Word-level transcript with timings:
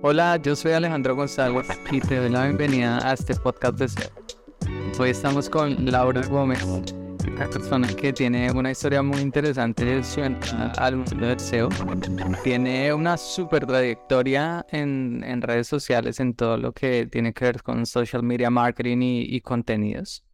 Hola, 0.00 0.36
yo 0.36 0.54
soy 0.54 0.72
Alejandro 0.72 1.16
González 1.16 1.66
y 1.90 1.98
te 1.98 2.18
doy 2.18 2.30
la 2.30 2.44
bienvenida 2.44 3.04
a 3.04 3.14
este 3.14 3.34
podcast 3.34 3.76
de 3.78 3.88
SEO. 3.88 4.10
Hoy 4.96 5.10
estamos 5.10 5.50
con 5.50 5.90
Laura 5.90 6.22
Gómez, 6.28 6.62
una 6.62 7.50
persona 7.50 7.88
que 7.88 8.12
tiene 8.12 8.52
una 8.52 8.70
historia 8.70 9.02
muy 9.02 9.20
interesante 9.20 10.00
al 10.76 10.98
mundo 10.98 11.26
del 11.26 11.40
SEO. 11.40 11.68
Tiene 12.44 12.92
una 12.94 13.16
super 13.16 13.66
trayectoria 13.66 14.64
en, 14.70 15.24
en, 15.24 15.42
redes 15.42 15.66
sociales, 15.66 16.20
en 16.20 16.34
todo 16.34 16.56
lo 16.58 16.72
que 16.72 17.06
tiene 17.06 17.32
que 17.32 17.46
ver 17.46 17.62
con 17.64 17.84
social 17.84 18.22
media 18.22 18.50
marketing 18.50 18.98
y, 19.00 19.40
contenidos. 19.40 20.24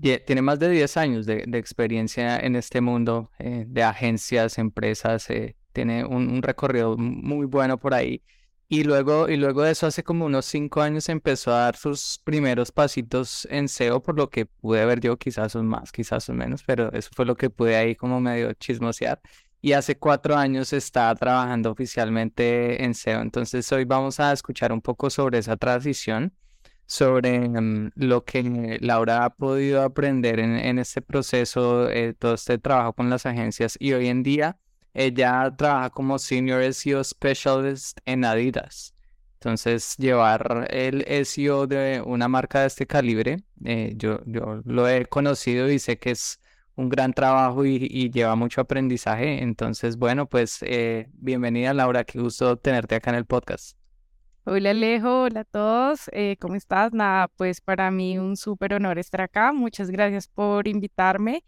Tiene 0.00 0.40
más 0.40 0.60
de 0.60 0.70
10 0.70 0.96
años 0.98 1.26
de, 1.26 1.42
experiencia 1.54 2.38
en 2.38 2.54
este 2.54 2.80
mundo 2.80 3.32
eh, 3.40 3.64
de 3.66 3.82
agencias, 3.82 4.56
empresas. 4.56 5.28
Eh, 5.30 5.56
tiene 5.72 6.04
un 6.04 6.42
recorrido 6.42 6.96
muy 6.96 7.44
bueno 7.44 7.76
por 7.76 7.92
ahí 7.92 8.22
y 8.70 8.84
luego, 8.84 9.28
y 9.30 9.36
luego 9.36 9.62
de 9.62 9.70
eso, 9.72 9.86
hace 9.86 10.02
como 10.04 10.26
unos 10.26 10.44
cinco 10.44 10.82
años 10.82 11.08
empezó 11.08 11.52
a 11.52 11.60
dar 11.60 11.76
sus 11.76 12.20
primeros 12.22 12.70
pasitos 12.70 13.48
en 13.50 13.66
SEO, 13.66 14.02
por 14.02 14.16
lo 14.16 14.28
que 14.28 14.44
pude 14.44 14.84
ver 14.84 15.00
yo, 15.00 15.16
quizás 15.16 15.52
son 15.52 15.66
más, 15.66 15.90
quizás 15.90 16.24
son 16.24 16.36
menos, 16.36 16.62
pero 16.64 16.92
eso 16.92 17.08
fue 17.14 17.24
lo 17.24 17.34
que 17.34 17.48
pude 17.48 17.76
ahí 17.76 17.96
como 17.96 18.20
medio 18.20 18.52
chismosear. 18.52 19.20
Y 19.62 19.72
hace 19.72 19.96
cuatro 19.98 20.36
años 20.36 20.72
está 20.74 21.14
trabajando 21.14 21.70
oficialmente 21.70 22.84
en 22.84 22.94
SEO. 22.94 23.22
Entonces 23.22 23.72
hoy 23.72 23.84
vamos 23.84 24.20
a 24.20 24.32
escuchar 24.32 24.72
un 24.72 24.82
poco 24.82 25.08
sobre 25.08 25.38
esa 25.38 25.56
transición, 25.56 26.34
sobre 26.86 27.48
mm, 27.48 27.92
lo 27.96 28.24
que 28.24 28.78
Laura 28.82 29.24
ha 29.24 29.30
podido 29.30 29.82
aprender 29.82 30.40
en, 30.40 30.56
en 30.56 30.78
este 30.78 31.00
proceso, 31.02 31.88
eh, 31.90 32.14
todo 32.14 32.34
este 32.34 32.58
trabajo 32.58 32.92
con 32.92 33.08
las 33.10 33.24
agencias 33.26 33.76
y 33.80 33.94
hoy 33.94 34.08
en 34.08 34.22
día 34.22 34.58
ella 34.94 35.54
trabaja 35.56 35.90
como 35.90 36.18
Senior 36.18 36.72
SEO 36.72 37.02
Specialist 37.04 37.98
en 38.04 38.24
Adidas. 38.24 38.94
Entonces, 39.34 39.96
llevar 39.98 40.66
el 40.70 41.04
SEO 41.24 41.66
de 41.68 42.02
una 42.04 42.26
marca 42.26 42.62
de 42.62 42.66
este 42.66 42.86
calibre, 42.86 43.44
eh, 43.64 43.92
yo, 43.96 44.20
yo 44.26 44.62
lo 44.64 44.88
he 44.88 45.06
conocido 45.06 45.70
y 45.70 45.78
sé 45.78 45.98
que 45.98 46.10
es 46.10 46.40
un 46.78 46.88
gran 46.88 47.12
trabajo 47.12 47.64
y, 47.64 48.10
lleva 48.10 48.34
mucho 48.36 48.60
aprendizaje. 48.60 49.42
Entonces, 49.42 49.96
bueno, 49.96 50.28
pues 50.28 50.58
eh, 50.62 51.08
bienvenida 51.12 51.74
Laura, 51.74 52.04
qué 52.04 52.18
gusto 52.20 52.56
tenerte 52.56 52.94
acá 52.94 53.10
en 53.10 53.16
el 53.16 53.26
podcast. 53.26 53.76
Hola 54.44 54.70
Alejo, 54.70 55.22
hola 55.22 55.40
a 55.40 55.44
todos, 55.44 56.08
eh, 56.12 56.36
¿cómo 56.40 56.54
estás? 56.54 56.92
Nada, 56.92 57.28
pues 57.36 57.60
para 57.60 57.90
mí 57.90 58.18
un 58.18 58.36
súper 58.36 58.74
honor 58.74 58.98
estar 58.98 59.20
acá. 59.20 59.52
Muchas 59.52 59.90
gracias 59.90 60.26
por 60.26 60.66
invitarme 60.66 61.44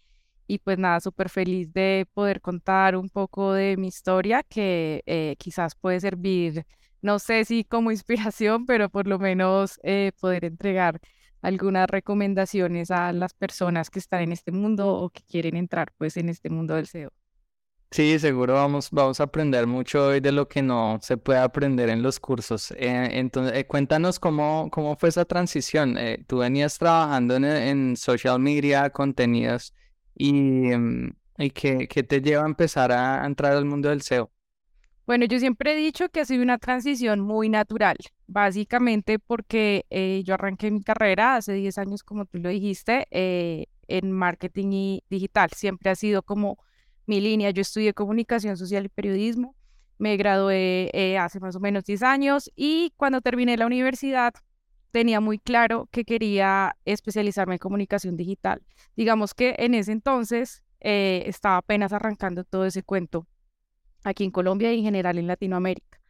y 0.50 0.58
pues 0.58 0.78
nada, 0.78 0.98
súper 0.98 1.28
feliz 1.28 1.72
de 1.72 2.08
poder 2.12 2.40
contar 2.40 2.96
un 2.96 3.08
poco 3.08 3.52
de 3.52 3.76
mi 3.76 3.86
historia 3.86 4.42
que 4.42 5.00
eh, 5.06 5.36
quizás 5.38 5.76
puede 5.76 6.00
servir, 6.00 6.66
no 7.02 7.20
sé 7.20 7.44
si 7.44 7.62
como 7.62 7.92
inspiración, 7.92 8.66
pero 8.66 8.88
por 8.88 9.06
lo 9.06 9.20
menos 9.20 9.78
eh, 9.84 10.10
poder 10.20 10.44
entregar 10.44 11.00
algunas 11.40 11.88
recomendaciones 11.88 12.90
a 12.90 13.12
las 13.12 13.32
personas 13.32 13.90
que 13.90 14.00
están 14.00 14.22
en 14.22 14.32
este 14.32 14.50
mundo 14.50 14.92
o 14.92 15.10
que 15.10 15.22
quieren 15.22 15.56
entrar 15.56 15.92
pues 15.96 16.16
en 16.16 16.28
este 16.28 16.50
mundo 16.50 16.74
del 16.74 16.88
SEO. 16.88 17.12
Sí, 17.92 18.18
seguro 18.18 18.54
vamos, 18.54 18.90
vamos 18.90 19.20
a 19.20 19.24
aprender 19.24 19.68
mucho 19.68 20.08
hoy 20.08 20.18
de 20.18 20.32
lo 20.32 20.48
que 20.48 20.62
no 20.62 20.98
se 21.00 21.16
puede 21.16 21.38
aprender 21.38 21.88
en 21.90 22.02
los 22.02 22.18
cursos. 22.18 22.72
Eh, 22.72 23.18
entonces, 23.18 23.64
cuéntanos 23.66 24.18
cómo, 24.18 24.68
cómo 24.72 24.96
fue 24.96 25.10
esa 25.10 25.24
transición. 25.24 25.96
tú 26.26 26.38
venías 26.38 26.76
trabajando 26.76 27.36
en, 27.36 27.44
en 27.44 27.96
social 27.96 28.40
media, 28.40 28.90
contenidos, 28.90 29.74
y, 30.14 30.72
em, 30.72 31.12
y 31.38 31.50
que, 31.50 31.86
te 31.86 32.20
lleva 32.20 32.42
a 32.44 32.46
empezar 32.46 32.92
a 32.92 33.24
entrar 33.26 33.52
al 33.52 33.64
mundo 33.64 33.88
del 33.88 34.02
SEO? 34.02 34.30
Bueno, 35.06 35.24
yo 35.24 35.40
siempre 35.40 35.72
he 35.72 35.76
dicho 35.76 36.08
que 36.08 36.20
ha 36.20 36.24
sido 36.24 36.42
una 36.42 36.58
transición 36.58 37.20
muy 37.20 37.48
natural, 37.48 37.96
básicamente 38.28 39.18
porque 39.18 39.84
eh, 39.90 40.22
yo 40.24 40.34
arranqué 40.34 40.70
mi 40.70 40.82
carrera 40.82 41.34
hace 41.34 41.52
10 41.52 41.78
años, 41.78 42.04
como 42.04 42.26
tú 42.26 42.38
lo 42.38 42.48
dijiste, 42.48 43.08
eh, 43.10 43.66
en 43.88 44.12
marketing 44.12 44.68
y 44.70 45.04
digital. 45.10 45.50
Siempre 45.56 45.90
ha 45.90 45.96
sido 45.96 46.22
como 46.22 46.58
mi 47.06 47.20
línea. 47.20 47.50
Yo 47.50 47.62
estudié 47.62 47.92
comunicación 47.92 48.56
social 48.56 48.84
y 48.84 48.88
periodismo, 48.88 49.56
me 49.98 50.16
gradué 50.16 50.90
eh, 50.94 51.18
hace 51.18 51.40
más 51.40 51.56
o 51.56 51.60
menos 51.60 51.84
10 51.84 52.02
años 52.02 52.50
y 52.56 52.92
cuando 52.96 53.20
terminé 53.20 53.56
la 53.56 53.66
universidad 53.66 54.32
tenía 54.90 55.20
muy 55.20 55.38
claro 55.38 55.88
que 55.90 56.04
quería 56.04 56.76
especializarme 56.84 57.54
en 57.54 57.58
comunicación 57.58 58.16
digital. 58.16 58.62
Digamos 58.96 59.34
que 59.34 59.54
en 59.58 59.74
ese 59.74 59.92
entonces 59.92 60.62
eh, 60.80 61.24
estaba 61.26 61.58
apenas 61.58 61.92
arrancando 61.92 62.44
todo 62.44 62.64
ese 62.64 62.82
cuento 62.82 63.26
aquí 64.04 64.24
en 64.24 64.30
Colombia 64.30 64.72
y 64.72 64.78
en 64.78 64.84
general 64.84 65.18
en 65.18 65.26
Latinoamérica. 65.26 66.00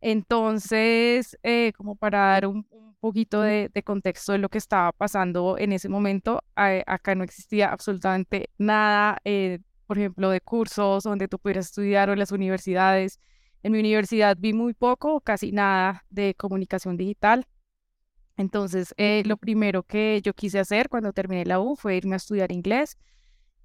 Entonces, 0.00 1.38
eh, 1.42 1.72
como 1.76 1.96
para 1.96 2.18
dar 2.18 2.46
un, 2.46 2.66
poquito 3.00 3.42
de, 3.42 3.70
contexto 3.84 4.32
de 4.32 4.38
lo 4.38 4.48
que 4.48 4.58
estaba 4.58 4.90
pasando 4.92 5.58
en 5.58 5.72
ese 5.72 5.88
momento, 5.88 6.42
acá 6.54 7.14
no 7.14 7.24
existía 7.24 7.68
absolutamente 7.70 8.50
nada, 8.58 9.18
eh, 9.24 9.60
por 9.86 9.98
ejemplo, 9.98 10.30
de 10.30 10.40
cursos 10.40 11.04
donde 11.04 11.28
tú 11.28 11.38
pudieras 11.38 11.66
estudiar 11.66 12.08
o 12.10 12.14
en 12.14 12.18
las 12.18 12.32
universidades. 12.32 13.20
En 13.62 13.72
mi 13.72 13.80
universidad 13.80 14.36
vi 14.38 14.52
muy 14.54 14.74
poco, 14.74 15.20
casi 15.20 15.52
nada 15.52 16.04
de 16.10 16.34
comunicación 16.34 16.96
digital. 16.96 17.46
Entonces, 18.36 18.94
eh, 18.98 19.22
lo 19.26 19.36
primero 19.36 19.82
que 19.82 20.20
yo 20.22 20.34
quise 20.34 20.58
hacer 20.58 20.88
cuando 20.88 21.12
terminé 21.12 21.44
la 21.46 21.60
U 21.60 21.76
fue 21.76 21.96
irme 21.96 22.14
a 22.14 22.16
estudiar 22.16 22.52
inglés. 22.52 22.98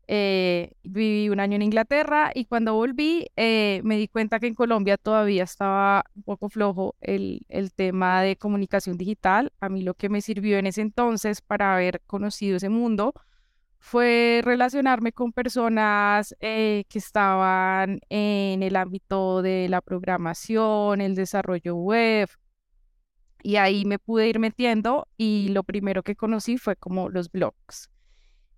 Eh, 0.07 0.73
viví 0.83 1.29
un 1.29 1.39
año 1.39 1.55
en 1.55 1.61
Inglaterra 1.61 2.31
y 2.33 2.45
cuando 2.45 2.73
volví 2.73 3.27
eh, 3.37 3.81
me 3.83 3.97
di 3.97 4.07
cuenta 4.07 4.39
que 4.39 4.47
en 4.47 4.55
Colombia 4.55 4.97
todavía 4.97 5.43
estaba 5.43 6.03
un 6.15 6.23
poco 6.23 6.49
flojo 6.49 6.95
el, 6.99 7.45
el, 7.49 7.71
tema 7.71 8.21
de 8.21 8.35
comunicación 8.35 8.97
digital. 8.97 9.53
A 9.61 9.69
mí 9.69 9.83
lo 9.83 9.93
que 9.93 10.09
me 10.09 10.21
sirvió 10.21 10.57
en 10.57 10.67
ese 10.67 10.81
entonces 10.81 11.41
para 11.41 11.75
haber 11.75 12.01
conocido 12.07 12.57
ese 12.57 12.69
mundo 12.69 13.13
fue 13.79 14.41
relacionarme 14.43 15.11
con 15.11 15.33
personas 15.33 16.35
que 16.39 16.85
estaban 16.93 17.99
en 18.09 18.63
el 18.63 18.75
ámbito 18.75 19.41
de 19.41 19.69
la 19.69 19.81
programación, 19.81 21.01
el 21.01 21.15
desarrollo 21.15 21.75
web, 21.75 22.29
y 23.43 23.55
ahí 23.55 23.85
me 23.85 23.99
pude 23.99 24.27
ir 24.27 24.39
metiendo 24.39 25.07
y 25.17 25.49
lo 25.49 25.63
primero 25.63 26.03
que 26.03 26.15
conocí 26.15 26.57
fue 26.57 26.75
como 26.75 27.09
los 27.09 27.31
blogs. 27.31 27.89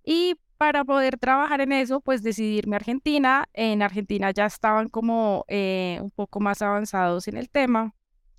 Y 0.04 0.36
para 0.58 0.84
poder 0.84 1.18
trabajar 1.18 1.60
en 1.60 1.72
eso, 1.72 2.00
pues 2.00 2.22
decidirme 2.22 2.76
a 2.76 2.78
Argentina. 2.78 3.48
En 3.52 3.82
Argentina 3.82 4.30
ya 4.30 4.46
estaban 4.46 4.88
como 4.88 5.44
eh, 5.48 5.98
un 6.00 6.10
poco 6.10 6.40
más 6.40 6.62
avanzados 6.62 7.28
en 7.28 7.36
el 7.36 7.50
tema 7.50 7.94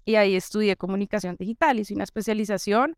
y 0.06 0.16
ahí 0.16 0.36
estudié 0.36 0.76
comunicación 0.76 1.36
digital. 1.38 1.80
Hice 1.80 1.94
una 1.94 2.04
especialización 2.04 2.96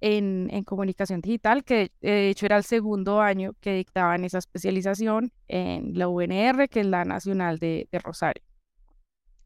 en, 0.00 0.48
en 0.52 0.64
comunicación 0.64 1.20
digital, 1.20 1.64
que 1.64 1.90
de 2.00 2.30
hecho 2.30 2.46
era 2.46 2.56
el 2.56 2.64
segundo 2.64 3.20
año 3.20 3.52
que 3.60 3.74
dictaban 3.74 4.24
esa 4.24 4.38
especialización 4.38 5.32
en 5.48 5.98
la 5.98 6.08
UNR, 6.08 6.68
que 6.68 6.80
es 6.80 6.86
la 6.86 7.04
Nacional 7.04 7.58
de, 7.58 7.88
de 7.90 7.98
Rosario. 7.98 8.42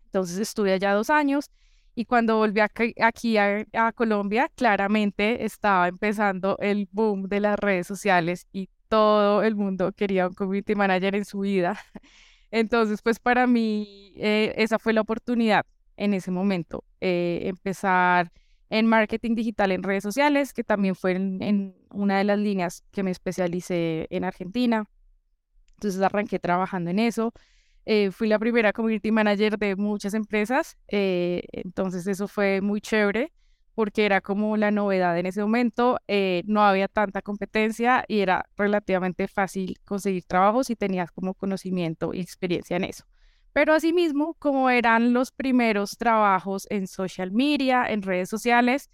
Entonces 0.06 0.39
estuve 0.39 0.73
allá 0.73 0.93
dos 0.93 1.09
años 1.09 1.50
y 1.95 2.05
cuando 2.05 2.37
volví 2.37 2.61
aquí, 2.61 3.37
a, 3.37 3.93
Colombia, 3.95 4.51
claramente 4.55 5.45
estaba 5.45 5.89
empezando 5.89 6.56
el 6.61 6.89
boom 6.93 7.28
de 7.28 7.41
las 7.41 7.59
redes 7.59 7.87
sociales 7.87 8.47
y 8.53 8.69
todo 8.89 9.43
el 9.43 9.56
mundo 9.56 9.93
quería 9.93 10.29
un 10.29 10.34
community 10.34 10.75
manager 10.75 11.15
en 11.15 11.25
su 11.25 11.41
vida. 11.41 11.79
Entonces, 12.50 13.03
pues 13.03 13.19
para 13.19 13.47
mí 13.47 14.12
eh, 14.17 14.55
esa 14.56 14.79
fue 14.79 14.93
la 14.93 15.03
oportunidad 15.03 15.67
en 15.97 16.15
ese 16.15 16.31
momento, 16.31 16.84
eh, 17.00 17.43
empezar 17.45 18.33
en 18.71 18.87
marketing 18.87 19.34
digital 19.34 19.73
en 19.73 19.83
redes 19.83 20.03
sociales, 20.03 20.53
que 20.53 20.65
también 20.65 20.95
fue 20.95 21.17
una 21.91 22.19
de 22.19 22.25
las 22.25 22.39
líneas 22.39 22.84
que 22.93 23.03
me 23.03 23.11
especialicé 23.11 24.06
en 24.11 24.25
Argentina. 24.25 24.84
Entonces 25.75 26.00
arranqué 26.00 26.39
trabajando 26.39 26.91
en 26.91 27.00
eso. 27.00 27.33
Eh, 27.93 28.12
fui 28.12 28.28
la 28.28 28.39
primera 28.39 28.73
community 28.73 29.11
manager 29.11 29.59
de 29.59 29.75
muchas 29.75 30.15
empresas, 30.15 30.77
eh, 30.87 31.43
entonces 31.51 32.06
eso 32.06 32.28
fue 32.28 32.61
muy 32.61 32.81
chévere 32.81 33.32
porque 33.75 34.06
era 34.06 34.20
como 34.20 34.56
la 34.56 34.70
novedad 34.70 35.19
en 35.19 35.26
ese 35.26 35.43
momento, 35.43 35.99
eh, 36.06 36.44
no 36.47 36.62
había 36.62 36.87
tanta 36.87 37.20
competencia 37.20 38.05
y 38.06 38.20
era 38.20 38.44
relativamente 38.56 39.26
fácil 39.26 39.76
conseguir 39.85 40.23
trabajo 40.23 40.62
si 40.62 40.76
tenías 40.76 41.11
como 41.11 41.35
conocimiento 41.35 42.14
y 42.14 42.20
experiencia 42.20 42.76
en 42.76 42.85
eso. 42.85 43.06
Pero 43.53 43.73
asimismo, 43.75 44.35
como 44.35 44.70
eran 44.70 45.12
los 45.12 45.32
primeros 45.32 45.99
trabajos 45.99 46.69
en 46.70 46.87
social 46.87 47.32
media, 47.32 47.87
en 47.88 48.03
redes 48.03 48.29
sociales, 48.29 48.88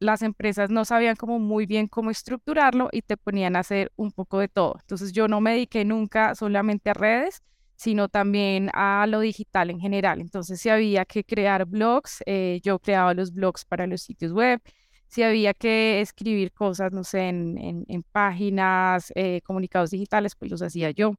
las 0.00 0.22
empresas 0.22 0.68
no 0.68 0.84
sabían 0.84 1.14
como 1.14 1.38
muy 1.38 1.66
bien 1.66 1.86
cómo 1.86 2.10
estructurarlo 2.10 2.88
y 2.90 3.02
te 3.02 3.16
ponían 3.16 3.54
a 3.54 3.60
hacer 3.60 3.92
un 3.94 4.10
poco 4.10 4.40
de 4.40 4.48
todo. 4.48 4.78
Entonces 4.80 5.12
yo 5.12 5.28
no 5.28 5.40
me 5.40 5.52
dediqué 5.52 5.84
nunca 5.84 6.34
solamente 6.34 6.90
a 6.90 6.94
redes, 6.94 7.40
sino 7.76 8.08
también 8.08 8.70
a 8.72 9.06
lo 9.08 9.20
digital 9.20 9.70
en 9.70 9.80
general. 9.80 10.20
Entonces, 10.20 10.60
si 10.60 10.68
había 10.68 11.04
que 11.04 11.24
crear 11.24 11.66
blogs, 11.66 12.22
eh, 12.26 12.60
yo 12.62 12.78
creaba 12.78 13.14
los 13.14 13.32
blogs 13.32 13.64
para 13.64 13.86
los 13.86 14.02
sitios 14.02 14.32
web. 14.32 14.60
Si 15.08 15.22
había 15.22 15.54
que 15.54 16.00
escribir 16.00 16.52
cosas, 16.52 16.92
no 16.92 17.04
sé, 17.04 17.28
en, 17.28 17.84
en, 17.88 18.02
páginas, 18.04 19.12
eh, 19.14 19.40
comunicados 19.42 19.90
digitales, 19.90 20.34
pues 20.36 20.50
los 20.50 20.62
hacía 20.62 20.90
yo, 20.90 21.14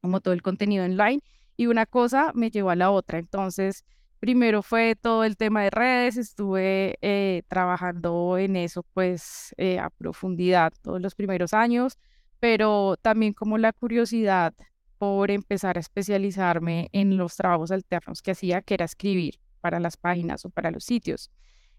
como 0.00 0.20
todo 0.20 0.34
el 0.34 0.42
contenido 0.42 0.84
online. 0.84 1.20
Y 1.56 1.66
una 1.66 1.86
cosa 1.86 2.32
me 2.34 2.50
llevó 2.50 2.70
a 2.70 2.76
la 2.76 2.90
otra. 2.90 3.18
Entonces, 3.18 3.84
Primero 4.20 4.62
fue 4.62 4.96
todo 4.96 5.22
el 5.22 5.36
tema 5.36 5.62
de 5.62 5.70
redes, 5.70 6.16
estuve 6.16 6.98
eh, 7.02 7.42
trabajando 7.46 8.36
en 8.36 8.56
eso 8.56 8.82
pues 8.92 9.54
a 9.80 9.90
profundidad 9.90 10.72
todos 10.82 11.00
los 11.00 11.14
primeros 11.14 11.54
años, 11.54 11.98
pero 12.40 12.96
también 13.00 13.32
como 13.32 13.58
la 13.58 13.72
curiosidad 13.72 14.54
por 14.98 15.30
empezar 15.30 15.76
a 15.76 15.80
especializarme 15.80 16.88
en 16.92 17.16
los 17.16 17.36
trabajos 17.36 17.70
alternos 17.70 18.22
que 18.22 18.32
hacía, 18.32 18.62
que 18.62 18.74
era 18.74 18.84
escribir 18.84 19.38
para 19.60 19.80
las 19.80 19.96
páginas 19.96 20.44
o 20.44 20.50
para 20.50 20.70
los 20.70 20.84
sitios. 20.84 21.30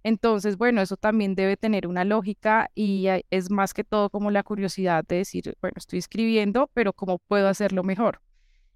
Entonces, 0.04 0.58
bueno, 0.58 0.82
eso 0.82 0.96
también 0.96 1.36
debe 1.36 1.58
tener 1.58 1.86
una 1.86 2.06
lógica 2.06 2.72
y 2.74 3.08
es 3.30 3.52
más 3.52 3.74
que 3.74 3.84
todo 3.84 4.10
como 4.10 4.32
la 4.32 4.44
curiosidad 4.44 5.04
de 5.06 5.18
decir, 5.18 5.56
bueno, 5.62 5.76
estoy 5.78 6.00
escribiendo, 6.00 6.70
pero 6.74 6.94
¿cómo 6.94 7.20
puedo 7.20 7.50
hacerlo 7.50 7.84
mejor? 7.84 8.22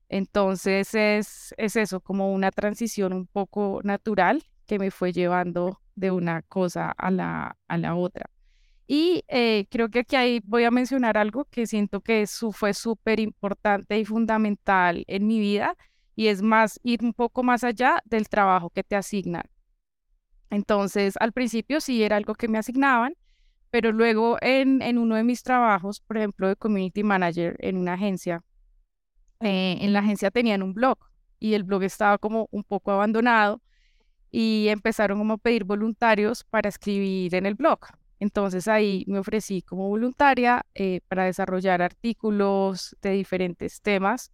Entonces 0.10 0.94
es, 0.94 1.54
es 1.58 1.76
eso, 1.76 2.02
como 2.02 2.34
una 2.34 2.52
transición 2.52 3.14
un 3.14 3.26
poco 3.26 3.80
natural 3.84 4.44
que 4.66 4.80
me 4.80 4.92
fue 4.92 5.14
llevando 5.14 5.80
de 5.96 6.12
una 6.12 6.42
cosa 6.42 6.92
a 6.92 7.10
la, 7.10 7.58
a 7.68 7.78
la 7.78 7.96
otra. 7.96 8.30
Y 8.96 9.24
eh, 9.28 9.66
creo 9.72 9.90
que 9.90 10.02
aquí 10.02 10.16
ahí 10.16 10.40
voy 10.46 10.66
a 10.66 10.70
mencionar 10.70 11.18
algo 11.18 11.46
que 11.46 11.66
siento 11.66 12.02
que 12.02 12.28
fue 12.52 12.76
súper 12.76 13.20
importante 13.20 13.98
y 13.98 14.06
fundamental 14.06 15.04
en 15.08 15.26
mi 15.26 15.40
vida, 15.40 15.76
y 16.16 16.28
es 16.28 16.44
más 16.44 16.80
ir 16.84 17.04
un 17.04 17.12
poco 17.12 17.42
más 17.42 17.64
allá 17.64 18.04
del 18.06 18.30
trabajo 18.30 18.70
que 18.70 18.84
te 18.84 18.96
asignan. 18.96 19.46
Entonces, 20.52 21.16
al 21.20 21.32
principio 21.32 21.82
sí 21.82 22.04
era 22.04 22.18
algo 22.18 22.36
que 22.36 22.48
me 22.48 22.60
asignaban, 22.60 23.16
pero 23.72 23.92
luego 23.92 24.38
en, 24.42 24.84
en 24.84 25.00
uno 25.00 25.16
de 25.16 25.24
mis 25.24 25.42
trabajos, 25.42 26.00
por 26.00 26.18
ejemplo, 26.18 26.48
de 26.48 26.56
community 26.56 27.02
manager 27.02 27.56
en 27.62 27.78
una 27.78 27.94
agencia, 27.94 28.44
eh, 29.40 29.80
en 29.82 29.92
la 29.92 30.02
agencia 30.02 30.30
tenían 30.30 30.62
un 30.62 30.76
blog 30.76 31.00
y 31.40 31.56
el 31.56 31.64
blog 31.64 31.82
estaba 31.82 32.20
como 32.20 32.48
un 32.52 32.64
poco 32.64 32.92
abandonado 32.92 33.60
y 34.30 34.68
empezaron 34.68 35.18
como 35.18 35.34
a 35.34 35.38
pedir 35.38 35.64
voluntarios 35.64 36.44
para 36.44 36.70
escribir 36.70 37.34
en 37.34 37.48
el 37.48 37.56
blog. 37.56 37.80
Entonces 38.24 38.70
ahí 38.70 39.04
me 39.06 39.20
ofrecí 39.20 39.62
como 39.64 39.90
voluntaria 39.90 40.66
eh, 40.76 41.02
para 41.10 41.26
desarrollar 41.26 41.82
artículos 41.82 42.96
de 43.02 43.12
diferentes 43.12 43.82
temas, 43.82 44.32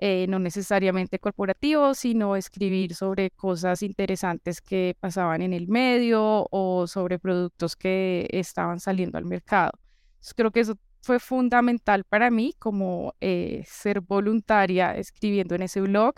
eh, 0.00 0.26
no 0.28 0.40
necesariamente 0.40 1.20
corporativos, 1.20 1.98
sino 1.98 2.34
escribir 2.34 2.92
sobre 2.96 3.30
cosas 3.30 3.82
interesantes 3.84 4.60
que 4.60 4.96
pasaban 4.98 5.42
en 5.42 5.52
el 5.52 5.68
medio 5.68 6.48
o 6.50 6.88
sobre 6.88 7.20
productos 7.20 7.76
que 7.76 8.26
estaban 8.32 8.80
saliendo 8.80 9.16
al 9.16 9.26
mercado. 9.26 9.78
creo 10.34 10.50
que 10.50 10.60
eso 10.60 10.74
fue 11.00 11.20
fundamental 11.20 12.02
para 12.02 12.32
mí 12.32 12.52
como 12.58 13.14
eh, 13.20 13.62
ser 13.64 14.00
voluntaria 14.00 14.96
escribiendo 14.96 15.54
en 15.54 15.62
ese 15.62 15.80
blog 15.82 16.14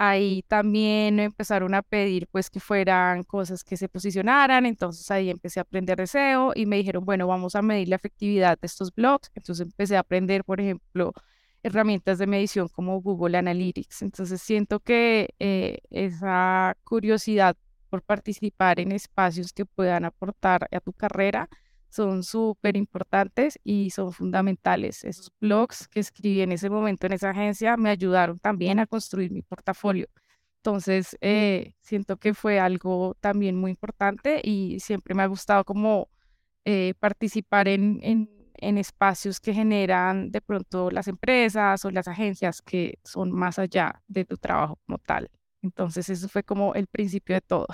Ahí 0.00 0.44
también 0.46 1.18
empezaron 1.18 1.74
a 1.74 1.82
pedir 1.82 2.28
pues 2.30 2.50
que 2.50 2.60
fueran 2.60 3.24
cosas 3.24 3.64
que 3.64 3.76
se 3.76 3.88
posicionaran, 3.88 4.64
entonces 4.64 5.10
ahí 5.10 5.28
empecé 5.28 5.58
a 5.58 5.62
aprender 5.62 5.98
de 5.98 6.06
SEO 6.06 6.52
y 6.54 6.66
me 6.66 6.76
dijeron, 6.76 7.04
bueno, 7.04 7.26
vamos 7.26 7.56
a 7.56 7.62
medir 7.62 7.88
la 7.88 7.96
efectividad 7.96 8.56
de 8.60 8.66
estos 8.66 8.94
blogs. 8.94 9.30
Entonces 9.34 9.66
empecé 9.66 9.96
a 9.96 10.00
aprender, 10.00 10.44
por 10.44 10.60
ejemplo, 10.60 11.12
herramientas 11.64 12.18
de 12.18 12.28
medición 12.28 12.68
como 12.68 13.00
Google 13.02 13.38
Analytics. 13.38 14.02
Entonces 14.02 14.40
siento 14.40 14.78
que 14.80 15.34
eh, 15.40 15.78
esa 15.90 16.76
curiosidad 16.84 17.56
por 17.90 18.02
participar 18.02 18.80
en 18.80 18.92
espacios 18.92 19.52
que 19.52 19.66
puedan 19.66 20.04
aportar 20.04 20.68
a 20.70 20.80
tu 20.80 20.92
carrera 20.92 21.48
son 21.90 22.22
súper 22.22 22.76
importantes 22.76 23.58
y 23.64 23.90
son 23.90 24.12
fundamentales. 24.12 25.04
Esos 25.04 25.32
blogs 25.40 25.88
que 25.88 26.00
escribí 26.00 26.40
en 26.42 26.52
ese 26.52 26.70
momento 26.70 27.06
en 27.06 27.12
esa 27.14 27.30
agencia 27.30 27.76
me 27.76 27.90
ayudaron 27.90 28.38
también 28.38 28.78
a 28.78 28.86
construir 28.86 29.30
mi 29.30 29.42
portafolio. 29.42 30.08
Entonces, 30.58 31.16
eh, 31.20 31.74
siento 31.80 32.16
que 32.18 32.34
fue 32.34 32.60
algo 32.60 33.16
también 33.20 33.56
muy 33.56 33.70
importante 33.70 34.40
y 34.44 34.80
siempre 34.80 35.14
me 35.14 35.22
ha 35.22 35.26
gustado 35.26 35.64
como 35.64 36.08
eh, 36.64 36.94
participar 37.00 37.68
en, 37.68 38.00
en, 38.02 38.30
en, 38.54 38.78
espacios 38.78 39.40
que 39.40 39.54
generan 39.54 40.30
de 40.30 40.40
pronto 40.42 40.90
las 40.90 41.08
empresas 41.08 41.84
o 41.84 41.90
las 41.90 42.08
agencias 42.08 42.60
que 42.62 42.98
son 43.04 43.32
más 43.32 43.58
allá 43.58 44.02
de 44.08 44.24
tu 44.24 44.36
trabajo 44.36 44.78
como 44.86 44.98
tal. 44.98 45.30
Entonces, 45.62 46.08
eso 46.10 46.28
fue 46.28 46.42
como 46.44 46.74
el 46.74 46.86
principio 46.88 47.34
de 47.36 47.40
todo. 47.40 47.66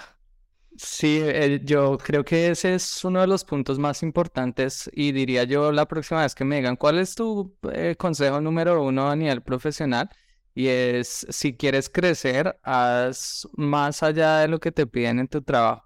Sí, 0.77 1.21
eh, 1.23 1.61
yo 1.63 1.99
creo 1.99 2.25
que 2.25 2.49
ese 2.51 2.75
es 2.75 3.05
uno 3.05 3.21
de 3.21 3.29
los 3.29 3.45
puntos 3.45 3.79
más 3.79 4.03
importantes 4.03 4.91
y 4.93 5.13
diría 5.13 5.45
yo 5.45 5.71
la 5.71 5.87
próxima 5.87 6.23
vez 6.23 6.35
que 6.35 6.45
me 6.45 6.57
digan 6.57 6.75
cuál 6.75 6.99
es 6.99 7.15
tu 7.15 7.57
eh, 7.73 7.95
consejo 7.97 8.41
número 8.41 8.83
uno 8.83 9.09
a 9.09 9.15
nivel 9.15 9.41
profesional 9.41 10.11
y 10.53 10.67
es 10.67 11.27
si 11.31 11.57
quieres 11.57 11.89
crecer, 11.89 12.59
haz 12.65 13.47
más 13.57 14.03
allá 14.03 14.39
de 14.39 14.49
lo 14.49 14.59
que 14.59 14.73
te 14.73 14.87
piden 14.89 15.21
en 15.21 15.29
tu 15.29 15.43
trabajo, 15.43 15.85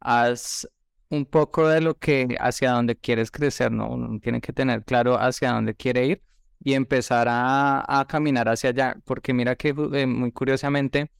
haz 0.00 0.66
un 1.10 1.26
poco 1.26 1.68
de 1.68 1.82
lo 1.82 1.98
que 1.98 2.36
hacia 2.40 2.70
dónde 2.72 2.96
quieres 2.96 3.30
crecer, 3.30 3.70
¿no? 3.72 3.90
Uno 3.90 4.18
tiene 4.20 4.40
que 4.40 4.52
tener 4.54 4.84
claro 4.84 5.18
hacia 5.20 5.52
dónde 5.52 5.74
quiere 5.74 6.06
ir 6.06 6.22
y 6.64 6.72
empezar 6.74 7.26
a, 7.28 7.84
a 8.00 8.06
caminar 8.06 8.48
hacia 8.48 8.70
allá, 8.70 8.96
porque 9.04 9.34
mira 9.34 9.54
que 9.56 9.68
eh, 9.92 10.06
muy 10.06 10.32
curiosamente 10.32 11.10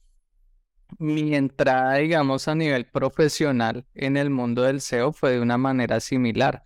mi 0.99 1.35
entrada, 1.35 1.95
digamos, 1.95 2.47
a 2.47 2.55
nivel 2.55 2.85
profesional 2.85 3.85
en 3.95 4.17
el 4.17 4.29
mundo 4.29 4.63
del 4.63 4.81
SEO 4.81 5.13
fue 5.13 5.33
de 5.33 5.41
una 5.41 5.57
manera 5.57 5.99
similar, 5.99 6.63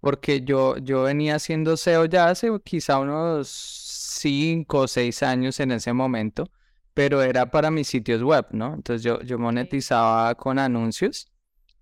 porque 0.00 0.42
yo, 0.42 0.76
yo 0.78 1.02
venía 1.02 1.36
haciendo 1.36 1.76
SEO 1.76 2.06
ya 2.06 2.28
hace 2.28 2.50
quizá 2.64 2.98
unos 2.98 3.48
5 4.20 4.78
o 4.80 4.88
6 4.88 5.22
años 5.22 5.60
en 5.60 5.72
ese 5.72 5.92
momento, 5.92 6.50
pero 6.94 7.22
era 7.22 7.50
para 7.50 7.70
mis 7.70 7.88
sitios 7.88 8.22
web, 8.22 8.46
¿no? 8.52 8.74
Entonces 8.74 9.02
yo, 9.02 9.20
yo 9.22 9.38
monetizaba 9.38 10.34
con 10.34 10.58
anuncios 10.58 11.30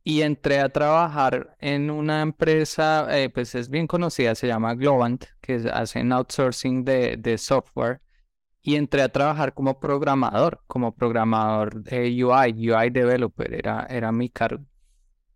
y 0.05 0.23
entré 0.23 0.61
a 0.61 0.69
trabajar 0.71 1.57
en 1.61 1.91
una 1.91 2.23
empresa, 2.23 3.07
eh, 3.11 3.29
pues 3.31 3.55
es 3.55 3.69
bien 3.69 3.87
conocida, 3.87 4.35
se 4.35 4.47
llama 4.47 4.75
Globant, 4.75 5.25
que 5.41 5.69
hacen 5.73 6.13
outsourcing 6.13 6.85
de, 6.85 7.17
de 7.17 7.39
software 7.39 8.01
y 8.69 8.77
entré 8.77 9.01
a 9.01 9.09
trabajar 9.09 9.55
como 9.55 9.81
programador, 9.81 10.61
como 10.67 10.95
programador 10.95 11.83
de 11.85 12.23
UI, 12.23 12.71
UI 12.71 12.91
developer, 12.91 13.55
era, 13.55 13.87
era 13.89 14.13
mi 14.13 14.29
cargo. 14.29 14.63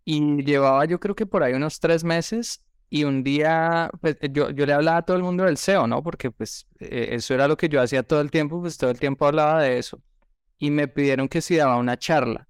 Y 0.05 0.43
llevaba 0.43 0.85
yo 0.85 0.99
creo 0.99 1.15
que 1.15 1.25
por 1.25 1.41
ahí 1.41 1.53
unos 1.53 1.79
tres 1.79 2.03
meses 2.03 2.63
y 2.91 3.05
un 3.05 3.23
día, 3.23 3.89
pues 4.01 4.17
yo, 4.31 4.51
yo 4.51 4.67
le 4.67 4.73
hablaba 4.73 4.97
a 4.97 5.01
todo 5.01 5.17
el 5.17 5.23
mundo 5.23 5.45
del 5.45 5.57
SEO, 5.57 5.87
¿no? 5.87 6.03
Porque 6.03 6.29
pues 6.29 6.67
e, 6.79 7.15
eso 7.15 7.33
era 7.33 7.47
lo 7.47 7.57
que 7.57 7.69
yo 7.69 7.81
hacía 7.81 8.03
todo 8.03 8.21
el 8.21 8.29
tiempo, 8.29 8.61
pues 8.61 8.77
todo 8.77 8.91
el 8.91 8.99
tiempo 8.99 9.25
hablaba 9.25 9.63
de 9.63 9.79
eso. 9.79 9.99
Y 10.59 10.69
me 10.69 10.87
pidieron 10.87 11.27
que 11.27 11.41
si 11.41 11.55
daba 11.55 11.77
una 11.77 11.97
charla. 11.97 12.47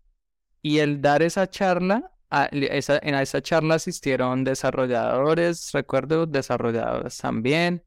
Y 0.61 0.79
el 0.79 1.01
dar 1.01 1.23
esa 1.23 1.49
charla, 1.49 2.11
a 2.29 2.47
esa, 2.51 2.99
en 3.01 3.15
esa 3.15 3.41
charla 3.41 3.75
asistieron 3.75 4.43
desarrolladores, 4.43 5.71
recuerdo, 5.71 6.25
desarrolladores 6.25 7.17
también, 7.19 7.83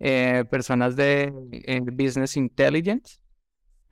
eh, 0.00 0.44
personas 0.50 0.96
de 0.96 1.32
Business 1.92 2.36
Intelligence. 2.36 3.18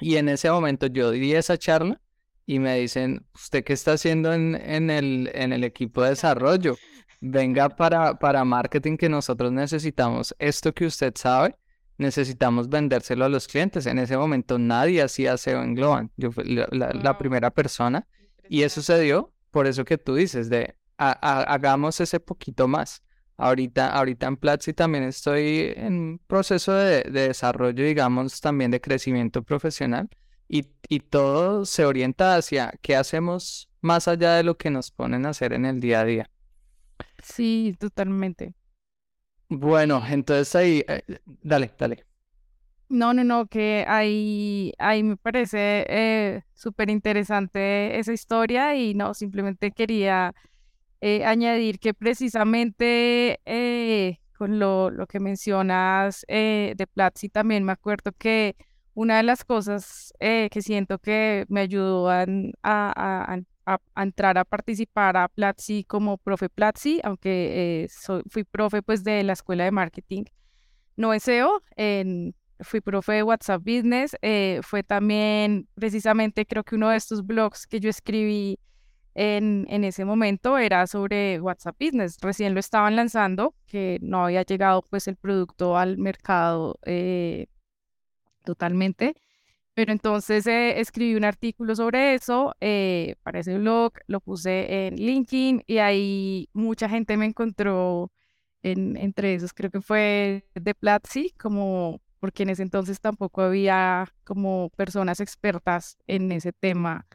Y 0.00 0.16
en 0.16 0.28
ese 0.28 0.50
momento 0.50 0.86
yo 0.86 1.10
di 1.10 1.34
esa 1.34 1.56
charla 1.56 2.00
y 2.46 2.58
me 2.58 2.78
dicen, 2.78 3.24
¿usted 3.34 3.64
qué 3.64 3.72
está 3.72 3.92
haciendo 3.92 4.32
en, 4.32 4.54
en, 4.56 4.90
el, 4.90 5.30
en 5.32 5.52
el 5.52 5.64
equipo 5.64 6.02
de 6.02 6.10
desarrollo? 6.10 6.76
Venga 7.20 7.68
para, 7.68 8.18
para 8.18 8.44
marketing 8.44 8.96
que 8.96 9.08
nosotros 9.08 9.52
necesitamos 9.52 10.34
esto 10.40 10.74
que 10.74 10.86
usted 10.86 11.12
sabe, 11.16 11.56
necesitamos 11.98 12.68
vendérselo 12.68 13.24
a 13.24 13.28
los 13.28 13.46
clientes. 13.46 13.86
En 13.86 13.98
ese 13.98 14.16
momento 14.16 14.58
nadie 14.58 15.02
hacía 15.02 15.36
SEO 15.36 15.62
en 15.62 15.74
Globan. 15.74 16.10
Yo 16.16 16.32
fui 16.32 16.44
la, 16.46 17.18
primera 17.18 17.50
persona 17.50 18.06
y 18.48 18.62
eso 18.62 18.82
se 18.82 19.00
dio 19.00 19.32
por 19.50 19.66
eso 19.66 19.84
que 19.84 19.98
tú 19.98 20.16
dices, 20.16 20.50
de 20.50 20.74
hagamos 20.96 22.00
ese 22.00 22.20
poquito 22.20 22.66
más. 22.68 23.02
Ahorita, 23.36 23.92
ahorita 23.92 24.26
en 24.26 24.36
Platzi 24.36 24.72
también 24.72 25.04
estoy 25.04 25.72
en 25.76 26.20
proceso 26.26 26.72
de, 26.74 27.02
desarrollo, 27.04 27.84
digamos, 27.84 28.40
también 28.40 28.70
de 28.70 28.80
crecimiento 28.80 29.42
profesional 29.42 30.08
y, 30.48 30.66
y, 30.88 31.00
todo 31.00 31.64
se 31.64 31.84
orienta 31.84 32.36
hacia 32.36 32.72
qué 32.82 32.94
hacemos 32.94 33.68
más 33.80 34.06
allá 34.06 34.34
de 34.34 34.44
lo 34.44 34.56
que 34.56 34.70
nos 34.70 34.90
ponen 34.90 35.26
a 35.26 35.30
hacer 35.30 35.52
en 35.54 35.64
el 35.64 35.80
día 35.80 36.00
a 36.00 36.04
día. 36.04 36.30
Sí, 37.22 37.74
totalmente. 37.78 38.54
Bueno, 39.48 40.02
entonces 40.08 40.54
ahí, 40.54 40.84
eh, 40.88 41.02
dale, 41.42 41.70
dale. 41.78 42.06
No, 42.88 43.14
no, 43.14 43.24
no, 43.24 43.46
que 43.46 43.84
ahí, 43.88 44.72
ahí 44.78 45.02
me 45.02 45.16
parece 45.16 45.86
eh, 45.88 46.42
súper 46.54 46.90
interesante 46.90 47.98
esa 47.98 48.12
historia 48.12 48.74
y 48.76 48.94
no, 48.94 49.14
simplemente 49.14 49.72
quería 49.72 50.34
eh, 51.04 51.24
añadir 51.24 51.78
que 51.78 51.94
precisamente 51.94 53.40
eh, 53.44 54.20
con 54.38 54.58
lo, 54.58 54.90
lo, 54.90 55.06
que 55.06 55.20
mencionas 55.20 56.24
eh, 56.28 56.74
de 56.76 56.86
Platzi 56.86 57.28
también 57.28 57.64
me 57.64 57.72
acuerdo 57.72 58.12
que 58.12 58.56
una 58.94 59.18
de 59.18 59.22
las 59.24 59.44
cosas 59.44 60.12
que 60.20 60.62
siento 60.62 60.98
que 60.98 61.44
me 61.48 61.60
ayudó 61.60 62.08
a, 62.10 62.24
a, 62.62 63.38
a, 63.66 64.02
entrar 64.02 64.38
a 64.38 64.44
participar 64.44 65.16
a 65.16 65.28
Platzi 65.28 65.84
como 65.84 66.18
profe 66.18 66.48
Platzi, 66.48 67.00
aunque 67.02 67.88
soy, 67.90 68.22
fui 68.28 68.44
profe 68.44 68.82
pues 68.82 69.02
de 69.02 69.22
la 69.22 69.32
escuela 69.32 69.64
de 69.64 69.70
marketing, 69.70 70.24
no 70.96 71.14
es 71.14 71.22
SEO, 71.22 71.62
en, 71.76 72.34
fui 72.64 72.80
profe 72.80 73.12
de 73.12 73.22
WhatsApp 73.22 73.62
Business, 73.62 74.16
eh, 74.22 74.60
fue 74.62 74.82
también 74.82 75.68
precisamente 75.74 76.46
creo 76.46 76.64
que 76.64 76.74
uno 76.74 76.90
de 76.90 76.96
estos 76.96 77.24
blogs 77.26 77.66
que 77.66 77.80
yo 77.80 77.90
escribí 77.90 78.58
en, 79.14 79.66
en, 79.68 79.84
ese 79.84 80.04
momento 80.04 80.58
era 80.58 80.86
sobre 80.86 81.40
WhatsApp 81.40 81.76
Business. 81.78 82.18
Recién 82.20 82.54
lo 82.54 82.60
estaban 82.60 82.96
lanzando, 82.96 83.54
que 83.66 83.98
no 84.02 84.24
había 84.24 84.42
llegado 84.42 84.82
pues 84.82 85.08
el 85.08 85.16
producto 85.16 85.76
al 85.76 85.98
mercado 85.98 86.78
eh, 86.84 87.46
totalmente. 88.44 89.14
Pero 89.74 89.92
entonces 89.92 90.46
eh, 90.46 90.80
escribí 90.80 91.14
un 91.14 91.24
artículo 91.24 91.74
sobre 91.74 92.14
eso 92.14 92.54
eh, 92.60 93.16
para 93.22 93.40
ese 93.40 93.56
blog, 93.58 93.94
lo 94.06 94.20
puse 94.20 94.86
en 94.86 94.96
LinkedIn 94.96 95.64
y 95.66 95.78
ahí 95.78 96.48
mucha 96.52 96.88
gente 96.88 97.16
me 97.16 97.24
encontró 97.26 98.12
en, 98.62 98.96
entre 98.96 99.34
esos, 99.34 99.54
creo 99.54 99.70
que 99.70 99.80
fue 99.80 100.44
de 100.54 100.74
Platzi, 100.74 101.30
como 101.38 102.00
porque 102.20 102.44
en 102.44 102.50
ese 102.50 102.62
entonces 102.62 103.00
tampoco 103.00 103.42
había 103.42 104.12
como 104.24 104.70
personas 104.76 105.20
expertas 105.20 105.96
en 106.06 106.30
ese 106.32 106.52
tema 106.52 107.06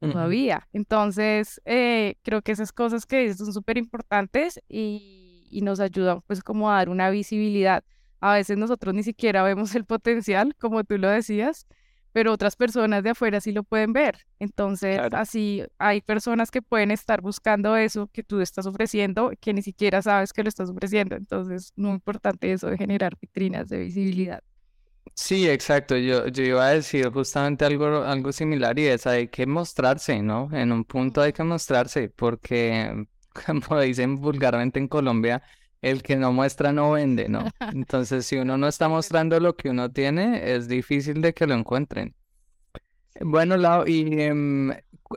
todavía. 0.00 0.68
Entonces, 0.72 1.60
eh, 1.64 2.16
creo 2.22 2.42
que 2.42 2.52
esas 2.52 2.72
cosas 2.72 3.06
que 3.06 3.32
son 3.34 3.52
súper 3.52 3.78
importantes 3.78 4.60
y, 4.68 5.48
y, 5.50 5.62
nos 5.62 5.80
ayudan 5.80 6.22
pues 6.26 6.42
como 6.42 6.70
a 6.70 6.76
dar 6.76 6.88
una 6.88 7.10
visibilidad. 7.10 7.84
A 8.20 8.34
veces 8.34 8.58
nosotros 8.58 8.94
ni 8.94 9.02
siquiera 9.02 9.42
vemos 9.42 9.74
el 9.74 9.84
potencial, 9.84 10.54
como 10.58 10.84
tú 10.84 10.98
lo 10.98 11.08
decías, 11.08 11.66
pero 12.12 12.32
otras 12.32 12.56
personas 12.56 13.02
de 13.02 13.10
afuera 13.10 13.40
sí 13.40 13.52
lo 13.52 13.62
pueden 13.62 13.92
ver. 13.92 14.26
Entonces, 14.38 14.98
así 15.12 15.62
hay 15.78 16.00
personas 16.00 16.50
que 16.50 16.62
pueden 16.62 16.90
estar 16.90 17.20
buscando 17.20 17.76
eso 17.76 18.08
que 18.12 18.22
tú 18.22 18.40
estás 18.40 18.66
ofreciendo, 18.66 19.32
que 19.40 19.52
ni 19.52 19.62
siquiera 19.62 20.02
sabes 20.02 20.32
que 20.32 20.42
lo 20.42 20.48
estás 20.48 20.70
ofreciendo. 20.70 21.16
Entonces, 21.16 21.72
muy 21.76 21.92
importante 21.92 22.52
eso 22.52 22.68
de 22.68 22.76
generar 22.76 23.16
vitrinas 23.20 23.68
de 23.68 23.78
visibilidad. 23.80 24.42
Sí, 25.20 25.48
exacto. 25.48 25.96
Yo, 25.96 26.28
yo 26.28 26.42
iba 26.44 26.64
a 26.66 26.70
decir 26.74 27.10
justamente 27.12 27.64
algo, 27.64 27.86
algo 28.04 28.32
similar 28.32 28.78
y 28.78 28.86
es 28.86 29.06
hay 29.06 29.28
que 29.28 29.46
mostrarse, 29.46 30.22
¿no? 30.22 30.48
En 30.52 30.70
un 30.72 30.84
punto 30.84 31.20
hay 31.20 31.32
que 31.32 31.42
mostrarse 31.42 32.08
porque, 32.08 33.04
como 33.46 33.80
dicen 33.80 34.16
vulgarmente 34.16 34.78
en 34.78 34.86
Colombia, 34.88 35.42
el 35.82 36.02
que 36.02 36.16
no 36.16 36.32
muestra 36.32 36.72
no 36.72 36.92
vende, 36.92 37.28
¿no? 37.28 37.44
Entonces, 37.72 38.26
si 38.26 38.36
uno 38.36 38.56
no 38.58 38.68
está 38.68 38.88
mostrando 38.88 39.38
lo 39.40 39.56
que 39.56 39.70
uno 39.70 39.90
tiene, 39.90 40.54
es 40.54 40.68
difícil 40.68 41.20
de 41.20 41.34
que 41.34 41.46
lo 41.46 41.54
encuentren. 41.54 42.14
Bueno, 43.20 43.56
Lau, 43.56 43.84
¿y 43.86 44.20
em, 44.22 44.70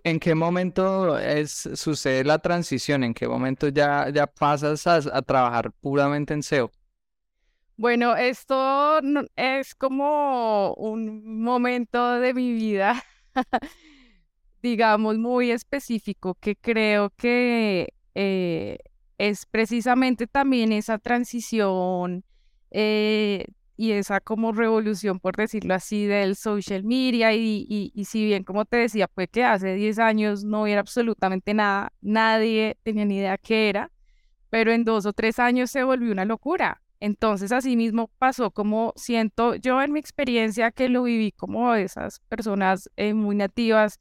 en 0.03 0.19
qué 0.19 0.33
momento 0.33 1.17
es, 1.19 1.51
sucede 1.75 2.23
la 2.23 2.39
transición? 2.39 3.03
¿En 3.03 3.13
qué 3.13 3.27
momento 3.27 3.67
ya, 3.69 4.09
ya 4.09 4.25
pasas 4.27 4.87
a, 4.87 4.95
a 4.95 5.21
trabajar 5.21 5.71
puramente 5.81 6.33
en 6.33 6.39
SEO? 6.39 6.71
Bueno, 7.81 8.15
esto 8.15 8.99
es 9.35 9.73
como 9.73 10.75
un 10.75 11.41
momento 11.41 12.19
de 12.19 12.31
mi 12.35 12.53
vida, 12.53 13.03
digamos, 14.61 15.17
muy 15.17 15.49
específico, 15.49 16.35
que 16.35 16.55
creo 16.55 17.09
que 17.17 17.95
eh, 18.13 18.77
es 19.17 19.47
precisamente 19.47 20.27
también 20.27 20.71
esa 20.73 20.99
transición 20.99 22.23
eh, 22.69 23.45
y 23.77 23.93
esa 23.93 24.19
como 24.19 24.51
revolución, 24.51 25.19
por 25.19 25.35
decirlo 25.35 25.73
así, 25.73 26.05
del 26.05 26.35
social 26.35 26.83
media. 26.83 27.33
Y, 27.33 27.65
y, 27.67 28.05
si 28.05 28.23
bien, 28.25 28.43
como 28.43 28.65
te 28.65 28.77
decía, 28.77 29.07
pues 29.07 29.27
que 29.31 29.43
hace 29.43 29.73
10 29.73 29.97
años 29.97 30.43
no 30.43 30.61
hubiera 30.61 30.81
absolutamente 30.81 31.55
nada, 31.55 31.93
nadie 31.99 32.77
tenía 32.83 33.05
ni 33.05 33.17
idea 33.17 33.39
qué 33.39 33.69
era, 33.69 33.91
pero 34.51 34.71
en 34.71 34.83
dos 34.83 35.07
o 35.07 35.13
tres 35.13 35.39
años 35.39 35.71
se 35.71 35.83
volvió 35.83 36.11
una 36.11 36.25
locura 36.25 36.80
entonces, 37.01 37.51
así 37.51 37.75
mismo 37.75 38.11
pasó 38.19 38.51
como 38.51 38.93
siento 38.95 39.55
yo 39.55 39.81
en 39.81 39.91
mi 39.91 39.99
experiencia 39.99 40.71
que 40.71 40.87
lo 40.87 41.03
viví 41.03 41.31
como 41.31 41.73
esas 41.73 42.19
personas 42.29 42.91
eh, 42.95 43.15
muy 43.15 43.35
nativas 43.35 43.99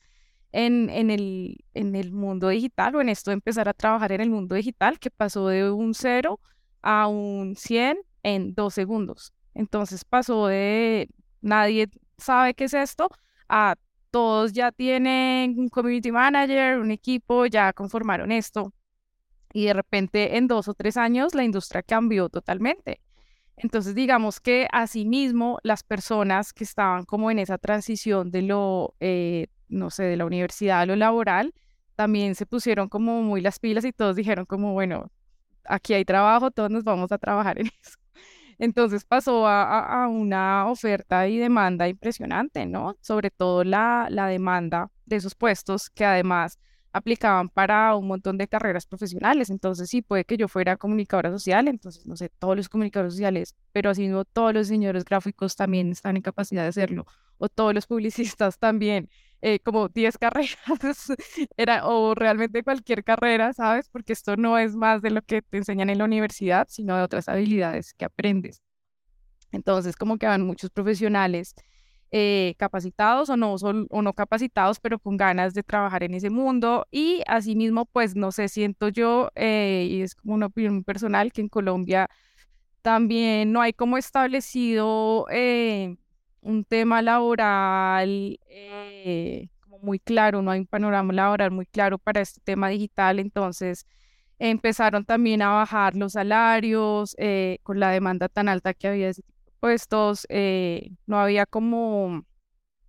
en, 0.53 0.91
el, 0.91 1.65
en 1.73 1.97
el 1.97 2.13
mundo 2.13 2.49
digital 2.49 2.95
o 2.95 3.01
en 3.01 3.09
esto 3.09 3.31
de 3.31 3.37
empezar 3.37 3.71
a 3.71 3.75
trabajar 3.75 4.13
en 4.13 4.21
el 4.21 4.29
mundo 4.29 4.55
digital, 4.55 4.99
que 4.99 5.11
pasó 5.11 5.49
de 5.49 5.71
un 5.71 5.95
0 5.95 6.41
a 6.83 7.09
un 7.09 7.57
100 7.57 7.99
en 8.23 8.55
dos 8.55 8.75
segundos. 8.75 9.33
Entonces 9.55 10.05
pasó 10.05 10.49
de 10.49 11.09
nadie 11.41 11.89
sabe 12.19 12.53
qué 12.53 12.65
es 12.65 12.75
esto 12.75 13.09
a 13.49 13.77
todos 14.11 14.53
ya 14.53 14.73
tienen 14.73 15.59
un 15.59 15.69
community 15.71 16.13
manager, 16.13 16.79
un 16.81 16.91
equipo, 16.91 17.47
ya 17.47 17.73
conformaron 17.73 18.31
esto 18.31 18.75
y 19.53 19.67
de 19.67 19.73
repente 19.73 20.37
en 20.37 20.47
dos 20.47 20.69
o 20.69 20.75
tres 20.75 20.97
años 20.97 21.35
la 21.35 21.45
industria 21.45 21.83
cambió 21.83 22.29
totalmente. 22.29 23.01
Entonces, 23.57 23.95
digamos 23.95 24.41
que 24.41 24.69
asimismo 24.73 25.59
las 25.63 25.83
personas 25.83 26.53
que 26.53 26.65
estaban 26.65 27.05
como 27.05 27.31
en 27.31 27.39
esa 27.39 27.59
transición 27.59 28.31
de 28.31 28.43
lo, 28.43 28.95
eh, 29.01 29.49
no 29.69 29.91
sé, 29.91 30.05
de 30.05 30.17
la 30.17 30.25
universidad 30.25 30.81
a 30.81 30.87
lo 30.87 30.97
laboral, 30.97 31.53
también 31.95 32.35
se 32.35 32.47
pusieron 32.47 32.89
como 32.89 33.23
muy 33.23 33.43
las 33.43 33.59
pilas 33.59 33.85
y 33.85 33.93
todos 33.93 34.17
dijeron 34.17 34.47
como, 34.47 34.73
bueno, 34.73 35.11
aquí 35.65 35.93
hay 35.93 36.05
trabajo, 36.07 36.51
todos 36.51 36.71
nos 36.71 36.85
vamos 36.85 37.13
a 37.13 37.19
trabajar 37.19 37.61
en 37.61 37.67
eso. 37.83 37.99
Entonces 38.59 39.05
pasó 39.05 39.47
a, 39.47 40.05
a 40.05 40.09
una 40.09 40.67
oferta 40.67 41.29
y 41.29 41.39
demanda 41.39 41.89
impresionante, 41.89 42.67
¿no? 42.67 42.97
Sobre 43.01 43.31
todo 43.31 43.65
la, 43.65 44.07
la 44.11 44.27
demanda 44.27 44.91
de 45.07 45.17
esos 45.17 45.35
puestos 45.35 45.91
que 45.91 46.05
además 46.05 46.59
aplicaban 46.93 47.49
para 47.49 47.95
un 47.95 48.09
montón 48.09 48.39
de 48.39 48.49
carreras 48.49 48.87
profesionales. 48.87 49.51
Entonces, 49.51 49.89
sí, 49.89 50.03
puede 50.03 50.25
que 50.25 50.37
yo 50.37 50.49
fuera 50.49 50.77
comunicadora 50.77 51.31
social, 51.31 51.69
entonces, 51.69 52.07
no 52.07 52.17
sé, 52.17 52.31
todos 52.39 52.57
los 52.57 52.69
comunicadores 52.69 53.15
sociales, 53.15 53.55
pero 53.73 53.91
así 53.91 54.09
no 54.09 54.25
todos 54.25 54.55
los 54.55 54.69
diseñadores 54.69 55.05
gráficos 55.05 55.57
también 55.57 55.93
están 55.93 56.17
en 56.17 56.23
capacidad 56.23 56.63
de 56.63 56.69
hacerlo, 56.69 57.07
o 57.39 57.49
todos 57.49 57.75
los 57.75 57.87
publicistas 57.87 58.59
también, 58.59 59.09
eh, 59.43 59.61
como 59.61 59.89
10 59.89 60.19
carreras, 60.19 60.57
era, 61.57 61.87
o 61.87 62.15
realmente 62.15 62.63
cualquier 62.63 63.05
carrera, 63.05 63.53
¿sabes? 63.53 63.89
Porque 63.89 64.13
esto 64.13 64.37
no 64.37 64.59
es 64.59 64.75
más 64.77 65.03
de 65.03 65.11
lo 65.11 65.23
que 65.23 65.43
te 65.43 65.59
enseñan 65.59 65.91
en 65.91 65.99
la 65.99 66.05
universidad, 66.05 66.67
sino 66.69 66.97
de 66.97 67.03
otras 67.03 67.29
habilidades 67.29 67.95
que 67.95 68.05
aprendes. 68.05 68.63
Entonces, 69.53 69.97
como 69.97 70.17
que 70.19 70.27
van 70.27 70.43
muchos 70.43 70.71
profesionales 70.71 71.55
eh, 72.13 72.55
capacitados 72.59 73.31
o 73.31 73.37
no, 73.37 73.57
son, 73.59 73.87
o 73.91 74.03
no 74.03 74.13
capacitados, 74.15 74.81
pero 74.81 74.99
con 74.99 75.17
ganas 75.17 75.55
de 75.55 75.63
trabajar 75.63 76.03
en 76.03 76.15
ese 76.15 76.29
mundo. 76.29 76.87
Y 76.91 77.23
asimismo, 77.27 77.87
pues 77.87 78.17
no 78.17 78.33
sé, 78.33 78.49
siento 78.49 78.89
yo, 78.89 79.31
eh, 79.37 79.87
y 79.89 80.03
es 80.03 80.17
como 80.17 80.35
una 80.35 80.47
opinión 80.47 80.83
personal, 80.83 81.33
que 81.33 81.41
en 81.41 81.49
Colombia 81.49 82.09
también 82.83 83.53
no 83.53 83.61
hay 83.61 83.73
como 83.73 83.97
establecido 83.99 85.27
eh, 85.31 85.97
un 86.41 86.65
tema 86.65 87.03
laboral 87.03 88.39
muy 89.83 89.99
claro, 89.99 90.43
no 90.43 90.51
hay 90.51 90.61
un 90.61 90.67
panorama 90.67 91.13
laboral 91.13 91.51
muy 91.53 91.67
claro 91.67 91.99
para 91.99 92.21
este 92.21 92.41
tema 92.43 92.69
digital. 92.69 93.19
Entonces, 93.19 93.87
empezaron 94.39 95.05
también 95.05 95.43
a 95.43 95.51
bajar 95.51 95.97
los 95.97 96.15
salarios 96.15 97.17
con 97.63 97.81
la 97.81 97.91
demanda 97.91 98.29
tan 98.29 98.49
alta 98.49 98.75
que 98.75 98.89
había 98.89 99.07
de 99.07 99.15
puestos, 99.61 100.27
eh, 100.31 100.91
no 101.07 101.21
había 101.21 101.47
como 101.47 102.25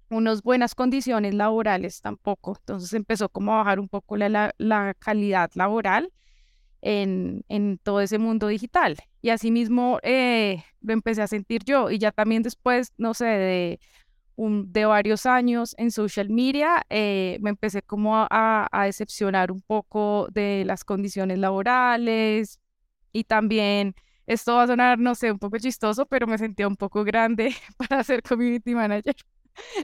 unas 0.09 0.41
buenas 0.43 0.75
condiciones 0.75 1.33
laborales 1.33 2.01
tampoco. 2.01 2.55
Entonces 2.59 2.93
empezó 2.93 3.29
como 3.29 3.53
a 3.53 3.57
bajar 3.57 3.79
un 3.79 3.89
poco 3.89 4.17
la, 4.17 4.53
la, 4.57 4.93
calidad 4.99 5.51
laboral 5.55 6.11
en, 6.81 7.43
en, 7.49 7.77
todo 7.77 8.01
ese 8.01 8.17
mundo 8.17 8.47
digital. 8.47 8.97
Y 9.21 9.29
asimismo 9.29 9.99
eh, 10.03 10.63
lo 10.81 10.93
empecé 10.93 11.21
a 11.21 11.27
sentir 11.27 11.63
yo. 11.63 11.89
Y 11.91 11.97
ya 11.99 12.11
también 12.11 12.43
después, 12.43 12.93
no 12.97 13.13
sé, 13.13 13.25
de, 13.25 13.79
un, 14.35 14.71
de 14.71 14.85
varios 14.85 15.25
años 15.25 15.75
en 15.77 15.91
social 15.91 16.29
media, 16.29 16.83
eh, 16.89 17.37
me 17.41 17.49
empecé 17.51 17.81
como 17.81 18.15
a, 18.17 18.67
a 18.71 18.85
decepcionar 18.85 19.51
un 19.51 19.61
poco 19.61 20.27
de 20.31 20.63
las 20.65 20.83
condiciones 20.83 21.37
laborales 21.37 22.59
y 23.13 23.25
también 23.25 23.95
esto 24.27 24.55
va 24.55 24.63
a 24.63 24.67
sonar, 24.67 24.99
no 24.99 25.15
sé, 25.15 25.31
un 25.31 25.39
poco 25.39 25.57
chistoso, 25.57 26.05
pero 26.05 26.27
me 26.27 26.37
sentía 26.37 26.67
un 26.67 26.75
poco 26.75 27.03
grande 27.03 27.55
para 27.77 28.03
ser 28.03 28.21
community 28.23 28.75
manager. 28.75 29.15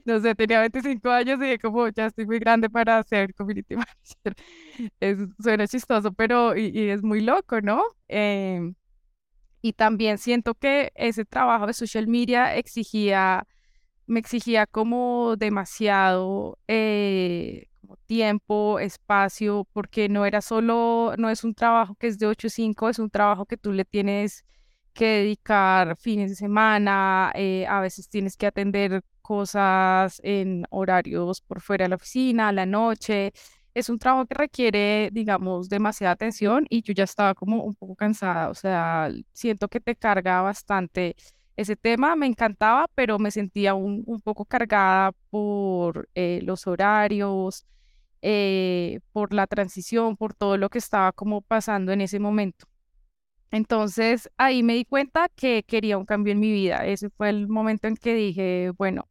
No 0.05 0.19
sé, 0.21 0.33
tenía 0.33 0.61
25 0.61 1.09
años 1.09 1.39
y 1.43 1.57
como, 1.59 1.89
ya 1.89 2.05
estoy 2.07 2.25
muy 2.25 2.39
grande 2.39 2.69
para 2.69 3.03
ser 3.03 3.33
community 3.33 3.75
manager. 3.75 4.35
Es, 5.01 5.17
suena 5.39 5.67
chistoso, 5.67 6.13
pero 6.13 6.55
y, 6.55 6.89
es 6.89 7.03
muy 7.03 7.21
loco, 7.21 7.59
¿no? 7.61 7.83
Em, 8.07 8.75
y 9.61 9.73
también 9.73 10.17
siento 10.17 10.55
que 10.55 10.91
ese 10.95 11.25
trabajo 11.25 11.67
de 11.67 11.73
social 11.73 12.07
media 12.07 12.55
exigía, 12.55 13.45
me 14.05 14.19
exigía 14.19 14.65
como 14.67 15.35
demasiado 15.37 16.57
eh, 16.67 17.67
tiempo, 18.05 18.79
espacio, 18.79 19.67
porque 19.73 20.09
no 20.09 20.25
era 20.25 20.41
solo, 20.41 21.13
no 21.17 21.29
es 21.29 21.43
un 21.43 21.53
trabajo 21.53 21.95
que 21.95 22.07
es 22.07 22.19
de 22.19 22.27
8 22.27 22.47
a 22.47 22.49
5, 22.49 22.89
es 22.89 22.99
un 22.99 23.09
trabajo 23.09 23.45
que 23.45 23.57
tú 23.57 23.71
le 23.71 23.85
tienes 23.85 24.45
que 24.93 25.05
dedicar 25.05 25.95
fines 25.97 26.29
de 26.31 26.35
semana, 26.35 27.31
eh, 27.35 27.65
a 27.67 27.79
veces 27.81 28.09
tienes 28.09 28.35
que 28.35 28.47
atender 28.47 29.03
cosas 29.21 30.19
en 30.23 30.65
horarios 30.69 31.41
por 31.41 31.61
fuera 31.61 31.85
de 31.85 31.89
la 31.89 31.95
oficina, 31.95 32.49
a 32.49 32.51
la 32.51 32.65
noche. 32.65 33.31
Es 33.73 33.89
un 33.89 33.99
trabajo 33.99 34.25
que 34.25 34.35
requiere, 34.35 35.09
digamos, 35.13 35.69
demasiada 35.69 36.13
atención 36.13 36.65
y 36.69 36.81
yo 36.81 36.93
ya 36.93 37.03
estaba 37.03 37.35
como 37.35 37.63
un 37.63 37.75
poco 37.75 37.95
cansada, 37.95 38.49
o 38.49 38.55
sea, 38.55 39.09
siento 39.33 39.67
que 39.67 39.79
te 39.79 39.95
carga 39.95 40.41
bastante 40.41 41.15
ese 41.57 41.75
tema 41.75 42.15
me 42.15 42.27
encantaba, 42.27 42.87
pero 42.95 43.17
me 43.19 43.31
sentía 43.31 43.73
un, 43.73 44.03
un 44.05 44.21
poco 44.21 44.45
cargada 44.45 45.11
por 45.31 46.07
eh, 46.13 46.39
los 46.43 46.67
horarios, 46.67 47.65
eh, 48.21 48.99
por 49.11 49.33
la 49.33 49.47
transición, 49.47 50.17
por 50.17 50.33
todo 50.33 50.57
lo 50.57 50.69
que 50.69 50.79
estaba 50.79 51.11
como 51.11 51.41
pasando 51.41 51.91
en 51.91 52.01
ese 52.01 52.19
momento. 52.19 52.67
Entonces 53.51 54.29
ahí 54.37 54.63
me 54.63 54.73
di 54.75 54.85
cuenta 54.85 55.29
que 55.29 55.63
quería 55.63 55.97
un 55.97 56.05
cambio 56.05 56.33
en 56.33 56.39
mi 56.39 56.51
vida. 56.51 56.85
Ese 56.85 57.09
fue 57.09 57.29
el 57.29 57.47
momento 57.47 57.87
en 57.87 57.95
que 57.95 58.13
dije, 58.13 58.71
bueno, 58.77 59.07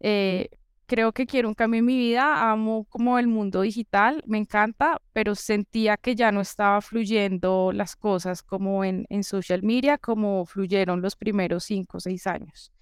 eh, 0.00 0.48
creo 0.86 1.12
que 1.12 1.26
quiero 1.26 1.48
un 1.48 1.54
cambio 1.54 1.80
en 1.80 1.84
mi 1.84 1.96
vida, 1.96 2.50
amo 2.50 2.84
como 2.88 3.18
el 3.18 3.28
mundo 3.28 3.60
digital, 3.60 4.22
me 4.26 4.38
encanta, 4.38 5.00
pero 5.12 5.34
sentía 5.34 5.96
que 5.98 6.14
ya 6.16 6.32
no 6.32 6.40
estaba 6.40 6.80
fluyendo 6.80 7.72
las 7.72 7.94
cosas 7.94 8.42
como 8.42 8.84
en, 8.84 9.06
en 9.10 9.22
social 9.22 9.62
media, 9.62 9.98
como 9.98 10.46
fluyeron 10.46 11.02
los 11.02 11.14
primeros 11.14 11.64
cinco 11.64 11.98
o 11.98 12.00
seis 12.00 12.26
años. 12.26 12.72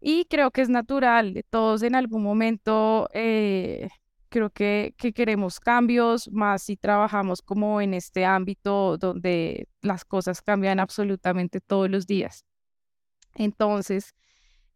Y 0.00 0.26
creo 0.26 0.50
que 0.50 0.60
es 0.60 0.68
natural, 0.68 1.44
todos 1.50 1.82
en 1.82 1.94
algún 1.94 2.22
momento 2.22 3.08
eh, 3.12 3.88
creo 4.28 4.50
que, 4.50 4.94
que 4.96 5.12
queremos 5.12 5.60
cambios, 5.60 6.30
más 6.30 6.62
si 6.62 6.76
trabajamos 6.76 7.42
como 7.42 7.80
en 7.80 7.94
este 7.94 8.24
ámbito 8.24 8.98
donde 8.98 9.68
las 9.82 10.04
cosas 10.04 10.42
cambian 10.42 10.80
absolutamente 10.80 11.60
todos 11.60 11.90
los 11.90 12.06
días. 12.06 12.44
Entonces, 13.34 14.14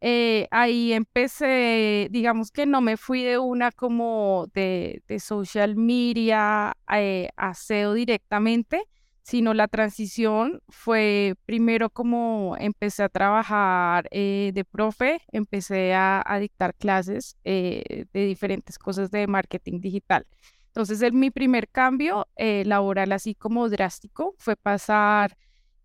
eh, 0.05 0.49
ahí 0.51 0.93
empecé, 0.93 2.09
digamos 2.11 2.51
que 2.51 2.67
no 2.67 2.81
me 2.81 2.97
fui 2.97 3.23
de 3.23 3.39
una 3.39 3.71
como 3.71 4.49
de, 4.53 5.01
social 5.21 5.77
media 5.77 6.77
eh, 6.93 7.29
a 7.37 7.55
SEO 7.55 7.95
directamente, 7.95 8.89
sino 9.23 9.55
la 9.55 9.69
transición 9.69 10.61
fue 10.69 11.35
primero 11.47 11.91
como 11.91 12.57
empecé 12.59 13.05
a 13.05 13.09
trabajar 13.09 14.09
eh, 14.11 14.51
de 14.55 14.65
profe, 14.65 15.21
empecé 15.33 15.95
a, 15.95 16.25
dictar 16.41 16.75
clases 16.75 17.37
de 17.45 18.07
diferentes 18.13 18.79
cosas 18.79 19.11
de 19.11 19.27
marketing 19.27 19.81
digital. 19.81 20.27
Entonces, 20.69 21.03
el, 21.03 21.13
mi 21.13 21.31
primer 21.31 21.69
cambio 21.69 22.27
laboral 22.37 23.13
así 23.13 23.35
como 23.35 23.69
drástico 23.69 24.35
fue 24.39 24.57
pasar 24.57 25.37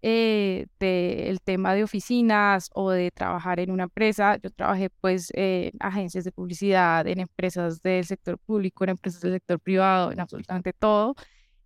eh, 0.04 0.68
del 0.80 1.42
tema 1.42 1.74
de 1.74 1.84
oficinas 1.84 2.70
o 2.76 2.92
de 2.92 3.10
trabajar 3.12 3.60
en 3.60 3.72
una 3.72 3.84
empresa. 3.84 4.38
Yo 4.38 4.52
trabajé 4.52 4.90
pues 5.02 5.32
en 5.34 5.72
agencias 5.80 6.24
de 6.24 6.32
publicidad, 6.32 7.08
en 7.08 7.20
empresas 7.20 7.82
del 7.82 8.06
sector 8.06 8.38
público, 8.38 8.84
en 8.84 8.92
empresas 8.92 9.22
del 9.22 9.34
sector 9.34 9.60
privado, 9.60 10.12
en 10.12 10.20
absolutamente 10.20 10.72
todo. 10.74 11.16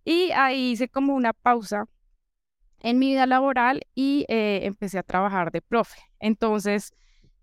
Y 0.04 0.30
ahí 0.32 0.72
hice 0.72 0.88
como 0.88 1.14
una 1.14 1.32
pausa 1.32 1.84
en 2.80 2.98
mi 2.98 3.10
vida 3.12 3.26
laboral 3.26 3.82
y 3.94 4.24
eh, 4.28 4.60
empecé 4.64 4.98
a 4.98 5.02
trabajar 5.02 5.52
de 5.52 5.62
profe. 5.62 6.00
Entonces, 6.18 6.92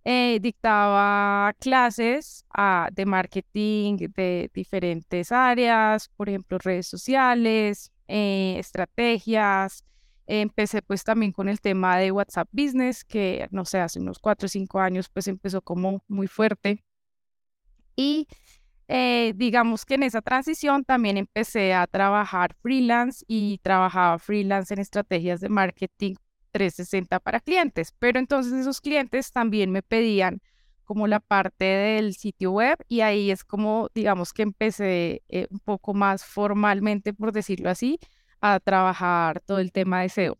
eh, 0.03 0.39
dictaba 0.41 1.53
clases 1.59 2.45
ah, 2.53 2.89
de 2.91 3.05
marketing 3.05 3.97
de 4.15 4.49
diferentes 4.53 5.31
áreas, 5.31 6.09
por 6.09 6.29
ejemplo, 6.29 6.57
redes 6.57 6.87
sociales, 6.87 7.91
estrategias, 8.07 9.83
Empecé 10.31 10.83
pues 10.83 11.03
también 11.03 11.31
con 11.31 11.49
el 11.49 11.59
tema 11.59 11.97
de 11.97 12.11
WhatsApp 12.11 12.47
Business, 12.51 13.03
que 13.03 13.47
no 13.49 13.65
sé, 13.65 13.79
hace 13.79 13.99
unos 13.99 14.19
cuatro 14.19 14.45
o 14.45 14.49
cinco 14.49 14.79
años 14.79 15.09
pues 15.09 15.27
empezó 15.27 15.63
como 15.63 16.03
muy 16.07 16.27
fuerte. 16.27 16.85
Y 17.95 18.27
eh, 18.91 19.33
digamos 19.35 19.85
que 19.85 19.93
en 19.93 20.03
esa 20.03 20.21
transición 20.21 20.83
también 20.83 21.17
empecé 21.17 21.75
a 21.75 21.85
trabajar 21.85 22.55
freelance 22.55 23.23
y 23.27 23.59
trabajaba 23.59 24.17
freelance 24.17 24.73
en 24.73 24.79
estrategias 24.79 25.41
de 25.41 25.49
marketing 25.49 26.15
360 26.51 27.19
para 27.19 27.39
clientes. 27.39 27.93
Pero 27.99 28.17
entonces 28.17 28.51
esos 28.53 28.81
clientes 28.81 29.31
también 29.31 29.71
me 29.71 29.83
pedían 29.83 30.41
como 30.85 31.05
la 31.05 31.19
parte 31.19 31.65
del 31.65 32.15
sitio 32.15 32.51
web 32.51 32.79
y 32.87 33.01
ahí 33.01 33.29
es 33.29 33.43
como 33.43 33.89
digamos 33.93 34.33
que 34.33 34.41
empecé 34.41 35.21
eh, 35.29 35.45
un 35.51 35.59
poco 35.59 35.93
más 35.93 36.25
formalmente, 36.25 37.13
por 37.13 37.31
decirlo 37.31 37.69
así, 37.69 37.99
a 38.41 38.59
trabajar 38.59 39.39
todo 39.41 39.59
el 39.59 39.71
tema 39.71 40.01
de 40.01 40.09
SEO. 40.09 40.39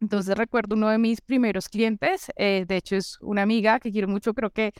Entonces 0.00 0.38
recuerdo 0.38 0.74
uno 0.74 0.88
de 0.88 0.96
mis 0.96 1.20
primeros 1.20 1.68
clientes, 1.68 2.32
eh, 2.36 2.64
de 2.66 2.76
hecho 2.78 2.96
es 2.96 3.18
una 3.20 3.42
amiga 3.42 3.78
que 3.78 3.92
quiero 3.92 4.08
mucho, 4.08 4.32
creo 4.32 4.50
que 4.50 4.72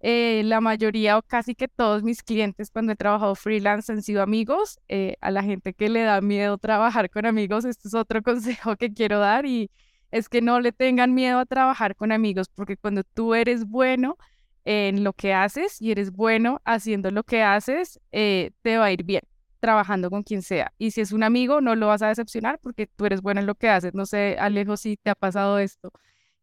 eh, 0.00 0.42
la 0.44 0.60
mayoría 0.60 1.18
o 1.18 1.22
casi 1.22 1.54
que 1.54 1.68
todos 1.68 2.02
mis 2.02 2.22
clientes 2.22 2.70
cuando 2.70 2.92
he 2.92 2.96
trabajado 2.96 3.34
freelance 3.34 3.92
han 3.92 4.02
sido 4.02 4.22
amigos. 4.22 4.78
Eh, 4.88 5.16
a 5.20 5.30
la 5.30 5.42
gente 5.42 5.74
que 5.74 5.88
le 5.88 6.02
da 6.02 6.20
miedo 6.20 6.58
trabajar 6.58 7.10
con 7.10 7.26
amigos, 7.26 7.64
este 7.64 7.88
es 7.88 7.94
otro 7.94 8.22
consejo 8.22 8.76
que 8.76 8.92
quiero 8.92 9.18
dar 9.18 9.46
y 9.46 9.70
es 10.10 10.28
que 10.28 10.40
no 10.40 10.60
le 10.60 10.72
tengan 10.72 11.14
miedo 11.14 11.38
a 11.38 11.46
trabajar 11.46 11.96
con 11.96 12.12
amigos 12.12 12.48
porque 12.48 12.76
cuando 12.76 13.04
tú 13.04 13.34
eres 13.34 13.66
bueno 13.66 14.16
en 14.64 15.04
lo 15.04 15.12
que 15.12 15.34
haces 15.34 15.80
y 15.80 15.90
eres 15.90 16.12
bueno 16.12 16.60
haciendo 16.64 17.10
lo 17.10 17.24
que 17.24 17.42
haces, 17.42 18.00
te 18.10 18.78
va 18.78 18.86
a 18.86 18.92
ir 18.92 19.04
bien 19.04 19.22
trabajando 19.60 20.10
con 20.10 20.22
quien 20.22 20.42
sea. 20.42 20.72
Y 20.78 20.92
si 20.92 21.00
es 21.00 21.12
un 21.12 21.22
amigo, 21.22 21.60
no 21.60 21.74
lo 21.74 21.88
vas 21.88 22.02
a 22.02 22.08
decepcionar 22.08 22.58
porque 22.60 22.86
tú 22.86 23.06
eres 23.06 23.22
bueno 23.22 23.40
en 23.40 23.46
lo 23.46 23.54
que 23.54 23.68
haces. 23.68 23.94
No 23.94 24.06
sé, 24.06 24.36
Alejo, 24.38 24.76
si 24.76 24.96
te 24.96 25.10
ha 25.10 25.14
pasado 25.14 25.58
esto, 25.58 25.92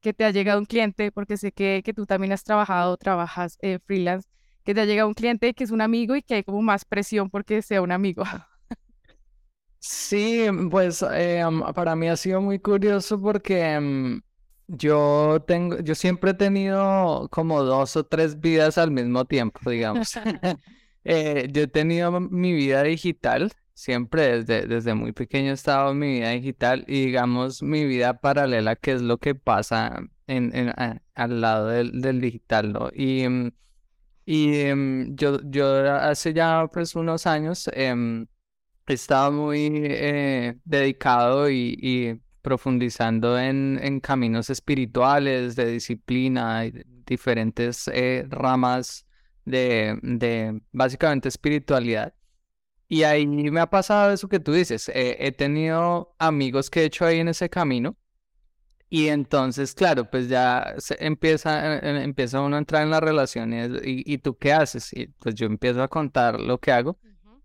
que 0.05 0.13
te 0.13 0.23
ha 0.25 0.29
llegado 0.31 0.59
un 0.59 0.65
cliente, 0.67 1.11
porque 1.11 1.35
sé 1.37 1.51
que, 1.51 1.81
que 1.83 1.93
tú 1.93 2.05
también 2.05 2.31
has 2.31 2.43
trabajado, 2.43 2.95
trabajas 2.97 3.57
eh, 3.63 3.79
freelance, 3.87 4.29
que 4.63 4.75
te 4.75 4.81
ha 4.81 4.85
llegado 4.85 5.07
un 5.07 5.15
cliente 5.15 5.53
que 5.55 5.63
es 5.63 5.71
un 5.71 5.81
amigo 5.81 6.15
y 6.15 6.21
que 6.21 6.35
hay 6.35 6.43
como 6.43 6.61
más 6.61 6.85
presión 6.85 7.31
porque 7.31 7.63
sea 7.63 7.81
un 7.81 7.91
amigo. 7.91 8.23
Sí, 9.79 10.47
pues 10.71 11.03
eh, 11.13 11.43
para 11.75 11.95
mí 11.95 12.07
ha 12.09 12.17
sido 12.17 12.41
muy 12.41 12.59
curioso 12.59 13.21
porque 13.21 13.79
mm, 13.79 14.21
yo 14.67 15.43
tengo, 15.47 15.79
yo 15.79 15.93
siempre 15.93 16.31
he 16.31 16.33
tenido 16.33 17.29
como 17.31 17.61
dos 17.63 17.95
o 17.95 18.03
tres 18.05 18.39
vidas 18.39 18.77
al 18.79 18.91
mismo 18.91 19.25
tiempo, 19.25 19.69
digamos. 19.69 20.19
Eh, 21.07 21.49
yo 21.51 21.61
he 21.63 21.67
tenido 21.67 22.19
mi 22.19 22.51
vida 22.53 22.81
digital, 22.81 23.51
siempre 23.75 24.39
desde, 24.39 24.67
desde 24.67 24.95
muy 24.95 25.11
pequeño 25.11 25.51
he 25.51 25.53
estado 25.53 25.91
en 25.91 25.99
mi 25.99 26.13
vida 26.15 26.31
digital 26.31 26.85
y 26.87 27.05
digamos 27.05 27.61
mi 27.61 27.85
vida 27.85 28.19
paralela, 28.19 28.75
que 28.75 28.93
es 28.93 29.01
lo 29.01 29.19
que 29.19 29.35
pasa 29.35 30.01
en, 30.27 30.55
en 30.55 30.73
al 31.13 31.41
lado 31.41 31.67
del, 31.67 32.01
del, 32.01 32.21
digital, 32.21 32.73
¿no? 32.73 32.89
Y, 32.93 33.27
mm, 33.27 33.51
y 34.25 34.55
em, 34.61 35.15
yo, 35.15 35.39
yo 35.43 35.67
hace 35.93 36.33
ya 36.33 36.67
pues 36.73 36.95
unos 36.95 37.27
años 37.27 37.69
eh, 37.73 38.25
estaba 38.87 39.31
muy 39.31 39.69
eh, 39.83 40.57
dedicado 40.63 41.49
y, 41.49 41.77
y 41.81 42.21
profundizando 42.41 43.37
en, 43.39 43.79
en, 43.81 43.99
caminos 43.99 44.49
espirituales, 44.49 45.55
de 45.55 45.65
disciplina, 45.67 46.65
y 46.65 46.73
diferentes 47.05 47.87
eh, 47.93 48.25
ramas 48.29 49.05
de, 49.45 49.99
de 50.01 50.61
básicamente 50.71 51.29
espiritualidad. 51.29 52.13
Y 52.87 53.03
ahí 53.03 53.25
me 53.27 53.59
ha 53.59 53.69
pasado 53.69 54.11
eso 54.13 54.27
que 54.27 54.39
tú 54.39 54.51
dices. 54.53 54.89
Eh, 54.89 55.17
he 55.19 55.31
tenido 55.31 56.15
amigos 56.19 56.69
que 56.69 56.81
he 56.81 56.85
hecho 56.85 57.05
ahí 57.05 57.19
en 57.19 57.27
ese 57.29 57.49
camino. 57.49 57.97
Y 58.89 59.07
entonces, 59.07 59.73
claro, 59.73 60.09
pues 60.09 60.29
ya 60.29 60.75
se 60.77 60.95
empieza, 61.05 61.77
eh, 61.77 62.03
empieza 62.03 62.41
uno 62.41 62.55
a 62.55 62.59
entrar 62.59 62.83
en 62.83 62.91
las 62.91 63.01
relaciones. 63.01 63.71
¿Y, 63.83 64.13
y 64.13 64.19
tú 64.19 64.37
qué 64.37 64.53
haces? 64.53 64.93
Y 64.93 65.07
pues 65.07 65.35
yo 65.35 65.47
empiezo 65.47 65.81
a 65.81 65.87
contar 65.87 66.39
lo 66.39 66.59
que 66.59 66.71
hago. 66.71 66.99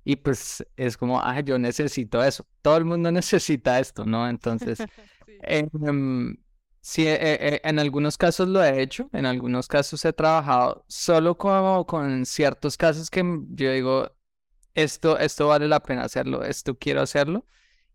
Y 0.04 0.16
pues 0.16 0.64
es 0.76 0.96
como, 0.96 1.20
ah, 1.20 1.40
yo 1.40 1.58
necesito 1.58 2.22
eso. 2.22 2.46
Todo 2.62 2.76
el 2.76 2.84
mundo 2.84 3.10
necesita 3.12 3.80
esto, 3.80 4.04
¿no? 4.04 4.28
Entonces, 4.28 4.78
em, 5.42 6.36
Sí, 6.82 7.06
eh, 7.06 7.18
eh, 7.20 7.60
en 7.64 7.78
algunos 7.78 8.16
casos 8.16 8.48
lo 8.48 8.64
he 8.64 8.80
hecho, 8.80 9.10
en 9.12 9.26
algunos 9.26 9.68
casos 9.68 10.02
he 10.06 10.14
trabajado 10.14 10.84
solo 10.88 11.36
como 11.36 11.86
con 11.86 12.24
ciertos 12.24 12.78
casos 12.78 13.10
que 13.10 13.22
yo 13.50 13.72
digo, 13.72 14.10
esto, 14.74 15.18
esto 15.18 15.48
vale 15.48 15.68
la 15.68 15.80
pena 15.82 16.04
hacerlo, 16.04 16.44
esto 16.44 16.78
quiero 16.78 17.02
hacerlo. 17.02 17.46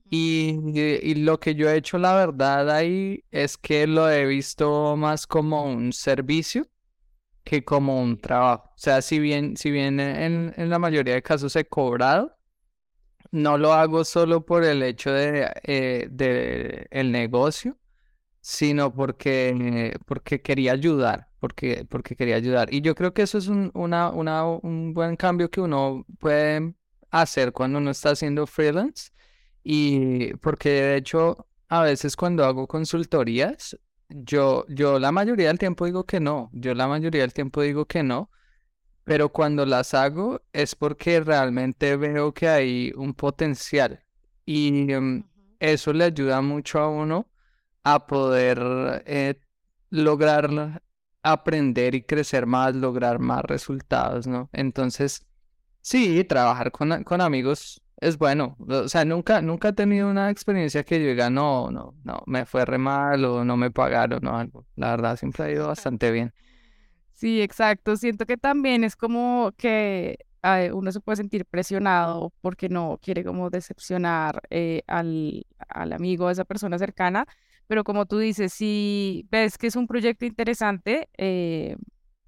Y, 0.10 0.60
y, 0.76 1.16
lo 1.16 1.40
que 1.40 1.56
yo 1.56 1.70
he 1.70 1.78
hecho, 1.78 1.98
la 1.98 2.16
verdad, 2.16 2.70
ahí 2.70 3.24
es 3.32 3.58
que 3.58 3.88
lo 3.88 4.10
he 4.10 4.26
visto 4.26 4.96
más 4.98 5.26
como 5.28 5.64
un 5.66 5.94
servicio 5.94 6.68
que 7.44 7.64
como 7.66 8.02
un 8.02 8.20
trabajo. 8.20 8.70
O 8.76 8.78
sea, 8.78 9.02
si 9.02 9.20
bien, 9.20 9.58
si 9.58 9.72
bien 9.72 10.00
en, 10.00 10.54
en 10.58 10.70
la 10.70 10.80
mayoría 10.80 11.16
de 11.16 11.24
casos 11.24 11.56
he 11.56 11.66
cobrado, 11.66 12.38
no 13.32 13.58
lo 13.58 13.74
hago 13.74 14.06
solo 14.06 14.46
por 14.46 14.64
el 14.64 14.84
hecho 14.84 15.12
de, 15.12 15.52
eh, 15.64 16.08
de 16.12 16.88
el 16.92 17.12
negocio 17.12 17.78
sino 18.42 18.94
porque, 18.94 19.98
porque 20.06 20.42
quería 20.42 20.74
ayudar, 20.74 21.30
porque, 21.46 21.86
porque 21.88 22.16
quería 22.16 22.38
ayudar. 22.38 22.74
Y 22.74 22.82
yo 22.82 22.96
creo 22.96 23.14
que 23.14 23.22
eso 23.22 23.38
es 23.38 23.48
un, 23.48 23.70
una, 23.76 24.10
una, 24.10 24.44
un 24.48 24.96
buen 24.96 25.16
cambio 25.16 25.52
que 25.52 25.62
uno 25.62 26.04
puede 26.18 26.74
hacer 27.12 27.52
cuando 27.52 27.78
uno 27.78 27.92
está 27.92 28.10
haciendo 28.10 28.48
freelance. 28.48 29.12
Y 29.64 30.34
porque 30.38 30.70
de 30.70 30.96
hecho, 30.96 31.48
a 31.70 31.84
veces 31.84 32.16
cuando 32.16 32.46
hago 32.46 32.66
consultorías, 32.66 33.78
yo, 34.10 34.66
yo 34.70 34.98
la 34.98 35.12
mayoría 35.12 35.50
del 35.50 35.60
tiempo 35.60 35.86
digo 35.86 36.04
que 36.04 36.20
no, 36.20 36.50
yo 36.52 36.74
la 36.74 36.88
mayoría 36.88 37.22
del 37.22 37.34
tiempo 37.34 37.62
digo 37.62 37.86
que 37.86 38.02
no, 38.02 38.32
pero 39.04 39.30
cuando 39.30 39.68
las 39.68 39.94
hago 39.94 40.42
es 40.52 40.74
porque 40.74 41.20
realmente 41.20 41.96
veo 41.96 42.34
que 42.34 42.48
hay 42.48 42.92
un 42.96 43.14
potencial 43.14 44.04
y 44.48 44.92
em, 44.92 45.26
eso 45.60 45.94
le 45.94 46.06
ayuda 46.06 46.42
mucho 46.42 46.80
a 46.80 46.90
uno 46.90 47.30
a 47.84 48.08
poder 48.08 49.04
eh, 49.06 49.36
lograr 49.92 50.82
aprender 51.26 51.96
y 51.96 52.04
crecer 52.04 52.46
más, 52.46 52.76
lograr 52.76 53.20
más 53.20 53.44
resultados, 53.44 54.28
¿no? 54.28 54.50
Entonces, 54.54 55.26
sí, 55.82 56.24
trabajar 56.24 56.72
con, 56.72 57.04
con 57.04 57.22
amigos 57.22 57.82
es 57.98 58.18
bueno. 58.18 58.56
O 58.70 58.88
sea, 58.88 59.06
nunca, 59.06 59.42
nunca 59.42 59.70
he 59.70 59.74
tenido 59.74 60.10
una 60.10 60.30
experiencia 60.30 60.84
que 60.84 61.02
yo 61.02 61.08
diga, 61.10 61.30
no, 61.30 61.72
no, 61.72 61.96
no, 62.04 62.22
me 62.28 62.46
fue 62.46 62.66
re 62.66 62.78
mal 62.78 63.26
o 63.26 63.44
no 63.44 63.58
me 63.58 63.72
pagaron 63.72 64.26
o 64.28 64.38
algo. 64.38 64.66
La 64.76 64.92
verdad, 64.92 65.18
siempre 65.18 65.46
ha 65.46 65.52
ido 65.52 65.68
bastante 65.68 66.12
bien. 66.12 66.34
Sí, 67.14 67.42
exacto. 67.42 67.96
Siento 67.96 68.26
que 68.26 68.38
también 68.38 68.84
es 68.84 68.96
como 68.96 69.52
que 69.58 70.18
uno 70.74 70.92
se 70.92 71.00
puede 71.00 71.16
sentir 71.16 71.46
presionado 71.46 72.32
porque 72.42 72.70
no 72.70 73.00
quiere 73.02 73.24
como 73.24 73.50
decepcionar 73.50 74.42
eh, 74.52 74.84
al, 74.86 75.48
al 75.68 75.94
amigo, 75.94 76.28
a 76.28 76.32
esa 76.32 76.46
persona 76.46 76.78
cercana, 76.78 77.26
pero 77.68 77.84
como 77.84 78.06
tú 78.06 78.20
dices, 78.20 78.54
si 78.54 79.28
ves 79.32 79.58
que 79.58 79.68
es 79.68 79.76
un 79.76 79.88
proyecto 79.88 80.26
interesante, 80.26 81.10
eh, 81.18 81.76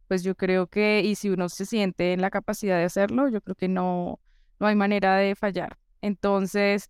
pues 0.08 0.23
yo 0.23 0.36
creo 0.36 0.67
que, 0.67 1.02
y 1.04 1.15
si 1.15 1.30
uno 1.30 1.50
se 1.50 1.65
siente 1.65 2.13
en 2.13 2.21
la 2.21 2.30
capacidad 2.30 2.78
de 2.78 2.86
hacerlo, 2.86 3.30
yo 3.30 3.41
creo 3.41 3.56
que 3.56 3.67
no, 3.67 4.19
no 4.60 4.67
hay 4.67 4.76
manera 4.76 5.15
de 5.17 5.36
fallar. 5.36 5.78
Entonces, 6.02 6.89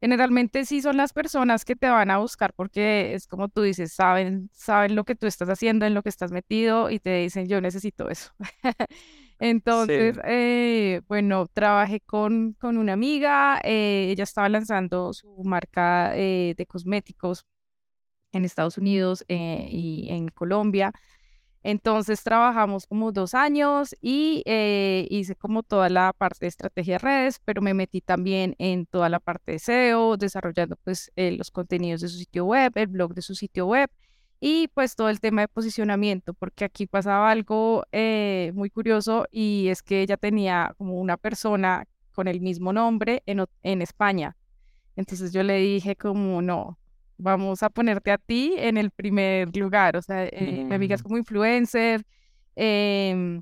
generalmente 0.00 0.64
sí 0.64 0.82
son 0.82 0.96
las 0.96 1.12
personas 1.12 1.64
que 1.64 1.76
te 1.76 1.88
van 1.88 2.10
a 2.10 2.18
buscar 2.18 2.52
porque 2.54 3.14
es 3.14 3.26
como 3.26 3.48
tú 3.48 3.62
dices, 3.62 3.92
saben, 3.92 4.50
saben 4.52 4.96
lo 4.96 5.04
que 5.04 5.14
tú 5.14 5.26
estás 5.26 5.48
haciendo, 5.48 5.86
en 5.86 5.94
lo 5.94 6.02
que 6.02 6.08
estás 6.08 6.32
metido 6.32 6.90
y 6.90 6.98
te 6.98 7.18
dicen, 7.18 7.46
yo 7.46 7.60
necesito 7.60 8.08
eso. 8.10 8.32
Entonces, 9.38 10.18
eh, 10.24 11.00
bueno, 11.08 11.48
trabajé 11.52 12.00
con, 12.00 12.52
con 12.60 12.78
una 12.78 12.92
amiga, 12.92 13.60
eh, 13.64 14.08
ella 14.10 14.24
estaba 14.24 14.48
lanzando 14.48 15.12
su 15.12 15.28
marca 15.44 16.16
eh, 16.16 16.54
de 16.56 16.66
cosméticos 16.66 17.44
en 18.32 18.44
Estados 18.44 18.78
Unidos 18.78 19.24
y 19.28 20.06
en 20.10 20.28
Colombia. 20.28 20.92
Entonces 21.64 22.22
trabajamos 22.24 22.86
como 22.86 23.12
dos 23.12 23.34
años 23.34 23.94
y 24.00 24.42
eh, 24.46 25.06
hice 25.10 25.36
como 25.36 25.62
toda 25.62 25.88
la 25.88 26.12
parte 26.12 26.46
de 26.46 26.48
estrategia 26.48 26.94
de 26.94 26.98
redes, 26.98 27.40
pero 27.44 27.62
me 27.62 27.72
metí 27.72 28.00
también 28.00 28.56
en 28.58 28.86
toda 28.86 29.08
la 29.08 29.20
parte 29.20 29.52
de 29.52 29.58
SEO, 29.60 30.16
desarrollando 30.16 30.76
pues 30.82 31.12
eh, 31.14 31.30
los 31.32 31.52
contenidos 31.52 32.00
de 32.00 32.08
su 32.08 32.18
sitio 32.18 32.46
web, 32.46 32.72
el 32.74 32.88
blog 32.88 33.14
de 33.14 33.22
su 33.22 33.36
sitio 33.36 33.66
web 33.66 33.90
y 34.40 34.68
pues 34.74 34.96
todo 34.96 35.08
el 35.08 35.20
tema 35.20 35.42
de 35.42 35.48
posicionamiento, 35.48 36.34
porque 36.34 36.64
aquí 36.64 36.86
pasaba 36.86 37.30
algo 37.30 37.84
eh, 37.92 38.50
muy 38.54 38.70
curioso 38.70 39.26
y 39.30 39.68
es 39.68 39.82
que 39.82 40.02
ella 40.02 40.16
tenía 40.16 40.74
como 40.78 40.94
una 41.00 41.16
persona 41.16 41.86
con 42.12 42.26
el 42.26 42.40
mismo 42.40 42.72
nombre 42.72 43.22
en, 43.26 43.44
en 43.62 43.82
España. 43.82 44.36
Entonces 44.96 45.32
yo 45.32 45.44
le 45.44 45.58
dije 45.58 45.94
como, 45.94 46.42
no, 46.42 46.76
vamos 47.16 47.62
a 47.62 47.70
ponerte 47.70 48.10
a 48.10 48.18
ti 48.18 48.54
en 48.56 48.76
el 48.76 48.90
primer 48.90 49.56
lugar. 49.56 49.96
O 49.96 50.02
sea, 50.02 50.24
eh, 50.26 50.64
mi 50.64 50.74
amiga 50.74 50.94
es 50.94 51.02
como 51.02 51.16
influencer, 51.16 52.04
eh, 52.56 53.40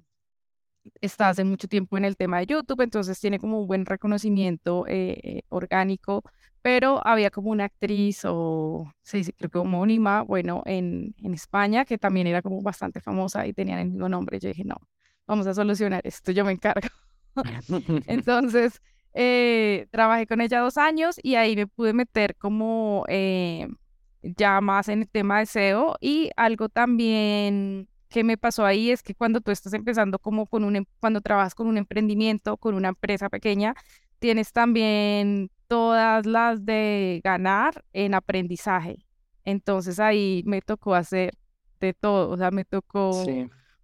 está 1.00 1.28
hace 1.30 1.44
mucho 1.44 1.68
tiempo 1.68 1.96
en 1.96 2.04
el 2.04 2.16
tema 2.16 2.38
de 2.38 2.46
YouTube, 2.46 2.80
entonces 2.82 3.20
tiene 3.20 3.38
como 3.38 3.60
un 3.60 3.66
buen 3.66 3.86
reconocimiento 3.86 4.84
eh, 4.88 5.42
orgánico, 5.48 6.22
pero 6.62 7.06
había 7.06 7.30
como 7.30 7.50
una 7.50 7.64
actriz 7.64 8.22
o, 8.24 8.92
sí, 9.02 9.24
sí, 9.24 9.32
creo 9.32 9.50
que 9.50 9.58
homónima, 9.58 10.22
bueno, 10.22 10.62
en, 10.66 11.14
en 11.18 11.34
España, 11.34 11.84
que 11.84 11.98
también 11.98 12.26
era 12.26 12.42
como 12.42 12.60
bastante 12.62 13.00
famosa 13.00 13.46
y 13.46 13.52
tenían 13.52 13.78
el 13.78 13.90
mismo 13.90 14.08
nombre. 14.08 14.38
Yo 14.38 14.48
dije, 14.48 14.64
no, 14.64 14.76
vamos 15.26 15.46
a 15.46 15.54
solucionar 15.54 16.02
esto, 16.04 16.32
yo 16.32 16.44
me 16.44 16.52
encargo. 16.52 16.88
entonces, 18.06 18.80
eh, 19.14 19.86
trabajé 19.90 20.26
con 20.26 20.40
ella 20.40 20.60
dos 20.60 20.78
años 20.78 21.18
y 21.22 21.34
ahí 21.34 21.56
me 21.56 21.66
pude 21.66 21.92
meter 21.92 22.36
como 22.36 23.04
eh, 23.08 23.68
ya 24.22 24.60
más 24.60 24.88
en 24.88 25.02
el 25.02 25.08
tema 25.08 25.38
de 25.40 25.46
SEO 25.46 25.96
y 26.00 26.30
algo 26.36 26.68
también 26.68 27.88
que 28.08 28.24
me 28.24 28.36
pasó 28.36 28.66
ahí 28.66 28.90
es 28.90 29.02
que 29.02 29.14
cuando 29.14 29.40
tú 29.40 29.50
estás 29.52 29.72
empezando 29.72 30.18
como 30.18 30.46
con 30.46 30.64
un, 30.64 30.76
em, 30.76 30.84
cuando 30.98 31.20
trabajas 31.20 31.54
con 31.54 31.68
un 31.68 31.78
emprendimiento, 31.78 32.56
con 32.56 32.74
una 32.74 32.88
empresa 32.88 33.28
pequeña, 33.28 33.74
tienes 34.18 34.52
también 34.52 35.50
todas 35.68 36.26
las 36.26 36.64
de 36.66 37.20
ganar 37.22 37.84
en 37.92 38.14
aprendizaje. 38.14 39.06
Entonces 39.44 40.00
ahí 40.00 40.42
me 40.44 40.60
tocó 40.60 40.94
hacer 40.94 41.34
de 41.78 41.94
todo, 41.94 42.30
o 42.30 42.36
sea, 42.36 42.50
me 42.50 42.64
tocó 42.64 43.24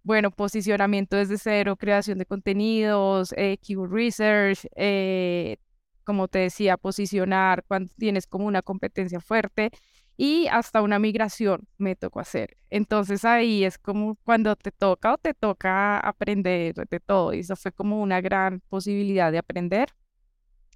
bueno, 0.07 0.31
posicionamiento 0.31 1.17
desde 1.17 1.37
cero, 1.37 1.75
creación 1.75 2.17
de 2.17 2.25
contenidos, 2.25 3.33
eh, 3.35 3.57
keyword 3.61 3.91
research, 3.91 4.65
eh, 4.77 5.57
como 6.05 6.29
te 6.29 6.39
decía, 6.39 6.77
posicionar 6.77 7.65
cuando 7.67 7.93
tienes 7.97 8.25
como 8.25 8.45
una 8.45 8.61
competencia 8.61 9.19
fuerte 9.19 9.69
y 10.15 10.47
hasta 10.47 10.81
una 10.81 10.97
migración 10.97 11.67
me 11.77 11.97
tocó 11.97 12.21
hacer. 12.21 12.55
Entonces 12.69 13.25
ahí 13.25 13.65
es 13.65 13.77
como 13.77 14.15
cuando 14.23 14.55
te 14.55 14.71
toca 14.71 15.13
o 15.13 15.17
te 15.17 15.33
toca 15.33 15.99
aprender 15.99 16.73
de 16.73 16.99
todo 17.01 17.33
y 17.33 17.39
eso 17.39 17.57
fue 17.57 17.73
como 17.73 18.01
una 18.01 18.21
gran 18.21 18.61
posibilidad 18.69 19.29
de 19.29 19.39
aprender. 19.39 19.89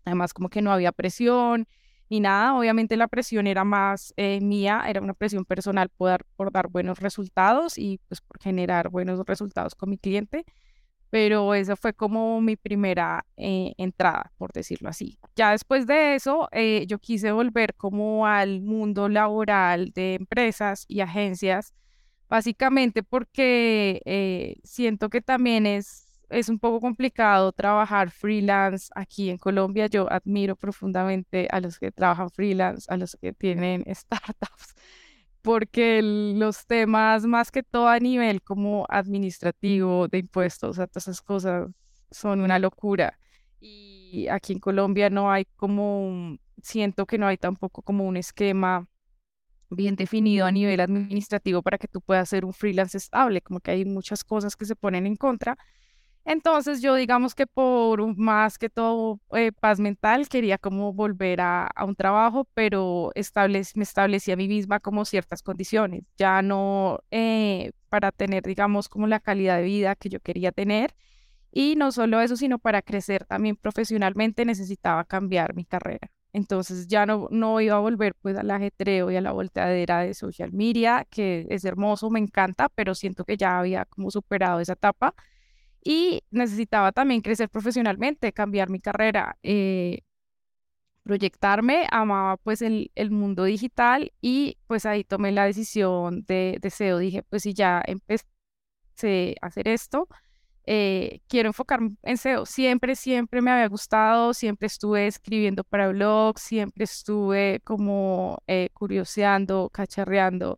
Además 0.04 0.34
como 0.34 0.50
que 0.50 0.62
no 0.62 0.74
había 0.74 0.92
presión, 0.92 1.68
ni 2.12 2.20
nada. 2.20 2.56
Obviamente 2.56 2.98
la 2.98 3.08
presión 3.08 3.48
era 3.48 3.64
más 3.64 4.14
eh, 4.18 4.42
mía, 4.42 4.84
era 4.88 5.02
una 5.02 5.14
presión 5.14 5.46
personal 5.46 5.90
por 5.90 6.10
dar, 6.10 6.26
por 6.36 6.52
dar 6.52 6.68
buenos 6.68 7.00
resultados 7.00 7.78
y 7.78 8.00
pues 8.10 8.20
por 8.20 8.38
generar 8.40 8.90
buenos 8.90 9.26
resultados 9.26 9.74
con 9.76 9.90
mi 9.90 9.98
cliente. 9.98 10.46
Pero 11.10 11.54
esa 11.54 11.76
fue 11.76 11.94
como 11.94 12.42
mi 12.42 12.58
primera 12.58 13.26
eh, 13.38 13.74
entrada, 13.78 14.32
por 14.38 14.52
decirlo 14.52 14.90
así. 14.90 15.18
Ya 15.36 15.52
después 15.52 15.88
de 15.88 16.16
eso, 16.16 16.50
eh, 16.52 16.86
yo 16.88 17.00
quise 17.00 17.32
volver 17.32 17.76
como 17.76 18.28
al 18.28 18.62
mundo 18.62 19.08
laboral 19.08 19.92
de 19.94 20.16
empresas 20.16 20.86
y 20.90 21.00
agencias, 21.00 21.74
básicamente 22.30 23.04
porque 23.04 24.58
siento 24.64 25.10
que 25.10 25.22
también 25.22 25.66
es 25.66 26.11
es 26.32 26.50
un 26.50 26.60
poco 26.60 26.80
complicado 26.80 27.52
trabajar 27.52 28.10
freelance 28.10 28.90
aquí 28.96 29.30
en 29.30 29.38
Colombia. 29.38 29.88
Yo 29.88 30.12
admiro 30.12 30.56
profundamente 30.56 31.48
a 31.52 31.60
los 31.60 31.78
que 31.78 31.92
trabajan 31.92 32.30
freelance, 32.30 32.86
a 32.90 32.98
los 32.98 33.16
que 33.22 33.34
tienen 33.34 33.84
startups, 33.94 34.76
porque 35.42 36.02
los 36.02 36.66
temas, 36.66 37.26
más 37.26 37.52
que 37.52 37.64
todo 37.64 37.88
a 37.88 38.00
nivel 38.00 38.42
como 38.42 38.86
administrativo, 38.90 40.08
de 40.08 40.20
impuestos, 40.20 40.78
todas 40.78 40.98
esas 40.98 41.22
cosas 41.22 41.70
son 42.12 42.42
una 42.42 42.60
locura. 42.60 43.20
Y 43.60 44.28
aquí 44.30 44.54
en 44.54 44.60
Colombia 44.60 45.10
no 45.10 45.32
hay 45.32 45.46
como, 45.56 46.38
siento 46.64 47.06
que 47.06 47.18
no 47.18 47.28
hay 47.28 47.38
tampoco 47.38 47.82
como 47.82 48.06
un 48.08 48.18
esquema 48.18 48.88
bien 49.70 49.96
definido 49.96 50.46
a 50.46 50.52
nivel 50.52 50.82
administrativo 50.82 51.62
para 51.62 51.78
que 51.78 51.88
tú 51.88 52.02
puedas 52.02 52.28
ser 52.30 52.44
un 52.46 52.54
freelance 52.54 52.98
estable, 52.98 53.42
como 53.42 53.60
que 53.62 53.72
hay 53.72 53.86
muchas 53.86 54.24
cosas 54.24 54.56
que 54.56 54.66
se 54.66 54.76
ponen 54.76 55.06
en 55.06 55.16
contra 55.16 55.58
entonces 56.26 56.82
yo 56.82 56.96
digamos 56.96 57.34
que 57.36 57.48
por 57.48 58.16
más 58.18 58.58
que 58.58 58.70
todo 58.70 59.20
eh, 59.34 59.52
paz 59.52 59.80
mental 59.80 60.28
quería 60.30 60.58
como 60.58 60.94
volver 60.94 61.42
a, 61.42 61.70
un 61.86 61.96
trabajo, 61.96 62.48
pero 62.54 63.12
me 63.16 63.84
establecí 63.84 64.32
a 64.32 64.36
mí 64.36 64.48
misma 64.48 64.80
como 64.80 65.06
ciertas 65.06 65.42
condiciones, 65.42 66.04
ya 66.18 66.42
no 66.42 67.00
eh, 67.12 67.72
para 67.90 68.12
tener 68.12 68.44
digamos 68.44 68.88
como 68.90 69.08
la 69.08 69.20
calidad 69.20 69.58
de 69.58 69.64
vida 69.64 69.96
que 69.96 70.10
yo 70.10 70.20
quería 70.20 70.52
tener. 70.52 70.96
Y 71.54 71.76
no 71.76 71.92
solo 71.92 72.22
eso, 72.22 72.38
sino 72.38 72.60
para 72.60 72.82
crecer 72.82 73.26
también 73.26 73.58
profesionalmente 73.58 74.46
necesitaba 74.46 75.04
cambiar 75.04 75.54
mi 75.56 75.66
carrera. 75.66 76.10
Entonces 76.34 76.88
ya 76.88 77.06
no, 77.06 77.28
no 77.30 77.60
iba 77.62 77.76
a 77.76 77.80
volver 77.80 78.16
pues 78.22 78.38
al 78.38 78.52
ajetreo 78.52 79.12
y 79.12 79.18
a 79.18 79.22
la 79.22 79.34
volteadera 79.34 80.00
de 80.02 80.14
social 80.14 80.54
media, 80.54 81.06
que 81.10 81.46
es 81.50 81.66
hermoso, 81.66 82.10
me 82.10 82.20
encanta, 82.20 82.70
pero 82.70 82.96
siento 82.96 83.26
que 83.26 83.36
ya 83.38 83.60
había 83.60 83.86
como 83.86 84.12
superado 84.12 84.62
esa 84.62 84.74
etapa 84.74 85.14
y 85.84 86.24
necesitaba 86.32 86.92
también 86.92 87.22
crecer 87.22 87.50
profesionalmente, 87.50 88.34
cambiar 88.34 88.70
mi 88.70 88.80
carrera, 88.80 89.38
eh, 89.44 90.02
proyectarme, 91.04 91.88
amaba 91.92 92.38
pues 92.38 92.62
el, 92.62 92.92
el, 92.96 93.12
mundo 93.12 93.44
digital 93.46 94.14
y 94.22 94.58
pues 94.68 94.86
ahí 94.86 95.04
tomé 95.04 95.32
la 95.32 95.46
decisión 95.46 96.24
de, 96.28 96.60
SEO, 96.70 97.00
dije 97.00 97.24
pues 97.24 97.44
si 97.44 97.54
ya 97.54 97.82
empecé 97.86 98.26
a 99.42 99.48
hacer 99.48 99.68
esto, 99.68 100.08
eh, 100.66 101.22
quiero 101.28 101.50
enfocarme 101.50 101.96
en 102.04 102.18
SEO, 102.18 102.46
siempre, 102.46 102.96
siempre 102.96 103.42
me 103.42 103.52
había 103.52 103.68
gustado, 103.68 104.34
siempre 104.34 104.68
estuve 104.68 105.08
escribiendo 105.08 105.64
para 105.64 105.90
blogs, 105.90 106.42
siempre 106.42 106.84
estuve 106.84 107.62
como 107.64 108.38
eh, 108.48 108.70
curioseando, 108.74 109.70
cacharreando 109.74 110.58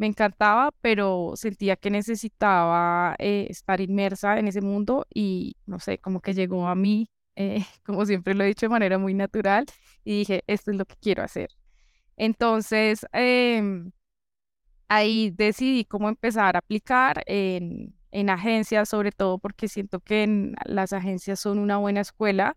me 0.00 0.06
encantaba, 0.06 0.70
pero 0.80 1.32
sentía 1.34 1.76
que 1.76 1.90
necesitaba 1.90 3.16
eh, 3.18 3.48
estar 3.50 3.82
inmersa 3.82 4.38
en 4.38 4.48
ese 4.48 4.62
mundo 4.62 5.06
y 5.12 5.56
no 5.66 5.78
sé, 5.78 5.98
como 5.98 6.20
que 6.22 6.32
llegó 6.32 6.66
a 6.68 6.74
mí, 6.74 7.10
eh, 7.36 7.58
como 7.84 8.06
siempre 8.06 8.34
lo 8.34 8.42
he 8.42 8.46
dicho 8.46 8.64
de 8.64 8.70
manera 8.70 8.96
muy 8.96 9.12
natural, 9.12 9.66
y 10.02 10.20
dije, 10.20 10.42
esto 10.46 10.70
es 10.70 10.78
lo 10.78 10.86
que 10.86 10.96
quiero 11.02 11.22
hacer. 11.22 11.50
Entonces, 12.16 13.06
em, 13.12 13.92
ahí 14.88 15.32
decidí 15.32 15.84
cómo 15.84 16.08
empezar 16.08 16.56
a 16.56 16.60
aplicar 16.60 17.22
en, 17.26 17.94
en 18.10 18.30
agencias, 18.30 18.88
sobre 18.88 19.12
todo 19.12 19.38
porque 19.38 19.68
siento 19.68 20.00
que 20.00 20.54
las 20.64 20.94
agencias 20.94 21.40
son 21.40 21.58
una 21.58 21.76
buena 21.76 22.00
escuela 22.00 22.56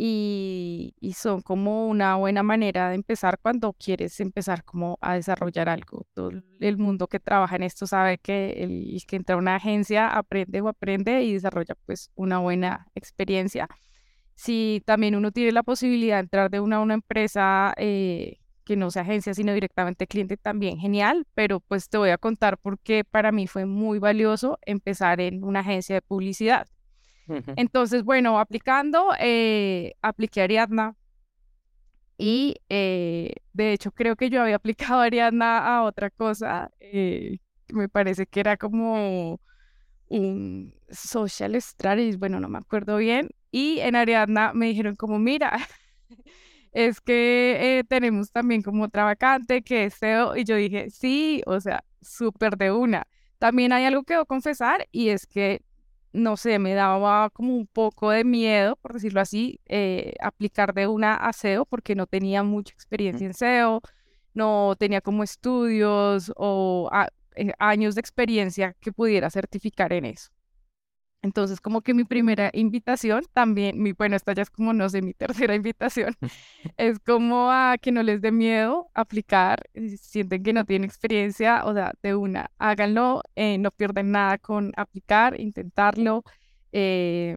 y, 0.00 0.94
son 1.16 1.42
como 1.42 1.88
una 1.88 2.14
buena 2.16 2.44
manera 2.44 2.88
de 2.90 2.94
empezar 2.94 3.38
cuando 3.42 3.72
quieres 3.72 4.20
empezar 4.20 4.62
como 4.64 4.96
a 5.00 5.14
desarrollar 5.14 5.68
algo. 5.68 6.06
Todo 6.14 6.30
el 6.60 6.78
mundo 6.78 7.08
que 7.08 7.18
trabaja 7.18 7.56
en 7.56 7.64
esto 7.64 7.86
sabe 7.88 8.18
que 8.18 8.50
el, 8.62 9.02
que 9.08 9.16
entra 9.16 9.34
a 9.34 9.38
una 9.38 9.56
agencia 9.56 10.08
aprende 10.16 10.60
o 10.60 10.68
aprende 10.68 11.22
y 11.24 11.32
desarrolla 11.32 11.74
pues 11.84 12.12
una 12.14 12.38
buena 12.38 12.86
experiencia. 12.94 13.68
Si 14.36 14.82
también 14.86 15.16
uno 15.16 15.32
tiene 15.32 15.50
la 15.50 15.64
posibilidad 15.64 16.16
de 16.16 16.20
entrar 16.20 16.50
de 16.50 16.60
una 16.60 16.76
a 16.76 16.80
una 16.80 16.94
empresa 16.94 17.74
eh, 17.76 18.38
que 18.64 18.76
no 18.76 18.92
sea 18.92 19.02
agencia, 19.02 19.34
sino 19.34 19.52
directamente 19.52 20.06
cliente, 20.06 20.36
también 20.36 20.78
genial, 20.78 21.26
pero 21.34 21.58
pues 21.58 21.88
te 21.88 21.98
voy 21.98 22.10
a 22.10 22.18
contar 22.18 22.58
por 22.58 22.78
qué 22.78 23.02
para 23.02 23.32
mí 23.32 23.48
fue 23.48 23.66
muy 23.66 23.98
valioso 23.98 24.58
empezar 24.64 25.20
en 25.20 25.42
una 25.42 25.60
agencia 25.60 25.96
de 25.96 26.02
publicidad. 26.02 26.68
Entonces, 27.56 28.02
bueno, 28.04 28.38
aplicando, 28.38 29.12
eh, 29.18 29.94
apliqué 30.02 30.42
Ariadna 30.42 30.96
y 32.16 32.56
eh, 32.68 33.32
de 33.52 33.72
hecho 33.72 33.92
creo 33.92 34.16
que 34.16 34.30
yo 34.30 34.42
había 34.42 34.56
aplicado 34.56 35.00
Ariadna 35.00 35.58
a 35.58 35.82
otra 35.84 36.10
cosa, 36.10 36.70
eh, 36.80 37.38
me 37.68 37.88
parece 37.88 38.26
que 38.26 38.40
era 38.40 38.56
como 38.56 39.40
un 40.08 40.74
social 40.90 41.54
strategy, 41.60 42.16
bueno, 42.16 42.40
no 42.40 42.48
me 42.48 42.58
acuerdo 42.58 42.96
bien, 42.96 43.28
y 43.50 43.80
en 43.80 43.94
Ariadna 43.94 44.52
me 44.54 44.66
dijeron 44.66 44.96
como, 44.96 45.18
mira, 45.18 45.58
es 46.72 47.00
que 47.00 47.84
tenemos 47.88 48.32
también 48.32 48.62
como 48.62 48.84
otra 48.84 49.04
vacante 49.04 49.62
que 49.62 49.84
es 49.84 49.94
SEO, 49.94 50.36
y 50.36 50.44
yo 50.44 50.56
dije, 50.56 50.90
sí, 50.90 51.42
o 51.46 51.60
sea, 51.60 51.84
súper 52.00 52.56
de 52.56 52.72
una. 52.72 53.06
También 53.38 53.72
hay 53.72 53.84
algo 53.84 54.02
que 54.02 54.14
debo 54.14 54.26
confesar 54.26 54.88
y 54.90 55.10
es 55.10 55.26
que 55.26 55.62
no 56.12 56.36
sé, 56.36 56.58
me 56.58 56.74
daba 56.74 57.30
como 57.30 57.54
un 57.54 57.66
poco 57.66 58.10
de 58.10 58.24
miedo, 58.24 58.76
por 58.76 58.94
decirlo 58.94 59.20
así, 59.20 59.60
eh, 59.66 60.14
aplicar 60.20 60.74
de 60.74 60.86
una 60.86 61.14
a 61.14 61.32
SEO 61.32 61.64
porque 61.66 61.94
no 61.94 62.06
tenía 62.06 62.42
mucha 62.42 62.72
experiencia 62.72 63.26
en 63.26 63.34
SEO, 63.34 63.82
no 64.34 64.74
tenía 64.78 65.00
como 65.00 65.22
estudios 65.22 66.32
o 66.36 66.90
eh, 67.36 67.52
años 67.58 67.94
de 67.94 68.00
experiencia 68.00 68.74
que 68.80 68.92
pudiera 68.92 69.30
certificar 69.30 69.92
en 69.92 70.06
eso. 70.06 70.30
Entonces, 71.28 71.60
como 71.60 71.82
que 71.82 71.92
mi 71.92 72.04
primera 72.04 72.50
invitación 72.54 73.22
también, 73.34 73.82
mi, 73.82 73.92
bueno, 73.92 74.16
esta 74.16 74.32
ya 74.32 74.42
es 74.42 74.50
como, 74.50 74.72
no 74.72 74.88
sé, 74.88 75.02
mi 75.02 75.12
tercera 75.44 75.54
invitación, 75.54 76.14
es 76.78 76.98
como 77.00 77.50
a 77.52 77.76
que 77.80 77.92
no 77.92 78.02
les 78.02 78.22
dé 78.22 78.32
miedo 78.32 78.88
aplicar, 78.94 79.68
si 79.74 79.98
sienten 79.98 80.42
que 80.42 80.54
no 80.54 80.64
tienen 80.64 80.88
experiencia, 80.88 81.64
o 81.66 81.74
sea, 81.74 81.92
de 82.02 82.14
una, 82.14 82.50
háganlo, 82.58 83.22
eh, 83.36 83.58
no 83.58 83.70
pierden 83.70 84.10
nada 84.12 84.38
con 84.38 84.72
aplicar, 84.76 85.38
intentarlo, 85.38 86.24
eh, 86.72 87.36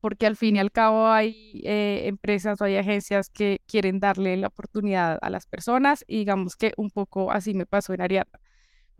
porque 0.00 0.26
al 0.26 0.36
fin 0.36 0.56
y 0.56 0.58
al 0.58 0.72
cabo 0.72 1.08
hay 1.08 1.60
eh, 1.64 2.02
empresas 2.06 2.60
o 2.60 2.64
hay 2.64 2.76
agencias 2.76 3.30
que 3.30 3.60
quieren 3.66 4.00
darle 4.00 4.36
la 4.36 4.48
oportunidad 4.48 5.18
a 5.22 5.30
las 5.30 5.46
personas 5.46 6.04
y 6.08 6.18
digamos 6.18 6.56
que 6.56 6.72
un 6.76 6.90
poco 6.90 7.30
así 7.30 7.54
me 7.54 7.66
pasó 7.66 7.94
en 7.94 8.00
Ariadna 8.00 8.40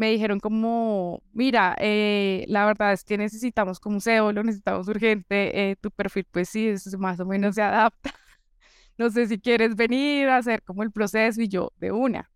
me 0.00 0.10
dijeron 0.10 0.40
como, 0.40 1.22
mira, 1.34 1.76
eh, 1.78 2.46
la 2.48 2.64
verdad 2.64 2.94
es 2.94 3.04
que 3.04 3.18
necesitamos 3.18 3.78
como 3.78 4.00
SEO, 4.00 4.32
lo 4.32 4.42
necesitamos 4.42 4.88
urgente, 4.88 5.70
eh, 5.72 5.76
tu 5.76 5.90
perfil 5.90 6.24
pues 6.30 6.48
sí, 6.48 6.68
es, 6.68 6.96
más 6.98 7.20
o 7.20 7.26
menos 7.26 7.56
se 7.56 7.60
adapta. 7.60 8.10
no 8.98 9.10
sé 9.10 9.26
si 9.26 9.38
quieres 9.38 9.76
venir 9.76 10.28
a 10.30 10.38
hacer 10.38 10.62
como 10.62 10.82
el 10.84 10.90
proceso 10.90 11.42
y 11.42 11.48
yo 11.48 11.72
de 11.76 11.92
una. 11.92 12.30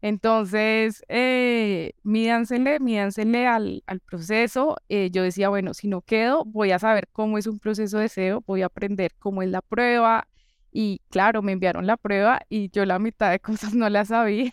Entonces, 0.00 1.02
eh, 1.08 1.94
mídansele, 2.04 2.78
mídansele 2.78 3.48
al, 3.48 3.82
al 3.86 3.98
proceso. 3.98 4.76
Eh, 4.88 5.10
yo 5.10 5.24
decía, 5.24 5.48
bueno, 5.48 5.74
si 5.74 5.88
no 5.88 6.02
quedo, 6.02 6.44
voy 6.44 6.70
a 6.70 6.78
saber 6.78 7.08
cómo 7.10 7.36
es 7.36 7.48
un 7.48 7.58
proceso 7.58 7.98
de 7.98 8.08
SEO, 8.08 8.44
voy 8.46 8.62
a 8.62 8.66
aprender 8.66 9.10
cómo 9.18 9.42
es 9.42 9.50
la 9.50 9.60
prueba. 9.60 10.28
Y 10.70 11.00
claro, 11.10 11.42
me 11.42 11.50
enviaron 11.50 11.88
la 11.88 11.96
prueba 11.96 12.42
y 12.48 12.70
yo 12.70 12.84
la 12.86 13.00
mitad 13.00 13.32
de 13.32 13.40
cosas 13.40 13.74
no 13.74 13.88
la 13.88 14.04
sabía. 14.04 14.52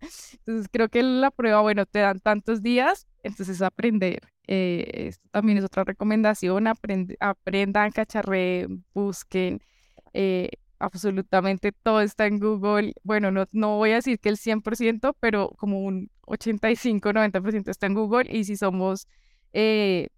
Entonces 0.00 0.68
creo 0.70 0.88
que 0.88 1.02
la 1.02 1.30
prueba, 1.30 1.60
bueno, 1.60 1.86
te 1.86 2.00
dan 2.00 2.20
tantos 2.20 2.62
días, 2.62 3.06
entonces 3.22 3.62
aprender. 3.62 4.20
Eh, 4.46 5.08
esto 5.08 5.28
también 5.30 5.58
es 5.58 5.64
otra 5.64 5.84
recomendación, 5.84 6.66
aprendan, 6.66 7.92
cacharreen, 7.92 8.84
busquen. 8.92 9.60
Eh, 10.12 10.50
absolutamente 10.80 11.72
todo 11.72 12.00
está 12.00 12.26
en 12.26 12.40
Google. 12.40 12.94
Bueno, 13.04 13.30
no, 13.30 13.46
no 13.52 13.76
voy 13.76 13.92
a 13.92 13.96
decir 13.96 14.18
que 14.18 14.28
el 14.28 14.36
100%, 14.38 15.14
pero 15.20 15.50
como 15.56 15.84
un 15.84 16.10
85-90% 16.26 17.70
está 17.70 17.86
en 17.86 17.94
Google. 17.94 18.26
Y 18.28 18.44
si 18.44 18.56
somos 18.56 19.06
eh, 19.52 20.08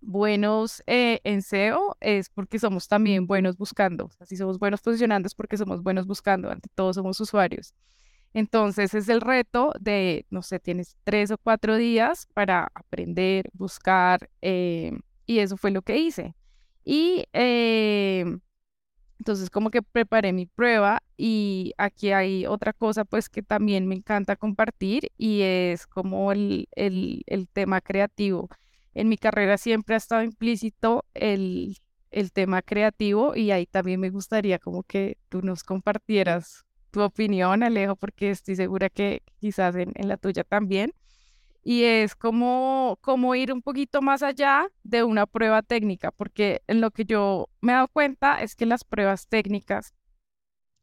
buenos 0.00 0.82
en 0.86 1.42
SEO, 1.42 1.96
es 2.00 2.30
porque 2.30 2.58
somos 2.58 2.88
también 2.88 3.26
buenos 3.26 3.56
buscando. 3.56 4.10
si 4.26 4.36
somos 4.36 4.58
buenos 4.58 4.80
posicionando, 4.80 5.26
es 5.26 5.34
porque 5.34 5.56
somos 5.56 5.82
buenos 5.82 6.06
buscando. 6.06 6.50
Ante 6.50 6.68
todo, 6.74 6.92
somos 6.94 7.20
usuarios. 7.20 7.74
Entonces 8.34 8.94
es 8.94 9.08
el 9.08 9.20
reto 9.20 9.72
de, 9.80 10.26
no 10.30 10.42
sé, 10.42 10.58
tienes 10.58 10.96
tres 11.04 11.30
o 11.30 11.38
cuatro 11.38 11.76
días 11.76 12.26
para 12.34 12.70
aprender, 12.74 13.50
buscar, 13.52 14.30
eh, 14.40 14.92
y 15.26 15.38
eso 15.40 15.56
fue 15.56 15.70
lo 15.70 15.82
que 15.82 15.98
hice. 15.98 16.34
Y 16.84 17.26
eh, 17.32 18.24
entonces 19.18 19.50
como 19.50 19.70
que 19.70 19.82
preparé 19.82 20.32
mi 20.32 20.46
prueba 20.46 21.02
y 21.16 21.74
aquí 21.78 22.10
hay 22.12 22.46
otra 22.46 22.72
cosa 22.72 23.04
pues 23.04 23.28
que 23.28 23.42
también 23.42 23.86
me 23.86 23.94
encanta 23.94 24.34
compartir 24.36 25.12
y 25.16 25.42
es 25.42 25.86
como 25.86 26.32
el, 26.32 26.68
el, 26.72 27.22
el 27.26 27.48
tema 27.48 27.80
creativo. 27.80 28.48
En 28.94 29.08
mi 29.08 29.16
carrera 29.16 29.58
siempre 29.58 29.94
ha 29.94 29.98
estado 29.98 30.22
implícito 30.22 31.04
el, 31.14 31.76
el 32.10 32.32
tema 32.32 32.62
creativo 32.62 33.36
y 33.36 33.52
ahí 33.52 33.66
también 33.66 34.00
me 34.00 34.10
gustaría 34.10 34.58
como 34.58 34.82
que 34.82 35.18
tú 35.28 35.42
nos 35.42 35.62
compartieras 35.62 36.64
tu 36.92 37.02
opinión, 37.02 37.62
Alejo, 37.64 37.96
porque 37.96 38.30
estoy 38.30 38.54
segura 38.54 38.88
que 38.90 39.22
quizás 39.40 39.74
en, 39.76 39.92
la 39.96 40.16
tuya 40.16 40.44
también. 40.44 40.94
Y 41.64 41.84
es 41.84 42.14
como, 42.16 42.98
como 43.02 43.34
ir 43.34 43.52
un 43.52 43.62
poquito 43.62 44.02
más 44.02 44.22
allá 44.22 44.68
de 44.84 45.04
una 45.04 45.26
prueba 45.26 45.62
técnica, 45.62 46.10
porque 46.12 46.62
en 46.66 46.80
lo 46.80 46.90
que 46.90 47.04
yo 47.04 47.48
me 47.60 47.72
he 47.72 47.74
dado 47.76 47.88
cuenta 47.88 48.42
es 48.42 48.56
que 48.56 48.66
las 48.66 48.84
pruebas 48.84 49.28
técnicas 49.28 49.94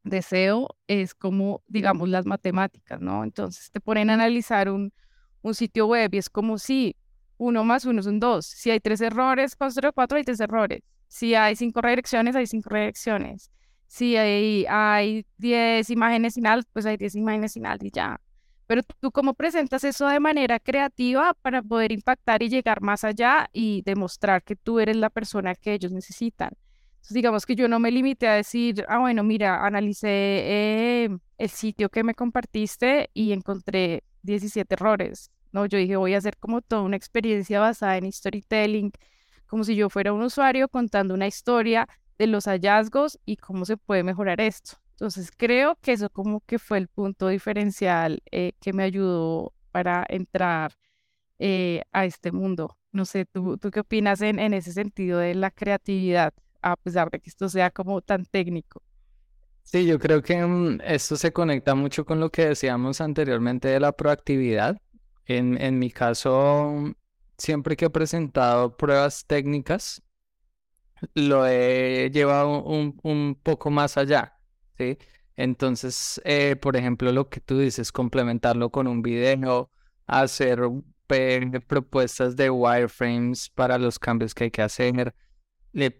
de 0.04 0.22
SEO 0.22 0.69
es 0.88 1.13
como, 1.13 1.62
digamos, 1.67 2.10
las 2.10 2.26
matemáticas, 2.26 3.02
¿no? 3.02 3.24
Entonces 3.24 3.72
te 3.72 3.82
ponen 3.82 4.10
a 4.10 4.13
analizar 4.15 4.69
un, 4.69 4.93
un 5.41 5.54
sitio 5.54 5.88
web 5.88 6.13
y 6.13 6.17
es 6.17 6.30
como 6.30 6.58
si 6.58 6.95
uno 7.38 7.63
más 7.65 7.86
uno 7.86 8.02
son 8.02 8.19
dos. 8.19 8.45
Si 8.45 8.72
hay 8.72 8.80
tres 8.80 9.02
errores, 9.02 9.56
cuatro, 9.56 9.93
cuatro 9.93 10.17
hay 10.17 10.24
tres 10.24 10.39
errores. 10.39 10.82
Si 11.08 11.36
hay 11.36 11.56
cinco 11.56 11.82
redirecciones, 11.82 12.36
hay 12.36 12.48
cinco 12.48 12.69
redirecciones 12.69 13.52
si 13.89 14.15
hay, 14.17 14.67
hay 14.69 15.25
10 15.39 15.89
imágenes 15.89 16.36
sin 16.36 16.45
alt, 16.45 16.67
pues 16.71 16.86
hay 16.86 16.95
10 16.95 17.15
imágenes 17.15 17.54
sin 17.54 17.65
alt 17.65 17.84
y 17.84 17.89
ya. 17.89 18.21
Pero 18.67 18.84
tú 18.84 19.12
cómo 19.12 19.34
presentas 19.34 19.84
eso 19.84 20.08
de 20.08 20.19
manera 20.19 20.60
creativa 20.60 21.34
para 21.41 21.63
poder 21.63 21.91
impactar 21.91 22.43
y 22.43 22.49
llegar 22.49 22.82
más 22.82 23.04
allá 23.04 23.49
y 23.52 23.82
demostrar 23.82 24.43
que 24.43 24.56
tú 24.56 24.80
eres 24.80 24.95
la 24.95 25.10
persona 25.10 25.56
que 25.56 25.73
ellos 25.73 25.91
necesitan. 25.91 26.52
Entonces, 26.97 27.15
digamos 27.15 27.47
que 27.47 27.56
yo 27.56 27.67
no 27.67 27.80
me 27.80 27.89
limité 27.89 28.28
a 28.28 28.36
decir, 28.36 28.86
ah, 28.88 28.99
bueno, 28.99 29.23
mira, 29.23 29.65
analicé 29.65 30.08
eh, 30.08 31.10
el 31.39 31.49
sitio 31.49 31.89
que 31.89 32.04
me 32.04 32.13
compartiste 32.13 33.10
y 33.15 33.32
encontré 33.32 34.04
17 34.21 34.71
errores. 34.75 35.32
No, 35.52 35.65
yo 35.65 35.80
dije, 35.80 35.95
voy 35.95 36.13
a 36.13 36.19
hacer 36.19 36.38
como 36.38 36.62
toda 36.62 36.84
una 36.84 36.95
experiencia 36.95 37.60
basada 37.60 37.97
en 37.97 38.12
storytelling, 38.12 38.91
como 39.47 39.63
si 39.63 39.75
yo 39.75 39.89
fuera 39.89 40.13
un 40.13 40.21
usuario 40.21 40.67
contando 40.67 41.15
una 41.15 41.25
historia 41.25 41.88
de 42.19 42.27
los 42.27 42.45
hallazgos 42.45 43.19
y 43.25 43.38
cómo 43.38 43.65
se 43.65 43.77
puede 43.77 44.03
mejorar 44.03 44.41
esto. 44.41 44.73
Entonces 44.91 45.32
creo 45.36 45.77
que 45.82 45.93
eso 45.93 46.10
como 46.10 46.41
que 46.41 46.60
fue 46.60 46.77
el 46.77 46.89
punto 46.89 47.29
diferencial 47.29 48.21
eh, 48.32 48.51
que 48.60 48.73
me 48.73 48.84
ayudó 48.84 49.53
para 49.71 50.05
entrar 50.10 50.73
eh, 51.39 51.84
a 51.93 52.05
este 52.05 52.32
mundo. 52.32 52.77
No 52.91 53.05
sé, 53.05 53.25
¿tú, 53.25 53.58
tú 53.58 53.71
qué 53.71 53.79
opinas 53.82 54.21
en, 54.21 54.39
en 54.39 54.53
ese 54.53 54.73
sentido 54.73 55.19
de 55.19 55.36
la 55.36 55.51
creatividad, 55.51 56.34
a 56.62 56.75
pesar 56.75 57.10
de 57.12 57.19
que 57.21 57.29
esto 57.29 57.47
sea 57.47 57.71
como 57.71 58.01
tan 58.01 58.25
técnico? 58.25 58.84
Sí, 59.63 59.86
yo 59.86 59.99
creo 59.99 60.21
que 60.21 60.43
mm, 60.45 60.82
esto 60.84 61.15
se 61.15 61.32
conecta 61.32 61.75
mucho 61.75 62.03
con 62.05 62.19
lo 62.19 62.32
que 62.32 62.47
decíamos 62.47 63.01
anteriormente 63.01 63.67
de 63.69 63.79
la 63.79 63.93
proactividad. 63.93 64.77
En, 65.25 65.62
en 65.62 65.79
mi 65.79 65.91
caso, 65.91 66.93
siempre 67.38 67.77
que 67.77 67.86
he 67.86 67.89
presentado 67.89 68.75
pruebas 68.75 69.25
técnicas, 69.27 70.01
lo 71.13 71.47
he 71.47 72.09
llevado 72.12 72.63
un, 72.63 72.99
un 73.03 73.35
poco 73.41 73.69
más 73.69 73.97
allá, 73.97 74.38
¿sí? 74.77 74.97
Entonces, 75.35 76.21
eh, 76.25 76.57
por 76.57 76.75
ejemplo, 76.75 77.12
lo 77.13 77.29
que 77.29 77.39
tú 77.39 77.59
dices, 77.59 77.91
complementarlo 77.91 78.71
con 78.71 78.88
un 78.88 79.01
video, 79.01 79.71
hacer 80.05 80.59
propuestas 81.67 82.35
de 82.35 82.49
wireframes 82.49 83.49
para 83.49 83.77
los 83.77 83.97
cambios 83.99 84.33
que 84.33 84.45
hay 84.45 84.51
que 84.51 84.62
hacer. 84.62 85.15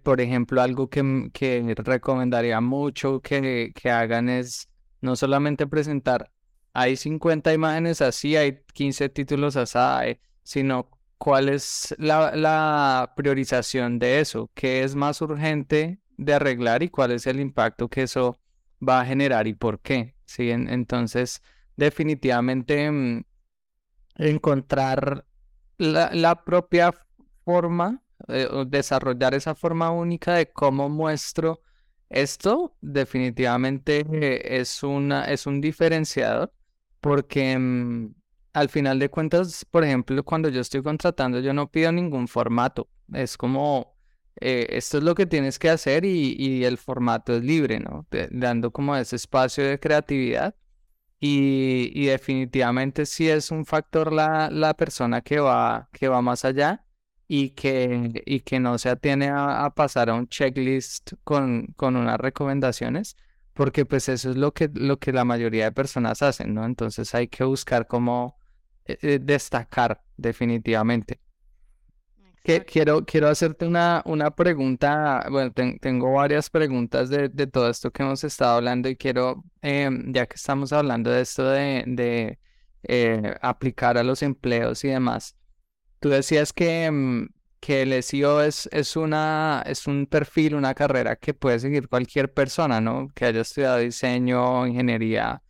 por 0.04 0.22
ejemplo, 0.22 0.62
algo 0.62 0.90
que, 0.90 1.30
que 1.34 1.74
recomendaría 1.78 2.60
mucho 2.62 3.22
que, 3.22 3.72
que 3.74 3.90
hagan 3.90 4.30
es 4.30 4.68
no 5.02 5.16
solamente 5.16 5.68
presentar, 5.68 6.32
hay 6.74 6.98
50 6.98 7.54
imágenes 7.54 8.02
así, 8.02 8.36
hay 8.36 8.60
15 8.74 9.10
títulos 9.10 9.56
así, 9.56 10.20
sino 10.44 10.90
cuál 11.20 11.50
es 11.50 11.94
la, 12.00 13.14
priorización 13.16 14.00
de 14.00 14.22
eso, 14.22 14.50
qué 14.56 14.84
es 14.84 14.96
más 14.96 15.22
urgente 15.22 16.00
de 16.18 16.34
arreglar 16.34 16.82
y 16.82 16.90
cuál 16.90 17.12
es 17.12 17.28
el 17.28 17.40
impacto 17.40 17.90
que 17.90 18.04
eso 18.04 18.40
va 18.82 19.02
a 19.02 19.06
generar 19.06 19.48
y 19.48 19.54
por 19.54 19.80
qué. 19.82 20.16
¿sí? 20.26 20.50
entonces, 20.50 21.44
definitivamente 21.76 22.90
mm, 22.90 23.24
encontrar 24.16 25.26
la, 25.78 26.44
propia 26.44 26.94
forma, 27.44 28.02
eh, 28.28 28.48
desarrollar 28.68 29.34
esa 29.34 29.56
forma 29.56 29.92
única 29.92 30.36
de 30.36 30.52
cómo 30.52 30.90
muestro 30.90 31.62
esto, 32.10 32.76
definitivamente 32.82 34.60
es, 34.60 34.84
una, 34.84 35.26
es 35.26 35.46
un 35.46 35.62
diferenciador 35.62 36.52
porque 37.02 37.58
mm, 37.58 38.14
al 38.54 38.70
final 38.70 39.00
de 39.00 39.10
cuentas, 39.10 39.66
por 39.66 39.84
ejemplo, 39.84 40.24
cuando 40.24 40.50
yo 40.50 40.62
estoy 40.62 40.82
contratando, 40.82 41.40
yo 41.40 41.54
no 41.54 41.70
pido 41.70 41.92
ningún 41.92 42.28
formato. 42.28 42.90
Es 43.14 43.38
como, 43.38 43.96
eh, 44.40 44.68
esto 44.72 44.98
es 44.98 45.04
lo 45.04 45.16
que 45.16 45.26
tienes 45.26 45.60
que 45.60 45.70
hacer 45.70 46.06
y, 46.06 46.64
el 46.64 46.78
formato 46.78 47.36
es 47.36 47.44
libre, 47.44 47.80
¿no? 47.80 48.08
dando 48.32 48.72
como 48.72 48.96
ese 48.96 49.16
espacio 49.16 49.66
de 49.66 49.80
creatividad. 49.80 50.56
Y, 51.20 52.06
definitivamente 52.06 53.06
sí 53.06 53.30
es 53.30 53.52
un 53.52 53.66
factor 53.66 54.14
la, 54.14 54.50
la 54.52 54.74
persona 54.74 55.22
que 55.22 55.40
va, 55.40 55.90
que 55.92 56.08
va 56.08 56.22
más 56.22 56.46
allá 56.46 56.86
y 57.28 57.52
que, 57.52 58.24
y 58.26 58.40
que 58.42 58.60
no 58.60 58.78
se 58.78 58.90
atiene 58.90 59.28
a, 59.30 59.66
a 59.66 59.76
pasar 59.76 60.10
a 60.10 60.16
un 60.16 60.28
checklist 60.28 61.14
con, 61.24 61.68
con 61.76 61.96
unas 61.96 62.18
recomendaciones, 62.20 63.18
porque 63.54 63.86
pues 63.86 64.10
eso 64.10 64.32
es 64.32 64.38
lo 64.38 64.54
que, 64.54 64.70
lo 64.74 64.98
que 65.00 65.12
la 65.12 65.26
mayoría 65.26 65.66
de 65.66 65.72
personas 65.74 66.22
hacen, 66.24 66.54
¿no? 66.54 66.66
Entonces 66.66 67.14
hay 67.14 67.28
que 67.28 67.44
buscar 67.44 67.86
cómo 67.88 68.39
eh, 68.90 68.98
eh, 69.04 69.20
destacar 69.22 70.02
definitivamente. 70.18 71.20
Que, 72.44 72.66
quiero, 72.66 73.06
quiero 73.06 73.28
hacerte 73.28 73.68
una, 73.68 74.02
una 74.06 74.32
pregunta, 74.32 75.28
bueno, 75.30 75.52
tengo 75.80 76.14
varias 76.14 76.50
preguntas 76.50 77.10
de, 77.10 77.30
de, 77.30 77.46
todo 77.46 77.70
esto 77.70 77.92
que 77.92 78.02
hemos 78.02 78.24
estado 78.24 78.56
hablando 78.56 78.90
y 78.90 78.96
quiero, 78.96 79.44
em, 79.62 80.12
ya 80.12 80.26
que 80.26 80.36
estamos 80.36 80.74
hablando 80.74 81.12
de 81.12 81.22
esto 81.22 81.48
de, 81.48 81.84
de 81.86 82.40
eh, 82.84 83.36
aplicar 83.42 83.98
a 84.00 84.04
los 84.04 84.24
empleos 84.24 84.84
y 84.84 84.88
demás, 84.88 85.36
tú 86.00 86.10
decías 86.10 86.52
que, 86.52 86.86
em, 86.86 87.30
que 87.60 87.84
el 87.84 87.94
SEO 88.02 88.42
es, 88.42 88.68
es, 88.72 88.96
una, 88.96 89.64
es 89.68 89.86
un 89.86 90.08
perfil, 90.08 90.56
una 90.56 90.74
carrera 90.74 91.16
que 91.18 91.36
puede 91.36 91.60
seguir 91.60 91.88
cualquier 91.90 92.34
persona, 92.34 92.82
¿no? 92.82 93.10
Que 93.14 93.26
haya 93.26 93.42
estudiado 93.42 93.78
diseño, 93.78 94.66
ingeniería, 94.66 95.44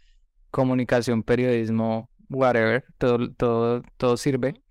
comunicación, 0.51 1.23
periodismo, 1.23 2.09
whatever, 2.29 2.83
todo, 2.97 3.31
todo, 3.33 3.81
todo 3.97 4.17
sirve. 4.17 4.61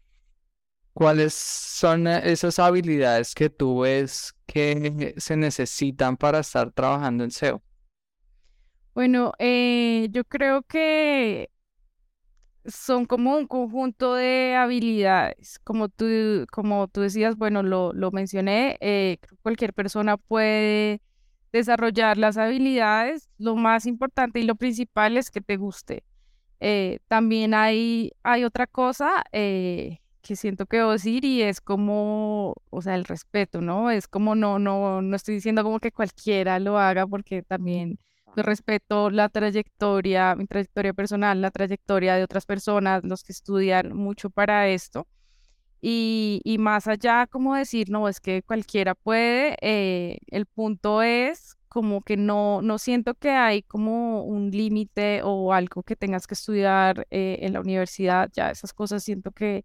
¿Cuáles 0.93 1.33
son 1.35 2.09
esas 2.09 2.59
habilidades 2.59 3.35
que 3.35 3.51
tú 3.51 3.81
ves 3.81 4.35
que 4.47 5.15
se 5.19 5.37
necesitan 5.37 6.17
para 6.17 6.41
estar 6.41 6.73
trabajando 6.73 7.23
en 7.23 7.31
SEO? 7.31 7.63
Bueno, 8.95 9.33
eh, 9.39 10.09
yo 10.11 10.25
creo 10.25 10.63
que 10.63 11.51
son 12.65 13.07
como 13.07 13.37
un 13.37 13.47
conjunto 13.47 14.15
de 14.15 14.57
habilidades. 14.57 15.59
Como 15.65 15.89
tú, 15.89 16.47
como 16.51 16.89
tú 16.89 17.03
decías, 17.03 17.37
bueno, 17.37 17.63
lo, 17.63 17.93
lo 17.93 18.11
mencioné, 18.11 18.77
eh, 18.81 19.19
cualquier 19.43 19.73
persona 19.73 20.17
puede 20.17 21.01
desarrollar 21.53 22.19
las 22.19 22.37
habilidades. 22.37 23.29
Lo 23.39 23.57
más 23.57 23.87
importante 23.87 24.41
y 24.41 24.45
lo 24.45 24.57
principal 24.57 25.17
es 25.17 25.31
que 25.31 25.41
te 25.41 25.57
guste. 25.57 26.05
Eh, 26.61 26.99
también 27.09 27.55
hay, 27.55 28.13
hay 28.23 28.45
otra 28.45 28.67
cosa 28.67 29.25
eh, 29.33 30.01
que 30.23 30.37
siento 30.37 30.67
que 30.67 30.79
debo 30.79 30.93
decir 30.93 31.25
y 31.25 31.43
es 31.43 31.61
como, 31.61 32.55
o 32.71 32.83
sea, 32.83 32.95
el 32.97 33.05
respeto, 33.05 33.61
¿no? 33.61 33.91
Es 33.91 34.09
como 34.09 34.35
no, 34.35 34.59
no, 34.59 35.03
no 35.03 35.17
estoy 35.17 35.37
diciendo 35.37 35.63
como 35.63 35.81
que 35.81 35.93
cualquiera 35.93 36.59
lo 36.59 36.79
haga 36.79 37.07
porque 37.07 37.43
también 37.43 37.99
respeto 38.43 39.11
la 39.11 39.29
trayectoria, 39.29 40.35
mi 40.37 40.47
trayectoria 40.47 40.93
personal, 40.93 41.41
la 41.41 41.51
trayectoria 41.51 42.17
de 42.17 42.25
otras 42.25 42.47
personas, 42.47 43.03
los 43.05 43.23
que 43.23 43.33
estudian 43.33 43.97
mucho 43.97 44.31
para 44.31 44.69
esto. 44.69 45.07
Y, 45.81 46.41
y 46.45 46.59
más 46.59 46.89
allá, 46.89 47.27
como 47.29 47.55
decir, 47.55 47.91
no, 47.91 48.09
es 48.09 48.21
que 48.21 48.43
cualquiera 48.43 48.95
puede, 48.95 49.57
eh, 49.61 50.19
el 50.27 50.47
punto 50.47 51.03
es 51.03 51.57
como 51.79 52.03
que 52.03 52.17
no, 52.17 52.61
no 52.61 52.79
siento 52.79 53.15
que 53.15 53.31
hay 53.31 53.63
como 53.63 54.25
un 54.25 54.51
límite 54.51 55.21
o 55.23 55.53
algo 55.53 55.85
que 55.85 55.95
tengas 55.95 56.27
que 56.27 56.35
estudiar 56.35 57.07
eh, 57.11 57.39
en 57.43 57.53
la 57.53 57.61
universidad, 57.61 58.29
ya 58.33 58.51
esas 58.51 58.73
cosas 58.73 59.05
siento 59.05 59.31
que, 59.31 59.65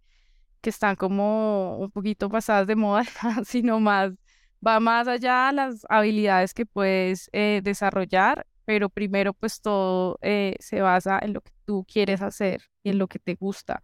que 0.60 0.70
están 0.70 0.94
como 0.94 1.76
un 1.78 1.90
poquito 1.90 2.28
pasadas 2.30 2.68
de 2.68 2.76
moda, 2.76 3.02
sino 3.46 3.80
más, 3.80 4.12
va 4.64 4.78
más 4.78 5.08
allá 5.08 5.50
las 5.50 5.84
habilidades 5.88 6.54
que 6.54 6.66
puedes 6.66 7.28
eh, 7.32 7.60
desarrollar 7.64 8.46
pero 8.64 8.88
primero 8.88 9.34
pues 9.34 9.60
todo 9.60 10.18
eh, 10.22 10.54
se 10.60 10.80
basa 10.80 11.18
en 11.20 11.32
lo 11.34 11.40
que 11.40 11.52
tú 11.64 11.84
quieres 11.90 12.22
hacer 12.22 12.62
y 12.82 12.90
en 12.90 12.98
lo 12.98 13.08
que 13.08 13.18
te 13.18 13.34
gusta. 13.34 13.82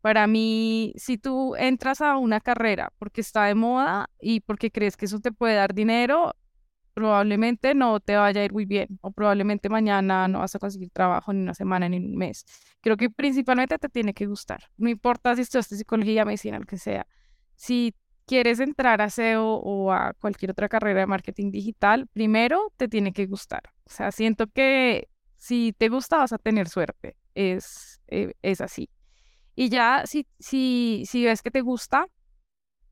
Para 0.00 0.26
mí, 0.26 0.92
si 0.96 1.18
tú 1.18 1.56
entras 1.56 2.00
a 2.00 2.16
una 2.16 2.40
carrera 2.40 2.92
porque 2.98 3.20
está 3.22 3.46
de 3.46 3.54
moda 3.54 4.10
y 4.20 4.40
porque 4.40 4.70
crees 4.70 4.96
que 4.96 5.06
eso 5.06 5.20
te 5.20 5.32
puede 5.32 5.56
dar 5.56 5.74
dinero, 5.74 6.34
probablemente 6.94 7.74
no 7.74 8.00
te 8.00 8.16
vaya 8.16 8.40
a 8.40 8.44
ir 8.44 8.52
muy 8.52 8.64
bien 8.64 8.98
o 9.02 9.10
probablemente 9.10 9.68
mañana 9.68 10.28
no 10.28 10.38
vas 10.38 10.54
a 10.54 10.58
conseguir 10.58 10.90
trabajo 10.90 11.32
ni 11.32 11.42
una 11.42 11.54
semana 11.54 11.88
ni 11.88 11.98
un 11.98 12.16
mes. 12.16 12.46
Creo 12.80 12.96
que 12.96 13.10
principalmente 13.10 13.78
te 13.78 13.88
tiene 13.88 14.14
que 14.14 14.26
gustar. 14.26 14.64
No 14.76 14.88
importa 14.88 15.34
si 15.34 15.42
estudiaste 15.42 15.76
psicología, 15.76 16.24
medicina, 16.24 16.58
lo 16.58 16.66
que 16.66 16.78
sea. 16.78 17.06
Si 17.56 17.94
quieres 18.26 18.60
entrar 18.60 19.02
a 19.02 19.10
SEO 19.10 19.44
o 19.44 19.92
a 19.92 20.14
cualquier 20.14 20.52
otra 20.52 20.68
carrera 20.68 21.00
de 21.00 21.06
marketing 21.06 21.50
digital, 21.50 22.06
primero 22.12 22.72
te 22.76 22.88
tiene 22.88 23.12
que 23.12 23.26
gustar. 23.26 23.62
O 23.84 23.90
sea, 23.90 24.12
siento 24.12 24.46
que 24.46 25.08
si 25.36 25.74
te 25.76 25.88
gusta 25.88 26.18
vas 26.18 26.32
a 26.32 26.38
tener 26.38 26.68
suerte. 26.68 27.16
Es, 27.34 28.00
eh, 28.06 28.34
es 28.42 28.60
así. 28.60 28.88
Y 29.56 29.68
ya 29.68 30.04
si, 30.06 30.26
si, 30.38 31.04
si 31.06 31.24
ves 31.24 31.42
que 31.42 31.50
te 31.50 31.60
gusta, 31.60 32.06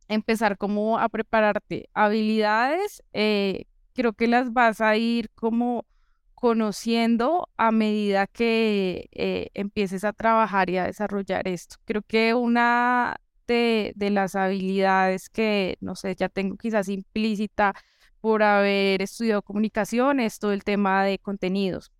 empezar 0.08 0.58
como 0.58 0.98
a 0.98 1.08
prepararte 1.08 1.88
habilidades, 1.94 3.02
eh, 3.12 3.66
creo 3.94 4.12
que 4.12 4.26
las 4.28 4.52
vas 4.52 4.80
a 4.80 4.96
ir 4.96 5.30
como 5.34 5.86
conociendo 6.34 7.48
a 7.56 7.70
medida 7.70 8.26
que 8.26 9.08
eh, 9.12 9.50
empieces 9.54 10.04
a 10.04 10.12
trabajar 10.12 10.70
y 10.70 10.78
a 10.78 10.86
desarrollar 10.86 11.46
esto. 11.48 11.76
Creo 11.84 12.02
que 12.02 12.34
una 12.34 13.16
de, 13.46 14.10
las 14.10 14.34
habilidades 14.34 15.28
que, 15.28 15.76
no 15.80 15.94
sé, 15.94 16.14
ya 16.16 16.28
tengo 16.28 16.56
quizás 16.56 16.88
implícita 16.88 17.74
por 18.20 18.42
haber 18.42 19.02
estudiado 19.02 19.42
comunicación, 19.42 20.20
es 20.20 20.38
todo 20.38 20.52
el 20.52 20.64
tema 20.64 21.04
de 21.04 21.18
contenidos. 21.18 21.92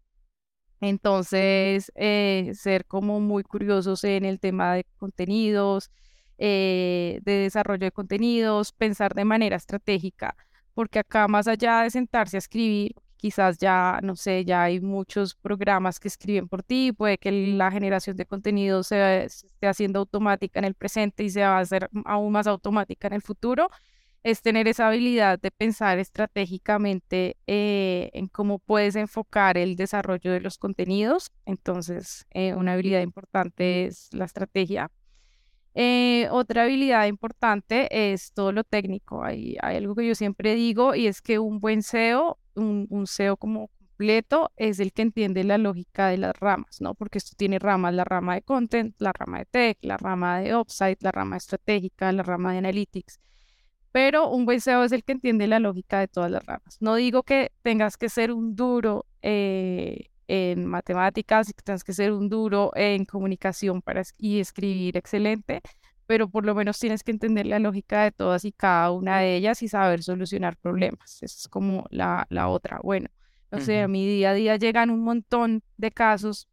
Entonces, 0.81 1.93
eh, 1.95 2.53
ser 2.55 2.87
como 2.87 3.21
muy 3.21 3.45
curiosos 3.45 4.05
en 4.05 4.25
el 4.25 4.41
tema 4.41 4.75
de 4.75 4.85
contenidos, 4.97 5.91
eh, 6.39 7.21
de 7.23 7.33
desarrollo 7.33 7.87
de 7.87 7.93
contenidos, 7.93 8.73
pensar 8.73 9.15
de 9.15 9.25
manera 9.25 9.57
estratégica, 9.57 10.37
porque 10.75 10.99
acá 11.01 11.29
más 11.29 11.49
allá 11.49 11.83
de 11.83 11.91
sentarse 11.91 12.37
a 12.37 12.39
escribir, 12.39 12.95
quizás 13.17 13.59
ya, 13.59 14.01
no 14.03 14.17
sé, 14.17 14.45
ya 14.45 14.65
hay 14.65 14.81
muchos 14.81 15.37
programas 15.37 16.01
que 16.01 16.09
escriben 16.09 16.49
por 16.49 16.63
ti, 16.65 16.93
puede 16.93 17.19
que 17.19 17.31
la 17.31 17.71
generación 17.71 18.17
de 18.17 18.27
contenido 18.27 18.83
se, 18.83 19.25
esté 19.25 19.67
haciendo 19.69 20.01
automática 20.01 20.59
en 20.59 20.65
el 20.65 20.75
presente 20.75 21.23
y 21.23 21.31
se 21.31 21.43
va 21.43 21.59
a 21.59 21.61
hacer 21.61 21.89
aún 22.05 22.33
más 22.33 22.47
automática 22.49 23.07
en 23.07 23.15
el 23.15 23.23
futuro, 23.23 23.71
es 24.25 24.43
tener 24.43 24.69
esa 24.69 24.89
habilidad 24.89 25.39
de 25.41 25.51
pensar 25.51 25.99
estratégicamente 25.99 27.37
eh, 27.47 28.11
en 28.13 28.29
cómo 28.29 28.59
puedes 28.59 28.97
enfocar 28.97 29.57
el 29.59 29.77
desarrollo 29.77 30.33
de 30.33 30.41
los 30.41 30.59
contenidos. 30.59 31.33
Entonces, 31.45 32.27
eh, 32.31 32.55
una 32.55 32.75
habilidad 32.75 33.03
importante 33.03 33.87
es 33.87 34.09
la 34.13 34.25
estrategia. 34.25 34.91
Eh, 35.75 36.29
otra 36.31 36.65
habilidad 36.65 37.07
importante 37.07 38.13
es 38.13 38.33
todo 38.33 38.53
lo 38.53 38.65
técnico. 38.65 39.25
Hay, 39.25 39.57
algo 39.61 39.95
que 39.95 40.07
yo 40.07 40.15
siempre 40.15 40.55
digo 40.55 40.95
y 40.95 41.07
es 41.07 41.23
que 41.23 41.39
un 41.39 41.61
buen 41.61 41.83
SEO 41.83 42.39
un, 42.55 42.87
un 42.91 43.07
SEO 43.07 43.37
como 43.37 43.69
completo 43.69 44.51
es 44.57 44.81
el 44.81 44.93
que 44.93 45.03
entiende 45.03 45.45
la 45.45 45.59
lógica 45.59 46.09
de 46.09 46.19
las 46.19 46.39
ramas, 46.39 46.81
¿no? 46.81 46.95
Porque 46.95 47.19
esto 47.19 47.35
tiene 47.37 47.59
ramas, 47.59 47.95
la 47.95 48.05
rama 48.05 48.35
de 48.35 48.43
content, 48.43 48.95
la 48.99 49.13
rama 49.13 49.39
de 49.39 49.45
tech, 49.47 49.79
la 49.83 49.97
rama 49.97 50.41
de 50.41 50.55
offsite, 50.55 50.99
la 51.01 51.13
rama 51.13 51.37
estratégica, 51.37 52.11
la 52.13 52.23
rama 52.23 52.53
de 52.53 52.59
analytics. 52.59 53.21
Pero 53.92 54.29
un 54.29 54.44
buen 54.44 54.61
SEO 54.61 54.85
es 54.85 54.92
el 54.92 55.05
que 55.05 55.13
entiende 55.13 55.46
la 55.46 55.61
lógica 55.61 56.01
de 56.01 56.09
todas 56.09 56.31
las 56.31 56.44
ramas. 56.44 56.79
No 56.81 56.96
digo 56.96 57.23
que 57.23 57.53
tengas 57.63 57.96
que 57.96 58.09
ser 58.09 58.33
un 58.33 58.57
duro 58.57 59.07
eh, 59.21 60.11
en 60.33 60.65
matemáticas 60.65 61.51
y 61.51 61.53
que 61.53 61.63
tengas 61.63 61.85
que 61.85 61.93
ser 61.93 62.11
un 62.11 62.31
duro 62.31 62.73
en 62.75 63.05
comunicación 63.05 63.83
para 63.83 64.03
y 64.17 64.41
escribir 64.41 64.97
excelente, 64.97 65.61
pero 66.07 66.27
por 66.29 66.47
lo 66.47 66.55
menos 66.55 66.79
tienes 66.79 67.03
que 67.03 67.11
entender 67.11 67.45
la 67.45 67.59
lógica 67.59 68.05
de 68.05 68.13
todas 68.13 68.47
y 68.47 68.53
cada 68.53 68.93
una 68.93 69.19
de 69.19 69.37
ellas 69.37 69.63
y 69.63 69.69
saber 69.69 70.03
solucionar 70.03 70.57
problemas. 70.57 71.23
Esa 71.23 71.37
es 71.39 71.49
como 71.49 71.85
la, 71.91 72.27
la 72.31 72.49
otra. 72.49 72.81
Bueno, 72.83 73.09
o 73.51 73.61
sea, 73.61 73.85
a 73.85 73.89
mi 73.89 74.07
día 74.07 74.31
a 74.31 74.35
día 74.35 74.57
llegan 74.57 74.89
un 74.89 75.05
montón 75.05 75.63
de 75.77 75.91
casos 75.91 76.49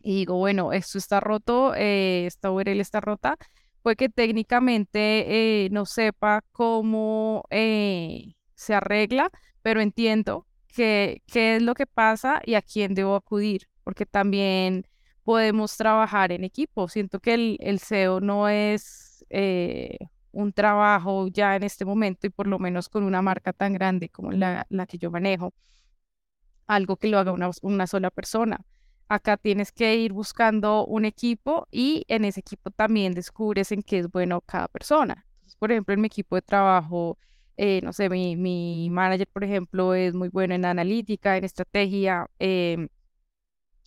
y 0.00 0.18
digo, 0.18 0.36
bueno, 0.36 0.72
esto 0.72 0.98
está 0.98 1.18
roto, 1.18 1.74
eh, 1.74 2.26
esta 2.26 2.52
URL 2.52 2.80
está 2.80 3.00
rota, 3.00 3.36
puede 3.82 3.96
que 3.96 4.08
técnicamente 4.08 5.64
eh, 5.64 5.68
no 5.72 5.84
sepa 5.84 6.42
cómo 6.52 7.42
eh, 7.50 8.34
se 8.54 8.74
arregla, 8.74 9.30
pero 9.62 9.80
entiendo 9.80 10.46
que, 10.74 11.22
qué 11.26 11.56
es 11.56 11.62
lo 11.62 11.74
que 11.74 11.86
pasa 11.86 12.42
y 12.44 12.54
a 12.54 12.62
quién 12.62 12.94
debo 12.94 13.14
acudir, 13.16 13.68
porque 13.84 14.06
también 14.06 14.86
podemos 15.22 15.76
trabajar 15.76 16.32
en 16.32 16.44
equipo. 16.44 16.88
Siento 16.88 17.20
que 17.20 17.34
el, 17.34 17.56
el 17.60 17.78
SEO 17.78 18.20
no 18.20 18.48
es 18.48 19.24
eh, 19.30 19.98
un 20.32 20.52
trabajo 20.52 21.28
ya 21.28 21.56
en 21.56 21.62
este 21.62 21.84
momento 21.84 22.26
y 22.26 22.30
por 22.30 22.46
lo 22.46 22.58
menos 22.58 22.88
con 22.88 23.04
una 23.04 23.22
marca 23.22 23.52
tan 23.52 23.72
grande 23.72 24.08
como 24.08 24.32
la, 24.32 24.66
la 24.68 24.86
que 24.86 24.98
yo 24.98 25.10
manejo, 25.10 25.54
algo 26.66 26.96
que 26.96 27.08
lo 27.08 27.18
haga 27.18 27.32
una, 27.32 27.50
una 27.62 27.86
sola 27.86 28.10
persona. 28.10 28.60
Acá 29.08 29.36
tienes 29.36 29.70
que 29.70 29.96
ir 29.96 30.12
buscando 30.12 30.86
un 30.86 31.04
equipo 31.04 31.68
y 31.70 32.04
en 32.08 32.24
ese 32.24 32.40
equipo 32.40 32.70
también 32.70 33.12
descubres 33.14 33.70
en 33.72 33.82
qué 33.82 33.98
es 34.00 34.10
bueno 34.10 34.40
cada 34.40 34.68
persona. 34.68 35.26
por 35.58 35.70
ejemplo, 35.70 35.94
en 35.94 36.00
mi 36.00 36.06
equipo 36.06 36.36
de 36.36 36.42
trabajo, 36.42 37.18
eh, 37.56 37.80
no 37.82 37.92
sé, 37.92 38.08
mi, 38.10 38.36
mi, 38.36 38.90
manager, 38.90 39.28
por 39.32 39.44
ejemplo, 39.44 39.94
es 39.94 40.14
muy 40.14 40.28
bueno 40.28 40.54
en 40.54 40.64
analítica, 40.64 41.36
en 41.36 41.44
estrategia. 41.44 42.26
Em, 42.38 42.88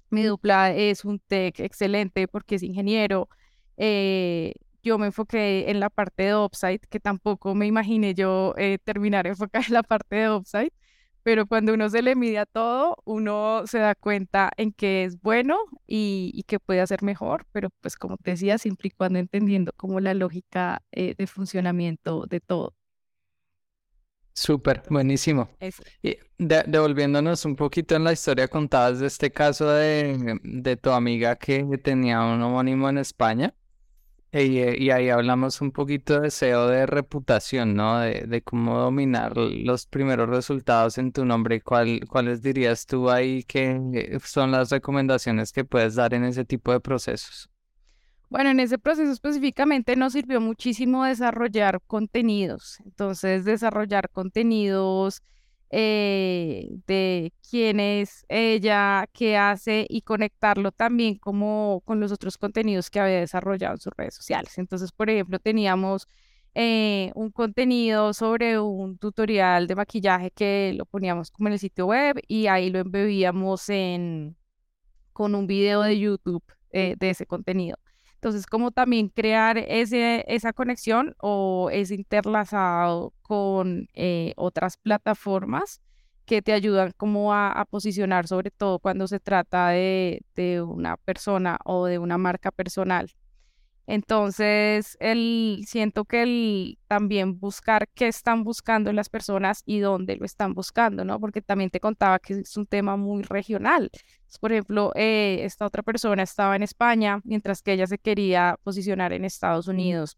mi 0.09 0.23
dupla 0.23 0.71
es 0.73 1.05
un 1.05 1.19
tech 1.19 1.59
excelente 1.59 2.27
porque 2.27 2.55
es 2.55 2.63
ingeniero. 2.63 3.29
Eh, 3.77 4.53
yo 4.83 4.97
me 4.97 5.07
enfoqué 5.07 5.69
en 5.69 5.79
la 5.79 5.89
parte 5.89 6.23
de 6.23 6.35
Upside, 6.35 6.79
que 6.89 6.99
tampoco 6.99 7.55
me 7.55 7.67
imaginé 7.67 8.13
yo 8.15 8.53
eh, 8.57 8.79
terminar 8.83 9.27
enfocada 9.27 9.65
en 9.67 9.73
la 9.73 9.83
parte 9.83 10.15
de 10.15 10.29
Upside, 10.31 10.71
pero 11.23 11.45
cuando 11.45 11.73
uno 11.73 11.89
se 11.89 12.01
le 12.01 12.15
mide 12.15 12.39
a 12.39 12.45
todo, 12.45 12.97
uno 13.05 13.63
se 13.67 13.79
da 13.79 13.95
cuenta 13.95 14.51
en 14.57 14.71
qué 14.71 15.03
es 15.03 15.21
bueno 15.21 15.59
y, 15.87 16.31
y 16.33 16.43
que 16.43 16.59
puede 16.59 16.79
hacer 16.81 17.03
mejor, 17.03 17.45
pero 17.51 17.69
pues 17.81 17.97
como 17.97 18.17
te 18.17 18.31
decía, 18.31 18.57
siempre 18.57 18.87
y 18.89 18.91
cuando 18.91 19.19
entendiendo 19.19 19.73
como 19.75 19.99
la 19.99 20.13
lógica 20.13 20.81
eh, 20.91 21.15
de 21.17 21.27
funcionamiento 21.27 22.25
de 22.27 22.39
todo. 22.39 22.76
Súper, 24.37 24.83
buenísimo. 24.87 25.49
Y 26.03 26.19
devolviéndonos 26.37 27.43
un 27.45 27.55
poquito 27.55 27.95
en 27.95 28.03
la 28.03 28.13
historia, 28.13 28.47
contabas 28.47 28.99
de 28.99 29.07
este 29.07 29.31
caso 29.31 29.67
de, 29.67 30.39
de 30.43 30.77
tu 30.77 30.91
amiga 30.91 31.37
que 31.37 31.65
tenía 31.83 32.21
un 32.21 32.39
homónimo 32.43 32.87
en 32.87 32.99
España. 32.99 33.55
Eh, 34.31 34.75
y, 34.77 34.91
ahí 34.91 35.09
hablamos 35.09 35.59
un 35.59 35.71
poquito 35.71 36.19
de 36.19 36.29
SEO 36.29 36.67
de 36.67 36.85
reputación, 36.85 37.73
¿no? 37.73 37.99
De, 37.99 38.43
cómo 38.43 38.77
dominar 38.77 39.35
los 39.35 39.87
primeros 39.87 40.29
resultados 40.29 40.99
en 40.99 41.11
tu 41.11 41.25
nombre. 41.25 41.59
¿Cuál, 41.61 42.01
¿Cuáles 42.07 42.43
dirías 42.43 42.85
tú 42.85 43.09
ahí 43.09 43.41
que 43.41 44.19
son 44.23 44.51
las 44.51 44.69
recomendaciones 44.69 45.51
que 45.51 45.65
puedes 45.65 45.95
dar 45.95 46.13
en 46.13 46.25
ese 46.25 46.45
tipo 46.45 46.71
de 46.71 46.79
procesos? 46.79 47.49
Bueno, 48.29 48.49
en 48.49 48.59
ese 48.59 48.77
proceso 48.77 49.11
específicamente 49.11 49.95
nos 49.95 50.13
sirvió 50.13 50.41
muchísimo 50.41 51.05
desarrollar 51.05 51.81
contenidos. 51.87 52.79
Entonces, 52.85 53.45
desarrollar 53.45 54.09
contenidos 54.09 55.23
eh, 55.69 56.69
de 56.87 57.33
quién 57.49 57.79
es 57.79 58.25
ella, 58.29 59.07
qué 59.13 59.37
hace 59.37 59.85
y 59.89 60.01
conectarlo 60.01 60.71
también 60.71 61.17
como 61.17 61.81
con 61.85 61.99
los 62.01 62.11
otros 62.11 62.37
contenidos 62.37 62.89
que 62.89 62.99
había 62.99 63.19
desarrollado 63.19 63.75
en 63.75 63.81
sus 63.81 63.93
redes 63.95 64.15
sociales. 64.15 64.57
Entonces, 64.57 64.91
por 64.91 65.09
ejemplo, 65.09 65.39
teníamos 65.39 66.07
eh, 66.53 67.11
un 67.15 67.31
contenido 67.31 68.13
sobre 68.13 68.59
un 68.59 68.97
tutorial 68.97 69.67
de 69.67 69.75
maquillaje 69.75 70.31
que 70.31 70.73
lo 70.75 70.85
poníamos 70.85 71.31
como 71.31 71.47
en 71.49 71.53
el 71.53 71.59
sitio 71.59 71.85
web 71.87 72.19
y 72.27 72.47
ahí 72.47 72.69
lo 72.71 72.79
embebíamos 72.79 73.69
en, 73.69 74.35
con 75.13 75.35
un 75.35 75.47
video 75.47 75.81
de 75.83 75.99
YouTube 75.99 76.43
eh, 76.71 76.95
de 76.99 77.09
ese 77.11 77.25
contenido. 77.25 77.77
Entonces, 78.17 78.47
como 78.47 78.71
también 78.71 79.09
crear 79.09 79.59
ese, 79.59 80.25
esa 80.27 80.51
conexión 80.51 81.15
o 81.19 81.69
ese 81.71 81.93
interlazado 81.93 83.13
con 83.21 83.87
eh, 83.93 84.33
otras 84.37 84.77
plataformas 84.77 85.81
que 86.25 86.41
te 86.41 86.51
ayudan 86.53 86.93
como 86.97 87.33
a, 87.33 87.65
posicionar, 87.69 88.27
sobre 88.27 88.49
todo 88.51 88.79
cuando 88.79 89.07
se 89.07 89.19
trata 89.19 89.69
de, 89.69 90.23
de 90.35 90.61
una 90.63 90.97
persona 90.97 91.59
o 91.63 91.85
de 91.85 91.99
una 91.99 92.17
marca 92.17 92.51
personal. 92.51 93.11
Entonces, 93.87 94.97
el, 94.99 95.63
siento 95.65 96.03
que 96.03 96.23
el 96.23 96.79
también 96.87 97.39
buscar 97.39 97.87
qué 97.93 98.09
están 98.09 98.43
buscando 98.43 98.91
las 98.91 99.07
personas 99.07 99.63
y 99.65 99.79
dónde 99.79 100.17
lo 100.17 100.25
están 100.25 100.53
buscando, 100.53 101.05
¿no? 101.05 101.21
Porque 101.21 101.41
también 101.41 101.69
te 101.69 101.79
contaba 101.79 102.19
que 102.19 102.33
es 102.33 102.57
un 102.57 102.65
tema 102.65 102.97
muy 102.97 103.23
regional. 103.23 103.89
Por 104.41 104.51
ejemplo, 104.51 104.91
eh, 104.95 105.39
esta 105.43 105.65
otra 105.65 105.83
persona 105.83 106.23
estaba 106.23 106.57
en 106.57 106.63
España, 106.63 107.21
mientras 107.23 107.61
que 107.61 107.71
ella 107.73 107.87
se 107.87 107.97
quería 107.97 108.57
posicionar 108.61 109.13
en 109.13 109.23
Estados 109.23 109.69
Unidos 109.69 110.17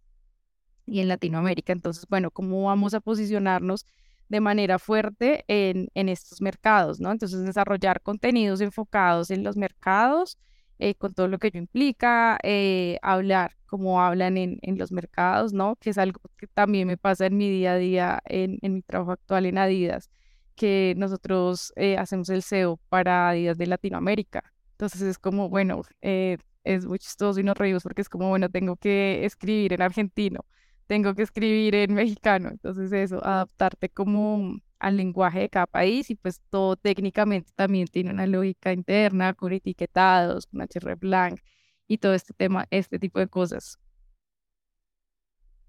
y 0.87 1.01
en 1.01 1.07
Latinoamérica. 1.07 1.71
Entonces, 1.71 2.07
bueno, 2.09 2.31
¿cómo 2.31 2.63
vamos 2.63 2.95
a 2.95 3.01
posicionarnos 3.01 3.85
de 4.29 4.41
manera 4.41 4.79
fuerte 4.79 5.43
en, 5.47 5.89
en 5.93 6.09
estos 6.09 6.41
mercados, 6.41 6.99
¿no? 6.99 7.11
Entonces, 7.11 7.45
desarrollar 7.45 8.01
contenidos 8.01 8.61
enfocados 8.61 9.29
en 9.29 9.43
los 9.43 9.57
mercados 9.57 10.39
eh, 10.79 10.95
con 10.95 11.13
todo 11.13 11.27
lo 11.27 11.39
que 11.39 11.47
ello 11.47 11.59
implica, 11.59 12.39
eh, 12.43 12.99
hablar 13.01 13.57
como 13.65 14.01
hablan 14.01 14.37
en, 14.37 14.59
en, 14.61 14.77
los 14.77 14.91
mercados, 14.91 15.53
¿no? 15.53 15.75
Que 15.75 15.91
es 15.91 15.97
algo 15.97 16.21
que 16.37 16.47
también 16.47 16.87
me 16.87 16.97
pasa 16.97 17.25
en 17.27 17.37
mi 17.37 17.49
día 17.49 17.73
a 17.73 17.77
día, 17.77 18.21
en, 18.25 18.59
en 18.61 18.75
mi 18.75 18.81
trabajo 18.81 19.11
actual 19.11 19.45
en 19.45 19.57
Adidas, 19.57 20.09
que 20.55 20.93
nosotros 20.97 21.73
eh, 21.75 21.97
hacemos 21.97 22.29
el 22.29 22.41
SEO 22.41 22.79
para 22.89 23.29
Adidas 23.29 23.57
de 23.57 23.67
Latinoamérica. 23.67 24.43
Entonces 24.71 25.01
es 25.01 25.19
como, 25.19 25.49
bueno, 25.49 25.81
es 26.01 26.85
muy 26.85 26.99
chistoso 26.99 27.39
y 27.39 27.43
nos 27.43 27.57
reímos 27.57 27.83
porque 27.83 28.01
es 28.01 28.09
como, 28.09 28.29
bueno, 28.29 28.49
tengo 28.49 28.75
que 28.77 29.25
escribir 29.25 29.73
en 29.73 29.81
argentino, 29.81 30.45
tengo 30.87 31.13
que 31.13 31.23
escribir 31.23 31.75
en 31.75 31.93
mexicano. 31.93 32.49
Entonces 32.49 32.91
eso, 32.93 33.23
adaptarte 33.23 33.89
como 33.89 34.59
al 34.79 34.97
lenguaje 34.97 35.39
de 35.41 35.49
cada 35.49 35.67
país 35.67 36.09
y 36.09 36.15
pues 36.15 36.41
todo 36.49 36.75
técnicamente 36.77 37.51
también 37.55 37.87
tiene 37.87 38.11
una 38.11 38.27
lógica 38.27 38.73
interna 38.73 39.33
con 39.33 39.53
etiquetados, 39.53 40.47
con 40.47 40.61
hreflang 40.61 41.37
y 41.87 41.97
todo 41.99 42.13
este 42.13 42.33
tema, 42.33 42.65
este 42.71 42.99
tipo 42.99 43.19
de 43.19 43.27
cosas. 43.27 43.77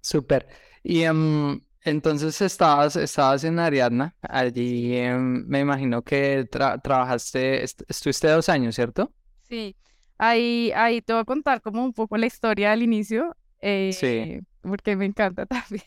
Súper. 0.00 0.48
Y 0.82 1.02
em, 1.02 1.60
entonces 1.82 2.40
estabas, 2.40 2.96
estabas 2.96 3.44
en 3.44 3.58
Ariadna, 3.58 4.16
allí 4.22 4.96
em, 4.96 5.44
me 5.46 5.60
imagino 5.60 6.02
que 6.02 6.46
trabajaste, 6.50 7.64
estuviste 7.64 8.28
dos 8.28 8.48
años, 8.48 8.74
¿cierto? 8.74 9.12
Sí, 9.42 9.76
ahí, 10.18 10.72
ahí 10.74 11.02
te 11.02 11.12
voy 11.12 11.22
a 11.22 11.24
contar 11.24 11.60
como 11.62 11.84
un 11.84 11.92
poco 11.92 12.16
la 12.16 12.26
historia 12.26 12.72
al 12.72 12.82
inicio. 12.82 13.36
sí. 13.88 14.40
Eh, 14.62 14.68
porque 14.68 14.96
me 14.96 15.06
encanta 15.06 15.46
también. 15.46 15.84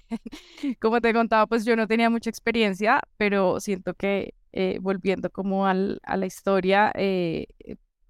Como 0.79 1.01
te 1.01 1.13
contaba, 1.13 1.47
pues 1.47 1.65
yo 1.65 1.75
no 1.75 1.87
tenía 1.87 2.09
mucha 2.09 2.29
experiencia, 2.29 3.01
pero 3.17 3.59
siento 3.59 3.93
que 3.93 4.33
eh, 4.51 4.77
volviendo 4.81 5.29
como 5.29 5.65
al, 5.65 5.99
a 6.03 6.17
la 6.17 6.25
historia, 6.25 6.91
eh, 6.95 7.47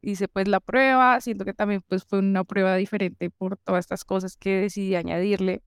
hice 0.01 0.27
pues 0.27 0.47
la 0.47 0.59
prueba, 0.59 1.21
siento 1.21 1.45
que 1.45 1.53
también 1.53 1.81
pues 1.87 2.03
fue 2.05 2.19
una 2.19 2.43
prueba 2.43 2.75
diferente 2.75 3.29
por 3.29 3.57
todas 3.57 3.85
estas 3.85 4.03
cosas 4.03 4.37
que 4.37 4.61
decidí 4.61 4.95
añadirle. 4.95 5.61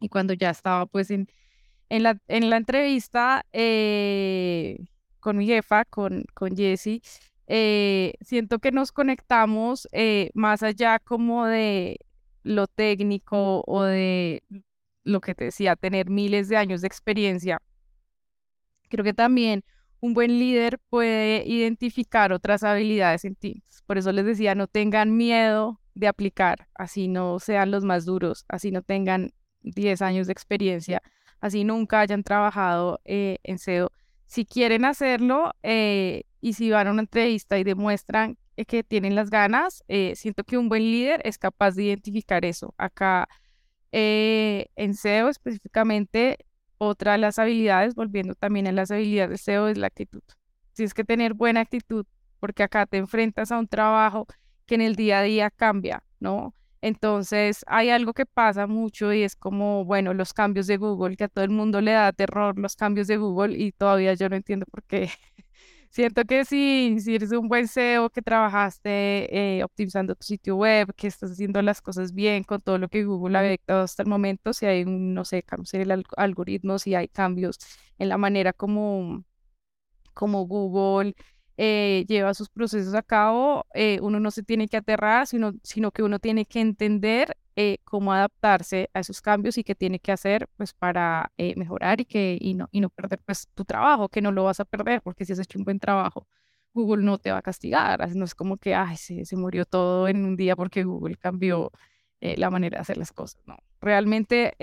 Y 0.00 0.08
cuando 0.08 0.32
ya 0.34 0.50
estaba 0.50 0.86
pues 0.86 1.10
en, 1.10 1.28
en, 1.88 2.04
la, 2.04 2.18
en 2.28 2.50
la 2.50 2.56
entrevista 2.56 3.44
eh, 3.52 4.78
con 5.20 5.36
mi 5.36 5.46
jefa, 5.46 5.84
con, 5.84 6.24
con 6.34 6.56
Jessie, 6.56 7.02
siento 8.20 8.60
que 8.60 8.70
nos 8.70 8.92
conectamos 8.92 9.88
más 10.34 10.62
allá 10.62 11.00
como 11.00 11.46
de 11.46 11.98
lo 12.42 12.66
técnico 12.66 13.62
o 13.66 13.82
de 13.82 14.42
lo 15.04 15.20
que 15.20 15.34
te 15.34 15.44
decía, 15.44 15.76
tener 15.76 16.10
miles 16.10 16.48
de 16.48 16.56
años 16.56 16.80
de 16.80 16.86
experiencia. 16.86 17.60
Creo 18.88 19.04
que 19.04 19.14
también 19.14 19.64
un 20.00 20.14
buen 20.14 20.38
líder 20.38 20.78
puede 20.88 21.44
identificar 21.46 22.32
otras 22.32 22.64
habilidades 22.64 23.24
en 23.24 23.36
ti. 23.36 23.62
Por 23.86 23.98
eso 23.98 24.12
les 24.12 24.24
decía, 24.24 24.54
no 24.54 24.66
tengan 24.66 25.16
miedo 25.16 25.80
de 25.94 26.08
aplicar, 26.08 26.68
así 26.74 27.08
no 27.08 27.38
sean 27.38 27.70
los 27.70 27.84
más 27.84 28.04
duros, 28.04 28.44
así 28.48 28.70
no 28.70 28.82
tengan 28.82 29.32
10 29.62 30.00
años 30.02 30.26
de 30.26 30.32
experiencia, 30.32 31.02
así 31.40 31.64
nunca 31.64 32.00
hayan 32.00 32.22
trabajado 32.22 33.00
eh, 33.04 33.38
en 33.42 33.58
SEO. 33.58 33.90
Si 34.26 34.46
quieren 34.46 34.84
hacerlo 34.84 35.52
eh, 35.62 36.22
y 36.40 36.54
si 36.54 36.70
van 36.70 36.86
a 36.86 36.92
una 36.92 37.02
entrevista 37.02 37.58
y 37.58 37.64
demuestran 37.64 38.38
que 38.66 38.82
tienen 38.84 39.14
las 39.14 39.30
ganas, 39.30 39.84
eh, 39.88 40.14
siento 40.16 40.44
que 40.44 40.58
un 40.58 40.68
buen 40.68 40.82
líder 40.82 41.20
es 41.24 41.38
capaz 41.38 41.72
de 41.72 41.84
identificar 41.84 42.44
eso. 42.44 42.74
Acá 42.78 43.28
eh, 43.92 44.66
en 44.76 44.94
SEO 44.94 45.28
específicamente, 45.28 46.38
otra 46.78 47.12
de 47.12 47.18
las 47.18 47.38
habilidades, 47.38 47.94
volviendo 47.94 48.34
también 48.34 48.66
a 48.66 48.72
las 48.72 48.90
habilidades 48.90 49.30
de 49.30 49.38
SEO, 49.38 49.68
es 49.68 49.78
la 49.78 49.88
actitud. 49.88 50.22
Tienes 50.74 50.94
que 50.94 51.04
tener 51.04 51.34
buena 51.34 51.60
actitud, 51.60 52.06
porque 52.38 52.62
acá 52.62 52.86
te 52.86 52.98
enfrentas 52.98 53.52
a 53.52 53.58
un 53.58 53.68
trabajo 53.68 54.26
que 54.66 54.76
en 54.76 54.82
el 54.82 54.96
día 54.96 55.20
a 55.20 55.22
día 55.22 55.50
cambia, 55.50 56.02
¿no? 56.20 56.54
Entonces 56.82 57.64
hay 57.66 57.90
algo 57.90 58.14
que 58.14 58.24
pasa 58.24 58.66
mucho 58.66 59.12
y 59.12 59.22
es 59.22 59.36
como, 59.36 59.84
bueno, 59.84 60.14
los 60.14 60.32
cambios 60.32 60.66
de 60.66 60.78
Google, 60.78 61.16
que 61.16 61.24
a 61.24 61.28
todo 61.28 61.44
el 61.44 61.50
mundo 61.50 61.80
le 61.80 61.92
da 61.92 62.12
terror 62.12 62.58
los 62.58 62.76
cambios 62.76 63.06
de 63.06 63.18
Google 63.18 63.58
y 63.58 63.72
todavía 63.72 64.14
yo 64.14 64.28
no 64.28 64.36
entiendo 64.36 64.66
por 64.70 64.82
qué 64.84 65.10
Siento 65.90 66.24
que 66.24 66.44
si, 66.44 66.98
si 67.00 67.16
eres 67.16 67.32
un 67.32 67.48
buen 67.48 67.64
SEO, 67.66 68.10
que 68.10 68.22
trabajaste 68.22 69.58
eh, 69.58 69.64
optimizando 69.64 70.14
tu 70.14 70.24
sitio 70.24 70.56
web, 70.56 70.94
que 70.94 71.08
estás 71.08 71.32
haciendo 71.32 71.60
las 71.62 71.82
cosas 71.82 72.14
bien 72.14 72.44
con 72.44 72.60
todo 72.60 72.78
lo 72.78 72.88
que 72.88 73.04
Google 73.04 73.36
ha 73.38 73.42
detectado 73.42 73.82
hasta 73.82 74.02
el 74.04 74.08
momento, 74.08 74.52
si 74.52 74.66
hay, 74.66 74.84
un, 74.84 75.14
no 75.14 75.24
sé, 75.24 75.42
cambios 75.42 75.74
en 75.74 75.80
el 75.90 76.04
algoritmo, 76.16 76.78
si 76.78 76.94
hay 76.94 77.08
cambios 77.08 77.58
en 77.98 78.08
la 78.08 78.18
manera 78.18 78.52
como 78.52 79.24
como 80.14 80.46
Google 80.46 81.14
eh, 81.62 82.06
lleva 82.08 82.32
sus 82.32 82.48
procesos 82.48 82.94
a 82.94 83.02
cabo, 83.02 83.66
eh, 83.74 83.98
uno 84.00 84.18
no 84.18 84.30
se 84.30 84.42
tiene 84.42 84.66
que 84.66 84.78
aterrar, 84.78 85.26
sino, 85.26 85.52
sino 85.62 85.90
que 85.90 86.02
uno 86.02 86.18
tiene 86.18 86.46
que 86.46 86.58
entender 86.58 87.36
eh, 87.54 87.76
cómo 87.84 88.14
adaptarse 88.14 88.88
a 88.94 89.00
esos 89.00 89.20
cambios 89.20 89.58
y 89.58 89.62
qué 89.62 89.74
tiene 89.74 89.98
que 89.98 90.10
hacer 90.10 90.48
pues 90.56 90.72
para 90.72 91.30
mejorar 91.36 92.00
y, 92.00 92.06
que, 92.06 92.38
y, 92.40 92.54
no, 92.54 92.70
y 92.72 92.80
no 92.80 92.88
perder 92.88 93.20
pues 93.26 93.46
tu 93.54 93.66
trabajo, 93.66 94.08
que 94.08 94.22
no 94.22 94.32
lo 94.32 94.44
vas 94.44 94.58
a 94.60 94.64
perder 94.64 95.02
porque 95.02 95.26
si 95.26 95.34
has 95.34 95.38
hecho 95.38 95.58
un 95.58 95.66
buen 95.66 95.78
trabajo, 95.78 96.26
Google 96.72 97.04
no 97.04 97.18
te 97.18 97.30
va 97.30 97.36
a 97.36 97.42
castigar, 97.42 98.08
no 98.16 98.24
es 98.24 98.34
como 98.34 98.56
que 98.56 98.74
Ay, 98.74 98.96
se, 98.96 99.26
se 99.26 99.36
murió 99.36 99.66
todo 99.66 100.08
en 100.08 100.24
un 100.24 100.36
día 100.36 100.56
porque 100.56 100.84
Google 100.84 101.16
cambió 101.16 101.72
la 102.22 102.48
manera 102.48 102.78
de 102.78 102.80
hacer 102.80 102.96
las 102.96 103.12
cosas, 103.12 103.42
no, 103.44 103.58
realmente 103.82 104.54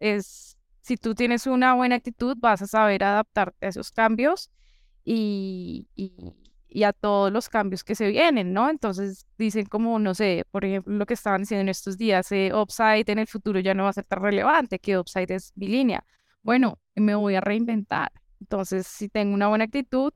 es, 0.00 0.58
si 0.82 0.98
tú 0.98 1.14
tienes 1.14 1.46
una 1.46 1.72
buena 1.72 1.94
actitud, 1.94 2.36
vas 2.38 2.60
a 2.60 2.66
saber 2.66 3.04
adaptarte 3.04 3.64
a 3.64 3.70
esos 3.70 3.90
cambios 3.90 4.50
y, 5.06 5.86
y, 5.94 6.82
a 6.82 6.92
todos 6.92 7.32
los 7.32 7.48
cambios 7.48 7.84
que 7.84 7.94
se 7.94 8.08
vienen, 8.08 8.52
¿no? 8.52 8.68
Entonces 8.68 9.26
dicen 9.38 9.64
como, 9.66 9.98
no 9.98 10.14
sé, 10.14 10.44
por 10.50 10.64
ejemplo, 10.64 10.92
lo 10.94 11.06
que 11.06 11.14
estaban 11.14 11.42
diciendo 11.42 11.62
en 11.62 11.68
estos 11.70 11.96
días, 11.96 12.30
eh, 12.32 12.52
Upside 12.52 13.04
en 13.06 13.20
el 13.20 13.26
futuro 13.26 13.60
ya 13.60 13.72
no 13.72 13.84
va 13.84 13.90
a 13.90 13.92
ser 13.94 14.04
tan 14.04 14.20
relevante, 14.20 14.78
que 14.78 14.98
Upside 14.98 15.34
es 15.34 15.52
bilínea. 15.54 16.04
Bueno, 16.42 16.78
me 16.94 17.14
voy 17.14 17.36
a 17.36 17.40
reinventar. 17.40 18.12
Entonces, 18.40 18.86
si 18.86 19.08
tengo 19.08 19.32
una 19.32 19.48
buena 19.48 19.64
actitud, 19.64 20.12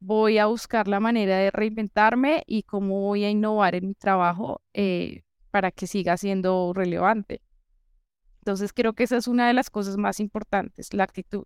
voy 0.00 0.38
a 0.38 0.46
buscar 0.46 0.88
la 0.88 1.00
manera 1.00 1.36
de 1.38 1.50
reinventarme 1.50 2.42
y 2.46 2.64
cómo 2.64 3.02
voy 3.02 3.24
a 3.24 3.30
innovar 3.30 3.74
en 3.76 3.88
mi 3.88 3.94
trabajo 3.94 4.62
eh, 4.74 5.22
para 5.50 5.70
que 5.70 5.86
siga 5.86 6.16
siendo 6.16 6.72
relevante. 6.74 7.42
Entonces, 8.40 8.72
creo 8.72 8.94
que 8.94 9.04
esa 9.04 9.16
es 9.18 9.28
una 9.28 9.46
de 9.46 9.54
las 9.54 9.70
cosas 9.70 9.96
más 9.96 10.18
importantes, 10.18 10.92
la 10.94 11.04
actitud 11.04 11.44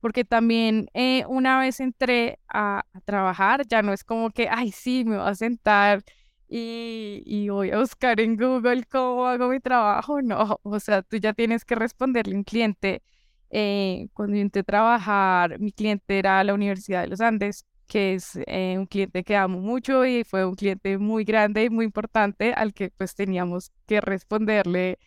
porque 0.00 0.24
también 0.24 0.88
eh, 0.94 1.24
una 1.28 1.60
vez 1.60 1.80
entré 1.80 2.38
a, 2.48 2.84
trabajar, 3.04 3.66
ya 3.66 3.82
no 3.82 3.92
es 3.92 4.04
como 4.04 4.30
que, 4.30 4.48
ay, 4.50 4.72
sí, 4.72 5.04
me 5.04 5.18
voy 5.18 5.28
a 5.28 5.34
sentar 5.34 6.04
y, 6.48 7.22
y, 7.26 7.48
voy 7.50 7.70
a 7.70 7.78
buscar 7.78 8.20
en 8.20 8.36
Google 8.36 8.84
cómo 8.84 9.26
hago 9.26 9.48
mi 9.48 9.60
trabajo, 9.60 10.22
no, 10.22 10.58
o 10.62 10.80
sea, 10.80 11.02
tú 11.02 11.16
ya 11.18 11.32
tienes 11.34 11.64
que 11.64 11.74
responderle 11.74 12.34
a 12.34 12.38
un 12.38 12.44
cliente. 12.44 13.02
Eh, 13.50 14.08
cuando 14.14 14.36
entré 14.36 14.60
a 14.60 14.64
trabajar, 14.64 15.58
mi 15.58 15.72
cliente 15.72 16.18
era 16.18 16.44
la 16.44 16.54
Universidad 16.54 17.02
de 17.02 17.08
los 17.08 17.20
Andes, 17.20 17.64
que 17.86 18.14
es 18.14 18.38
eh, 18.46 18.76
un 18.78 18.86
cliente 18.86 19.24
que 19.24 19.36
amo 19.36 19.60
mucho 19.60 20.04
y 20.06 20.24
fue 20.24 20.44
un 20.44 20.54
cliente 20.54 20.98
muy 20.98 21.24
grande 21.24 21.64
y 21.64 21.70
muy 21.70 21.86
importante 21.86 22.52
al 22.52 22.74
que 22.74 22.90
pues 22.96 23.14
teníamos 23.14 23.72
que 23.86 24.00
responderle, 24.00 24.98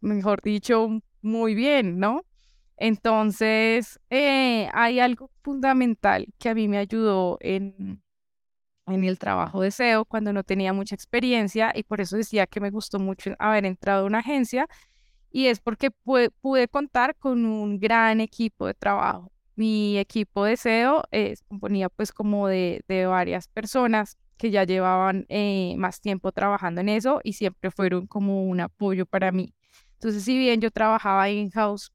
mejor 0.00 0.40
dicho, 0.42 0.88
muy 1.22 1.54
bien, 1.54 1.98
¿no? 1.98 2.24
Entonces, 2.80 4.00
eh, 4.08 4.70
hay 4.72 5.00
algo 5.00 5.30
fundamental 5.42 6.26
que 6.38 6.48
a 6.48 6.54
mí 6.54 6.66
me 6.66 6.78
ayudó 6.78 7.36
en, 7.42 8.02
el 8.86 9.18
trabajo 9.18 9.60
de 9.60 9.70
SEO 9.70 10.06
cuando 10.06 10.32
no 10.32 10.44
tenía 10.44 10.72
mucha 10.72 10.94
experiencia 10.94 11.72
y 11.74 11.82
por 11.84 12.00
eso 12.00 12.16
decía 12.16 12.46
que 12.46 12.58
me 12.58 12.70
gustó 12.70 12.98
mucho 12.98 13.34
haber 13.38 13.66
entrado 13.66 14.04
a 14.04 14.06
una 14.06 14.20
agencia 14.20 14.66
y 15.30 15.46
es 15.48 15.60
porque 15.60 15.90
pude, 15.90 16.68
contar 16.68 17.14
con 17.16 17.44
un 17.44 17.78
gran 17.78 18.20
equipo 18.20 18.66
de 18.66 18.74
trabajo. 18.74 19.30
Mi 19.56 19.98
equipo 19.98 20.44
de 20.44 20.56
SEO 20.56 21.04
eh, 21.12 21.34
componía 21.48 21.90
pues 21.90 22.12
como 22.12 22.48
de, 22.48 22.82
de, 22.88 23.04
varias 23.06 23.46
personas 23.48 24.16
que 24.38 24.50
ya 24.50 24.64
llevaban 24.64 25.26
eh, 25.28 25.74
más 25.76 26.00
tiempo 26.00 26.32
trabajando 26.32 26.80
en 26.80 26.88
eso 26.88 27.20
y 27.24 27.34
siempre 27.34 27.70
fueron 27.70 28.06
como 28.06 28.44
un 28.44 28.60
apoyo 28.60 29.04
para 29.04 29.32
mí. 29.32 29.54
Entonces, 29.94 30.24
si 30.24 30.38
bien 30.38 30.62
yo 30.62 30.70
trabajaba 30.70 31.28
in-house 31.28 31.92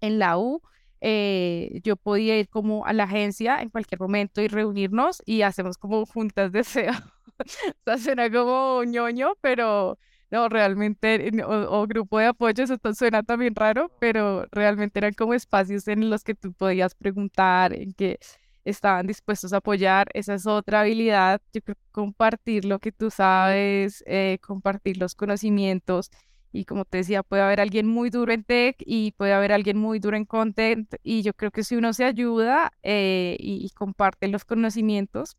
en 0.00 0.18
la 0.18 0.38
U, 0.38 0.62
eh, 1.00 1.80
yo 1.82 1.96
podía 1.96 2.38
ir 2.38 2.48
como 2.48 2.84
a 2.86 2.92
la 2.92 3.04
agencia 3.04 3.62
en 3.62 3.70
cualquier 3.70 4.00
momento 4.00 4.42
y 4.42 4.48
reunirnos 4.48 5.22
y 5.24 5.42
hacemos 5.42 5.78
como 5.78 6.04
juntas 6.06 6.52
de 6.52 6.64
SEO. 6.64 6.92
o 6.92 7.44
sea, 7.84 7.98
suena 7.98 8.30
como 8.30 8.84
ñoño, 8.84 9.34
pero 9.40 9.98
no, 10.30 10.48
realmente, 10.48 11.30
o, 11.44 11.86
grupo 11.86 12.18
de 12.18 12.26
apoyo, 12.26 12.62
eso 12.64 12.76
suena 12.94 13.22
también 13.22 13.54
raro, 13.54 13.90
pero 13.98 14.46
realmente 14.52 15.00
eran 15.00 15.12
como 15.14 15.34
espacios 15.34 15.88
en 15.88 16.08
los 16.08 16.22
que 16.22 16.34
tú 16.34 16.52
podías 16.52 16.94
preguntar, 16.94 17.72
en 17.72 17.92
que 17.92 18.18
estaban 18.64 19.06
dispuestos 19.06 19.52
a 19.52 19.58
apoyar. 19.58 20.08
Esa 20.14 20.34
es 20.34 20.46
otra 20.46 20.80
habilidad, 20.82 21.40
yo 21.52 21.62
creo, 21.62 21.76
compartir 21.90 22.64
lo 22.64 22.78
que 22.78 22.92
tú 22.92 23.10
sabes, 23.10 24.04
eh, 24.06 24.38
compartir 24.40 24.98
los 24.98 25.14
conocimientos 25.16 26.10
y 26.52 26.64
como 26.64 26.84
te 26.84 26.98
decía, 26.98 27.22
puede 27.22 27.42
haber 27.42 27.60
alguien 27.60 27.86
muy 27.86 28.10
duro 28.10 28.32
en 28.32 28.42
tech 28.44 28.76
y 28.80 29.12
puede 29.12 29.32
haber 29.32 29.52
alguien 29.52 29.78
muy 29.78 30.00
duro 30.00 30.16
en 30.16 30.24
content. 30.24 30.94
Y 31.02 31.22
yo 31.22 31.32
creo 31.32 31.50
que 31.52 31.62
si 31.62 31.76
uno 31.76 31.92
se 31.92 32.04
ayuda 32.04 32.72
eh, 32.82 33.36
y, 33.38 33.70
comparte 33.70 34.26
los 34.28 34.44
conocimientos, 34.44 35.36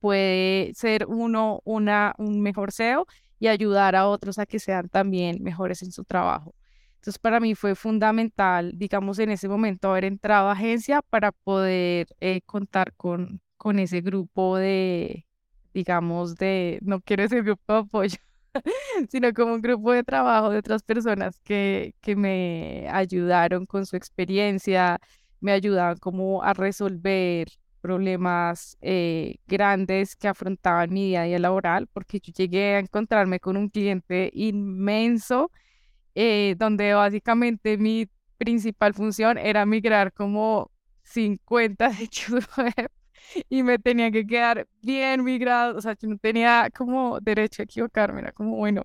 puede 0.00 0.72
ser 0.74 1.06
uno 1.06 1.60
una, 1.64 2.14
un 2.18 2.42
mejor 2.42 2.72
SEO 2.72 3.06
y 3.38 3.48
ayudar 3.48 3.96
a 3.96 4.08
otros 4.08 4.38
a 4.38 4.46
que 4.46 4.58
sean 4.58 4.88
también 4.88 5.42
mejores 5.42 5.82
en 5.82 5.92
su 5.92 6.04
trabajo. 6.04 6.54
Entonces, 6.96 7.18
para 7.18 7.40
mí 7.40 7.54
fue 7.54 7.74
fundamental, 7.74 8.72
digamos, 8.76 9.18
en 9.18 9.30
ese 9.30 9.48
momento 9.48 9.90
haber 9.90 10.04
entrado 10.04 10.48
a 10.48 10.52
agencia 10.52 11.02
para 11.02 11.32
poder 11.32 12.08
eh, 12.20 12.40
contar 12.46 12.94
con, 12.94 13.40
con 13.56 13.78
ese 13.78 14.00
grupo 14.02 14.56
de, 14.56 15.26
digamos, 15.74 16.36
de, 16.36 16.78
no 16.82 17.00
quiero 17.00 17.24
decir 17.24 17.42
grupo 17.42 17.72
de 17.72 17.78
apoyo, 17.80 18.18
sino 19.10 19.32
como 19.32 19.54
un 19.54 19.62
grupo 19.62 19.92
de 19.92 20.04
trabajo 20.04 20.50
de 20.50 20.58
otras 20.58 20.82
personas 20.82 21.40
que, 21.40 21.94
que 22.00 22.16
me 22.16 22.88
ayudaron 22.90 23.66
con 23.66 23.86
su 23.86 23.96
experiencia, 23.96 25.00
me 25.40 25.52
ayudaban 25.52 25.98
como 25.98 26.42
a 26.42 26.54
resolver 26.54 27.48
problemas 27.80 28.78
eh, 28.80 29.36
grandes 29.46 30.16
que 30.16 30.28
afrontaban 30.28 30.90
mi 30.92 31.08
día 31.08 31.22
a 31.22 31.24
día 31.24 31.38
laboral, 31.38 31.86
porque 31.92 32.18
yo 32.20 32.32
llegué 32.32 32.76
a 32.76 32.78
encontrarme 32.78 33.40
con 33.40 33.56
un 33.58 33.68
cliente 33.68 34.30
inmenso, 34.32 35.50
eh, 36.14 36.54
donde 36.58 36.94
básicamente 36.94 37.76
mi 37.76 38.08
principal 38.38 38.94
función 38.94 39.36
era 39.38 39.66
migrar 39.66 40.12
como 40.12 40.70
50 41.02 41.90
hechos 42.00 42.44
web 42.56 42.90
y 43.48 43.62
me 43.62 43.78
tenía 43.78 44.10
que 44.10 44.26
quedar 44.26 44.66
bien 44.82 45.24
migrado, 45.24 45.76
o 45.76 45.80
sea, 45.80 45.96
yo 46.00 46.08
no 46.08 46.18
tenía 46.18 46.70
como 46.74 47.20
derecho 47.20 47.62
a 47.62 47.64
equivocarme, 47.64 48.20
era 48.20 48.32
como, 48.32 48.56
bueno, 48.56 48.82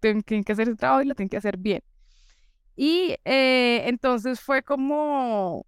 tengo 0.00 0.22
que 0.22 0.52
hacer 0.52 0.68
el 0.68 0.76
trabajo 0.76 1.02
y 1.02 1.06
lo 1.06 1.14
tengo 1.14 1.30
que 1.30 1.36
hacer 1.36 1.56
bien. 1.56 1.82
Y 2.76 3.16
eh, 3.24 3.82
entonces 3.86 4.40
fue 4.40 4.62
como 4.62 5.66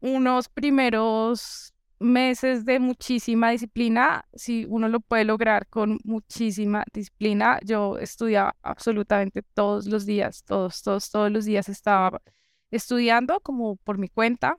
unos 0.00 0.48
primeros 0.48 1.74
meses 1.98 2.64
de 2.64 2.78
muchísima 2.80 3.50
disciplina, 3.50 4.24
si 4.34 4.66
uno 4.68 4.88
lo 4.88 5.00
puede 5.00 5.24
lograr 5.24 5.66
con 5.68 5.98
muchísima 6.04 6.84
disciplina, 6.92 7.58
yo 7.64 7.98
estudiaba 7.98 8.56
absolutamente 8.62 9.42
todos 9.54 9.86
los 9.86 10.06
días, 10.06 10.42
todos, 10.44 10.82
todos, 10.82 11.10
todos 11.10 11.30
los 11.30 11.44
días 11.44 11.68
estaba 11.68 12.22
estudiando 12.70 13.40
como 13.40 13.76
por 13.76 13.98
mi 13.98 14.08
cuenta. 14.08 14.56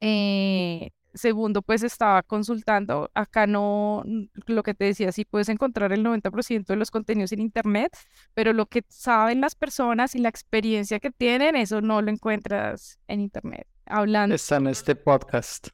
Eh, 0.00 0.90
Segundo, 1.14 1.62
pues 1.62 1.82
estaba 1.82 2.22
consultando. 2.22 3.10
Acá 3.14 3.46
no, 3.46 4.02
lo 4.46 4.62
que 4.62 4.74
te 4.74 4.86
decía, 4.86 5.12
sí 5.12 5.24
puedes 5.24 5.48
encontrar 5.48 5.92
el 5.92 6.04
90% 6.04 6.66
de 6.66 6.76
los 6.76 6.90
contenidos 6.90 7.32
en 7.32 7.40
Internet, 7.40 7.96
pero 8.34 8.52
lo 8.52 8.66
que 8.66 8.84
saben 8.88 9.40
las 9.40 9.54
personas 9.54 10.14
y 10.14 10.18
la 10.18 10.28
experiencia 10.28 11.00
que 11.00 11.10
tienen, 11.10 11.56
eso 11.56 11.80
no 11.80 12.00
lo 12.00 12.10
encuentras 12.10 12.98
en 13.08 13.20
Internet. 13.20 13.66
Hablando. 13.86 14.34
Está 14.34 14.56
en 14.56 14.68
este 14.68 14.94
podcast. 14.94 15.68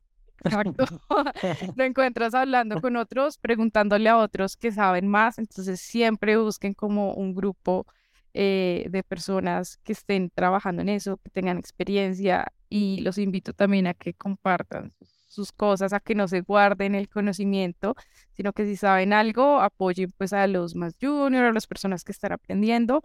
Exacto. 0.45 0.85
lo 1.77 1.85
encuentras 1.85 2.35
hablando 2.35 2.81
con 2.81 2.97
otros, 2.97 3.39
preguntándole 3.39 4.09
a 4.09 4.19
otros 4.19 4.57
que 4.57 4.73
saben 4.73 5.09
más. 5.09 5.39
Entonces, 5.39 5.81
siempre 5.81 6.37
busquen 6.37 6.75
como 6.75 7.15
un 7.15 7.35
grupo 7.35 7.87
eh, 8.35 8.87
de 8.91 9.03
personas 9.03 9.79
que 9.79 9.93
estén 9.93 10.31
trabajando 10.31 10.83
en 10.83 10.89
eso, 10.91 11.17
que 11.19 11.31
tengan 11.31 11.59
experiencia 11.59 12.53
y 12.69 13.01
los 13.01 13.19
invito 13.19 13.53
también 13.53 13.87
a 13.87 13.95
que 13.95 14.15
compartan 14.15 14.93
sus 15.01 15.18
cosas, 15.53 15.93
a 15.93 16.01
que 16.01 16.15
no 16.15 16.29
se 16.29 16.41
guarden 16.43 16.95
el 16.95 17.09
conocimiento, 17.09 17.95
sino 18.33 18.53
que 18.53 18.67
si 18.67 18.77
saben 18.77 19.13
algo, 19.13 19.61
apoyen 19.61 20.13
pues 20.17 20.33
a 20.33 20.47
los 20.47 20.75
más 20.75 20.97
juniors, 21.01 21.51
a 21.51 21.53
las 21.53 21.67
personas 21.67 22.05
que 22.05 22.13
están 22.13 22.33
aprendiendo. 22.33 23.03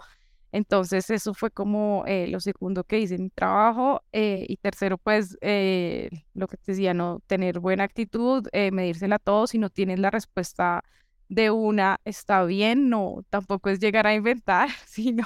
Entonces 0.52 1.10
eso 1.10 1.34
fue 1.34 1.50
como 1.50 2.04
eh, 2.06 2.28
lo 2.28 2.40
segundo 2.40 2.84
que 2.84 3.00
hice 3.00 3.16
en 3.16 3.24
mi 3.24 3.30
trabajo. 3.32 4.04
Eh, 4.12 4.46
y 4.48 4.58
tercero, 4.58 4.98
pues 4.98 5.38
eh, 5.42 6.10
lo 6.36 6.48
que 6.48 6.58
te 6.58 6.74
decía, 6.74 6.94
no 6.94 7.22
tener 7.28 7.60
buena 7.60 7.84
actitud, 7.84 8.48
medírsela 8.72 9.16
a 9.16 9.20
todos. 9.20 9.52
Si 9.52 9.58
no 9.58 9.70
tienes 9.70 10.00
la 10.00 10.12
respuesta 10.12 10.84
de 11.28 11.50
una, 11.52 12.00
está 12.06 12.44
bien, 12.46 12.90
no, 12.90 13.24
tampoco 13.30 13.70
es 13.70 13.80
llegar 13.80 14.06
a 14.08 14.14
inventar, 14.14 14.70
sino 14.86 15.26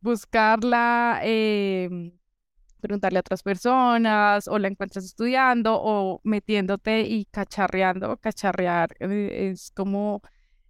buscarla 0.00 1.20
em, 1.22 2.12
preguntarle 2.84 3.18
a 3.18 3.20
otras 3.20 3.42
personas 3.42 4.46
o 4.46 4.58
la 4.58 4.68
encuentras 4.68 5.04
estudiando 5.06 5.80
o 5.82 6.20
metiéndote 6.22 7.00
y 7.02 7.24
cacharreando. 7.26 8.18
Cacharrear 8.18 8.94
eh, 9.00 9.50
es 9.50 9.70
como 9.74 10.20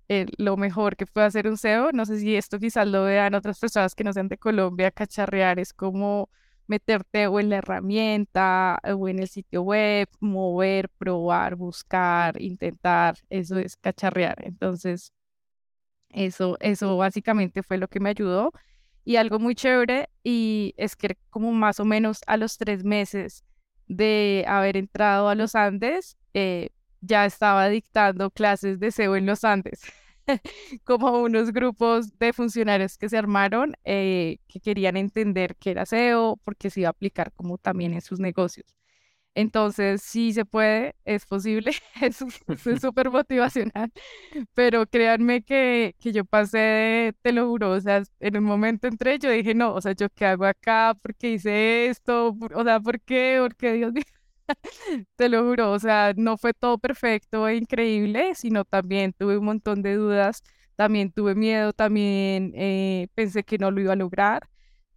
eh, 0.08 0.26
lo 0.38 0.56
mejor 0.56 0.96
que 0.96 1.06
puede 1.06 1.26
hacer 1.26 1.48
un 1.48 1.56
SEO. 1.58 1.90
No 1.92 2.06
sé 2.06 2.18
si 2.20 2.36
esto 2.36 2.58
quizás 2.60 2.86
lo 2.86 3.04
vean 3.04 3.34
otras 3.34 3.58
personas 3.58 3.94
que 3.96 4.04
no 4.04 4.12
sean 4.12 4.28
de 4.28 4.38
Colombia. 4.38 4.92
Cacharrear 4.92 5.58
es 5.58 5.72
como 5.72 6.30
meterte 6.68 7.26
o 7.26 7.40
en 7.40 7.50
la 7.50 7.56
herramienta 7.56 8.78
o 8.84 9.08
en 9.08 9.18
el 9.18 9.28
sitio 9.28 9.62
web, 9.62 10.08
mover, 10.20 10.88
probar, 10.90 11.56
buscar, 11.56 12.40
intentar, 12.40 13.16
eso 13.28 13.58
es 13.58 13.76
cacharrear. 13.76 14.36
Entonces, 14.44 15.12
eso, 16.10 16.56
eso 16.60 16.96
básicamente 16.96 17.62
fue 17.62 17.78
lo 17.78 17.88
que 17.88 18.00
me 18.00 18.10
ayudó. 18.10 18.52
Y 19.04 19.16
algo 19.16 19.38
muy 19.38 19.54
chévere 19.54 20.08
y 20.22 20.74
es 20.76 20.96
que 20.96 21.16
como 21.30 21.52
más 21.52 21.78
o 21.80 21.84
menos 21.84 22.20
a 22.26 22.36
los 22.36 22.56
tres 22.56 22.84
meses 22.84 23.44
de 23.86 24.44
haber 24.48 24.76
entrado 24.76 25.28
a 25.28 25.34
los 25.34 25.54
Andes, 25.54 26.16
eh, 26.32 26.70
ya 27.00 27.26
estaba 27.26 27.68
dictando 27.68 28.30
clases 28.30 28.80
de 28.80 28.90
SEO 28.90 29.16
en 29.16 29.26
los 29.26 29.44
Andes. 29.44 29.82
como 30.84 31.22
unos 31.22 31.52
grupos 31.52 32.18
de 32.18 32.32
funcionarios 32.32 32.96
que 32.96 33.08
se 33.08 33.18
armaron 33.18 33.74
eh, 33.84 34.38
que 34.48 34.60
querían 34.60 34.96
entender 34.96 35.56
qué 35.56 35.72
era 35.72 35.86
SEO, 35.86 36.38
porque 36.44 36.70
se 36.70 36.80
iba 36.80 36.88
a 36.88 36.90
aplicar 36.90 37.32
como 37.32 37.58
también 37.58 37.92
en 37.94 38.00
sus 38.00 38.20
negocios. 38.20 38.74
Entonces, 39.36 40.02
sí 40.02 40.32
se 40.32 40.44
puede, 40.44 40.94
es 41.04 41.26
posible, 41.26 41.72
es 42.00 42.16
súper 42.80 43.10
motivacional, 43.10 43.90
pero 44.54 44.86
créanme 44.86 45.42
que, 45.42 45.96
que 46.00 46.12
yo 46.12 46.24
pasé, 46.24 47.14
te 47.22 47.32
lo 47.32 47.48
juro, 47.48 47.72
o 47.72 47.80
sea, 47.80 48.02
en 48.20 48.36
un 48.38 48.44
momento 48.44 48.86
entré, 48.88 49.18
yo 49.18 49.30
dije, 49.30 49.54
no, 49.54 49.74
o 49.74 49.80
sea, 49.80 49.92
¿yo 49.92 50.08
qué 50.10 50.26
hago 50.26 50.44
acá? 50.46 50.94
¿Por 51.02 51.14
qué 51.16 51.32
hice 51.32 51.86
esto? 51.88 52.36
O 52.54 52.64
sea, 52.64 52.80
¿por 52.80 53.00
qué? 53.00 53.38
¿Por 53.40 53.56
qué, 53.56 53.72
Dios 53.74 53.92
mío? 53.92 54.04
Te 55.16 55.28
lo 55.28 55.42
juro, 55.44 55.72
o 55.72 55.78
sea, 55.78 56.12
no 56.16 56.36
fue 56.36 56.52
todo 56.54 56.78
perfecto 56.78 57.48
e 57.48 57.56
increíble, 57.56 58.34
sino 58.34 58.64
también 58.64 59.12
tuve 59.12 59.38
un 59.38 59.44
montón 59.46 59.82
de 59.82 59.94
dudas, 59.94 60.42
también 60.76 61.12
tuve 61.12 61.34
miedo, 61.34 61.72
también 61.72 62.52
eh, 62.54 63.08
pensé 63.14 63.44
que 63.44 63.58
no 63.58 63.70
lo 63.70 63.80
iba 63.80 63.92
a 63.94 63.96
lograr, 63.96 64.48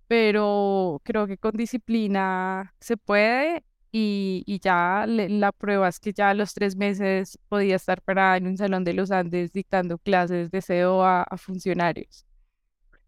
pero 0.07 1.01
creo 1.03 1.27
que 1.27 1.38
con 1.38 1.53
disciplina 1.57 2.73
se 2.79 2.97
puede 2.97 3.63
y, 3.91 4.59
ya 4.61 5.05
la 5.07 5.51
prueba 5.51 5.88
es 5.88 5.99
que 5.99 6.13
ya 6.13 6.29
a 6.29 6.33
los 6.33 6.53
tres 6.53 6.75
meses 6.75 7.39
podía 7.49 7.75
estar 7.75 8.01
parada 8.01 8.38
en 8.38 8.47
un 8.47 8.57
salón 8.57 8.83
de 8.83 8.93
los 8.93 9.11
Andes 9.11 9.51
dictando 9.51 9.97
clases 9.97 10.51
de 10.51 10.61
SEO 10.61 11.03
a, 11.03 11.25
funcionarios. 11.38 12.25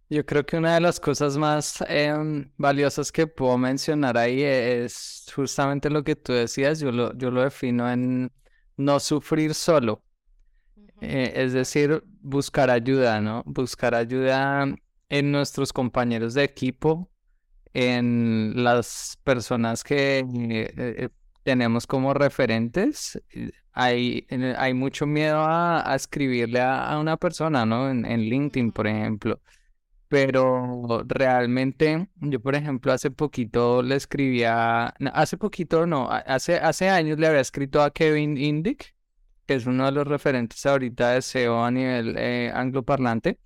Yo 0.09 0.25
creo 0.25 0.45
que 0.45 0.57
una 0.57 0.73
de 0.73 0.82
las 0.82 0.99
cosas 0.99 1.38
más 1.38 1.84
em, 1.88 2.49
valiosas 2.57 3.11
que 3.11 3.27
puedo 3.27 3.57
mencionar 3.57 4.17
ahí 4.17 4.41
es 4.41 5.25
justamente 5.36 5.89
lo 5.89 6.03
que 6.03 6.15
tú 6.15 6.34
decías, 6.34 6.80
yo 6.80 6.91
lo, 6.91 7.15
yo 7.15 7.30
lo 7.30 7.43
defino 7.43 7.91
en 7.91 8.32
no 8.75 8.99
sufrir 8.99 9.53
solo. 9.53 10.01
Eh, 11.01 11.32
es 11.36 11.53
decir, 11.53 12.03
buscar 12.21 12.69
ayuda, 12.69 13.21
¿no? 13.21 13.43
Buscar 13.45 13.95
ayuda 13.95 14.67
en 15.09 15.32
nuestros 15.32 15.71
compañeros 15.71 16.34
de 16.34 16.43
equipo, 16.43 17.09
en 17.74 18.53
las 18.63 19.17
personas 19.24 19.84
que 19.84 20.20
eh, 20.20 20.74
eh, 20.78 21.09
tenemos 21.43 21.88
como 21.88 22.13
referentes. 22.13 23.22
Hay, 23.72 24.28
hay 24.57 24.74
mucho 24.74 25.05
miedo 25.05 25.39
a, 25.39 25.95
escribirle 25.95 26.61
a, 26.61 26.97
una 26.99 27.17
persona, 27.17 27.65
¿no? 27.65 27.89
En, 27.89 28.05
en 28.05 28.22
LinkedIn, 28.22 28.72
por 28.72 28.88
ejemplo. 28.88 29.41
Pero 30.07 31.03
realmente, 31.07 32.09
yo 32.15 32.39
por 32.41 32.55
ejemplo, 32.55 32.91
hace 32.91 33.11
poquito 33.11 33.84
le 33.84 33.95
escribía, 33.95 34.88
hace 35.13 35.38
poquito 35.38 35.86
no, 35.86 36.09
hace, 36.09 36.57
hace 36.57 36.89
años 36.89 37.20
le 37.20 37.28
había 37.28 37.41
escrito 37.41 37.82
a 37.84 37.91
Kevin 37.91 38.36
Indick, 38.38 38.95
que 39.45 39.55
es 39.55 39.67
uno 39.67 39.86
de 39.86 39.91
los 39.91 40.07
referentes 40.07 40.65
ahorita 40.65 41.11
de 41.11 41.22
SEO 41.22 41.63
a 41.63 41.70
nivel 41.72 42.15
eh, 42.17 42.51
angloparlante 42.53 43.38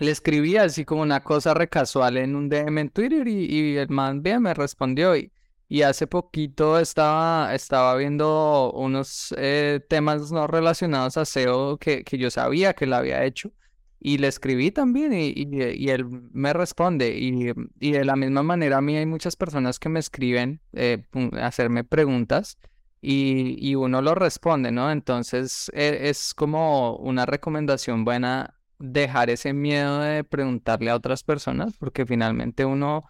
le 0.00 0.10
escribí 0.10 0.56
así 0.56 0.84
como 0.84 1.02
una 1.02 1.22
cosa 1.22 1.54
recasual 1.54 2.16
en 2.16 2.34
un 2.34 2.48
DM 2.48 2.78
en 2.80 2.88
Twitter 2.90 3.28
y, 3.28 3.76
el 3.76 3.88
man 3.90 4.22
bien 4.22 4.42
me 4.42 4.54
respondió 4.54 5.16
y, 5.16 5.32
y 5.68 5.82
hace 5.82 6.06
poquito 6.06 6.78
estaba, 6.78 7.54
estaba 7.54 7.96
viendo 7.96 8.72
unos 8.72 9.34
eh, 9.36 9.80
temas 9.88 10.32
no 10.32 10.46
relacionados 10.46 11.16
a 11.16 11.24
SEO 11.24 11.78
que, 11.78 12.02
que 12.02 12.18
yo 12.18 12.30
sabía 12.30 12.72
que 12.74 12.86
lo 12.86 12.96
había 12.96 13.24
hecho 13.24 13.52
y 14.00 14.16
le 14.18 14.28
escribí 14.28 14.70
también 14.70 15.12
y, 15.12 15.32
y, 15.36 15.90
él 15.90 16.06
me 16.32 16.54
responde 16.54 17.18
y, 17.18 17.52
y, 17.78 17.92
de 17.92 18.04
la 18.04 18.16
misma 18.16 18.42
manera 18.42 18.78
a 18.78 18.80
mí 18.80 18.96
hay 18.96 19.04
muchas 19.04 19.36
personas 19.36 19.78
que 19.78 19.90
me 19.90 20.00
escriben 20.00 20.62
eh, 20.72 21.04
hacerme 21.40 21.84
preguntas 21.84 22.58
y, 23.02 23.56
y 23.60 23.74
uno 23.74 24.00
lo 24.00 24.14
responde, 24.14 24.72
¿no? 24.72 24.90
Entonces 24.90 25.70
e, 25.74 26.08
es 26.08 26.32
como 26.34 26.96
una 26.96 27.26
recomendación 27.26 28.04
buena 28.04 28.59
dejar 28.80 29.30
ese 29.30 29.52
miedo 29.52 30.00
de 30.00 30.24
preguntarle 30.24 30.90
a 30.90 30.96
otras 30.96 31.22
personas, 31.22 31.76
porque 31.78 32.06
finalmente 32.06 32.64
uno 32.64 33.04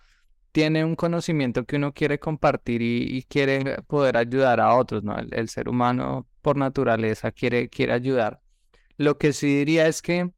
tiene 0.53 0.85
un 0.85 0.97
conocimiento 0.97 1.65
que 1.65 1.77
uno 1.77 1.95
quiere 1.95 2.19
compartir 2.19 2.83
y, 2.83 3.23
quiere 3.25 3.83
poder 3.83 4.17
ayudar 4.17 4.61
a 4.61 4.75
otros, 4.75 5.05
¿no? 5.05 5.17
El, 5.19 5.49
ser 5.49 5.69
humano 5.69 6.29
por 6.43 6.57
naturaleza 6.57 7.33
quiere, 7.33 7.69
quiere 7.69 7.93
ayudar. 7.93 8.41
Lo 8.97 9.19
que 9.19 9.33
sí 9.33 9.47
diría 9.59 9.87
es 9.87 10.03
que 10.03 10.33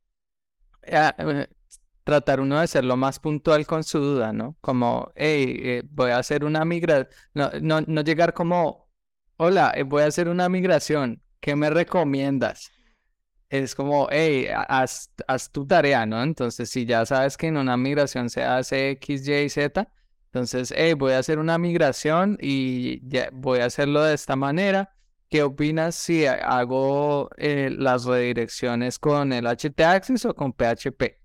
ah, 0.92 1.14
eh, 1.18 1.48
tratar 2.04 2.40
uno 2.40 2.60
de 2.60 2.66
ser 2.66 2.84
lo 2.84 2.96
más 2.96 3.18
puntual 3.18 3.66
con 3.66 3.84
su 3.84 3.98
duda, 4.00 4.32
¿no? 4.32 4.56
Como, 4.60 5.12
hey, 5.16 5.56
eh, 5.62 5.82
voy 5.90 6.10
a 6.10 6.18
hacer 6.18 6.44
una 6.44 6.64
migración, 6.64 7.08
no, 7.34 7.50
no, 7.60 7.80
no, 7.86 8.02
llegar 8.02 8.34
como, 8.34 8.90
hola, 9.36 9.72
eh, 9.74 9.84
voy 9.84 10.02
a 10.02 10.06
hacer 10.06 10.28
una 10.28 10.48
migración, 10.48 11.22
¿qué 11.40 11.56
me 11.56 11.70
recomiendas? 11.70 12.70
Es 13.52 13.74
como, 13.74 14.08
hey, 14.10 14.48
haz, 14.68 15.10
tu 15.52 15.66
tarea, 15.66 16.06
¿no? 16.06 16.22
Entonces, 16.22 16.70
si 16.70 16.86
ya 16.86 17.04
sabes 17.04 17.36
que 17.36 17.48
en 17.48 17.58
una 17.58 17.76
migración 17.76 18.30
se 18.30 18.42
hace 18.42 18.90
X, 18.92 19.28
Y, 19.28 19.50
Z, 19.50 19.92
entonces, 20.26 20.72
hey, 20.74 20.94
voy 20.94 21.12
a 21.12 21.18
hacer 21.18 21.38
una 21.38 21.58
migración 21.58 22.38
y 22.40 23.02
voy 23.32 23.60
a 23.60 23.66
hacerlo 23.66 24.02
de 24.02 24.14
esta 24.14 24.36
manera. 24.36 24.94
¿Qué 25.28 25.42
opinas 25.42 25.94
si 25.94 26.24
hago 26.24 27.28
eh, 27.36 27.68
las 27.70 28.06
redirecciones 28.06 28.98
con 28.98 29.34
el 29.34 29.46
HT-Access 29.46 30.24
o 30.24 30.34
con 30.34 30.54
PHP? 30.54 31.18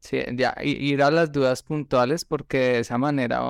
Sí, 0.00 0.22
ya, 0.34 0.54
ir 0.62 1.02
a 1.02 1.10
las 1.10 1.32
dudas 1.32 1.62
puntuales 1.62 2.26
porque 2.26 2.58
de 2.58 2.78
esa 2.80 2.98
manera 2.98 3.40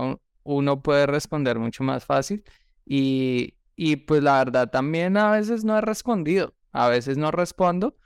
uno 0.45 0.83
puede 0.83 1.07
responder 1.07 1.59
mucho 1.59 1.83
más 1.83 2.05
fácil 2.05 2.45
y, 2.85 3.55
y 3.75 3.97
pues 3.97 4.23
la 4.23 4.39
verdad 4.39 4.71
también 4.71 5.17
a 5.17 5.33
veces 5.33 5.65
no 5.65 5.77
he 5.79 5.81
respondido, 5.81 6.55
a 6.73 6.89
veces 6.89 7.19
no 7.19 7.31
respondo 7.31 7.97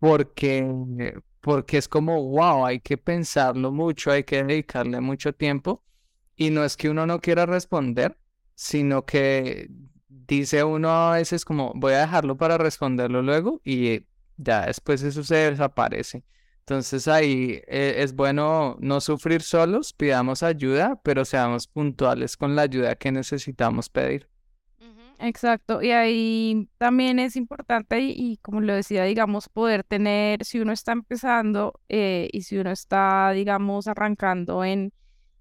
porque, 0.00 1.14
porque 1.40 1.78
es 1.78 1.88
como, 1.88 2.22
wow, 2.30 2.66
hay 2.66 2.80
que 2.80 2.98
pensarlo 2.98 3.70
mucho, 3.70 4.10
hay 4.10 4.24
que 4.24 4.42
dedicarle 4.42 5.00
mucho 5.00 5.32
tiempo. 5.34 5.84
Y 6.36 6.50
no 6.50 6.64
es 6.64 6.76
que 6.76 6.88
uno 6.90 7.06
no 7.06 7.20
quiera 7.20 7.46
responder, 7.46 8.16
sino 8.54 9.04
que 9.04 9.68
dice 10.08 10.64
uno 10.64 10.90
a 10.90 11.16
veces 11.16 11.44
como, 11.44 11.72
voy 11.76 11.92
a 11.94 12.00
dejarlo 12.00 12.36
para 12.36 12.58
responderlo 12.58 13.22
luego 13.22 13.60
y 13.64 14.06
ya 14.36 14.66
después 14.66 15.02
eso 15.02 15.22
se 15.22 15.36
desaparece. 15.50 16.24
Entonces 16.60 17.08
ahí 17.08 17.60
eh, 17.66 17.96
es 17.98 18.14
bueno 18.14 18.76
no 18.80 19.00
sufrir 19.00 19.42
solos, 19.42 19.92
pidamos 19.92 20.42
ayuda, 20.42 21.00
pero 21.02 21.24
seamos 21.24 21.66
puntuales 21.66 22.36
con 22.36 22.56
la 22.56 22.62
ayuda 22.62 22.94
que 22.96 23.12
necesitamos 23.12 23.88
pedir. 23.90 24.28
Exacto, 25.22 25.82
y 25.82 25.90
ahí 25.90 26.66
también 26.78 27.18
es 27.18 27.36
importante 27.36 28.00
y, 28.00 28.38
como 28.38 28.62
lo 28.62 28.74
decía, 28.74 29.04
digamos, 29.04 29.50
poder 29.50 29.84
tener, 29.84 30.42
si 30.46 30.60
uno 30.60 30.72
está 30.72 30.92
empezando 30.92 31.74
eh, 31.90 32.30
y 32.32 32.40
si 32.42 32.56
uno 32.56 32.70
está, 32.70 33.30
digamos, 33.32 33.86
arrancando 33.86 34.64
en, 34.64 34.94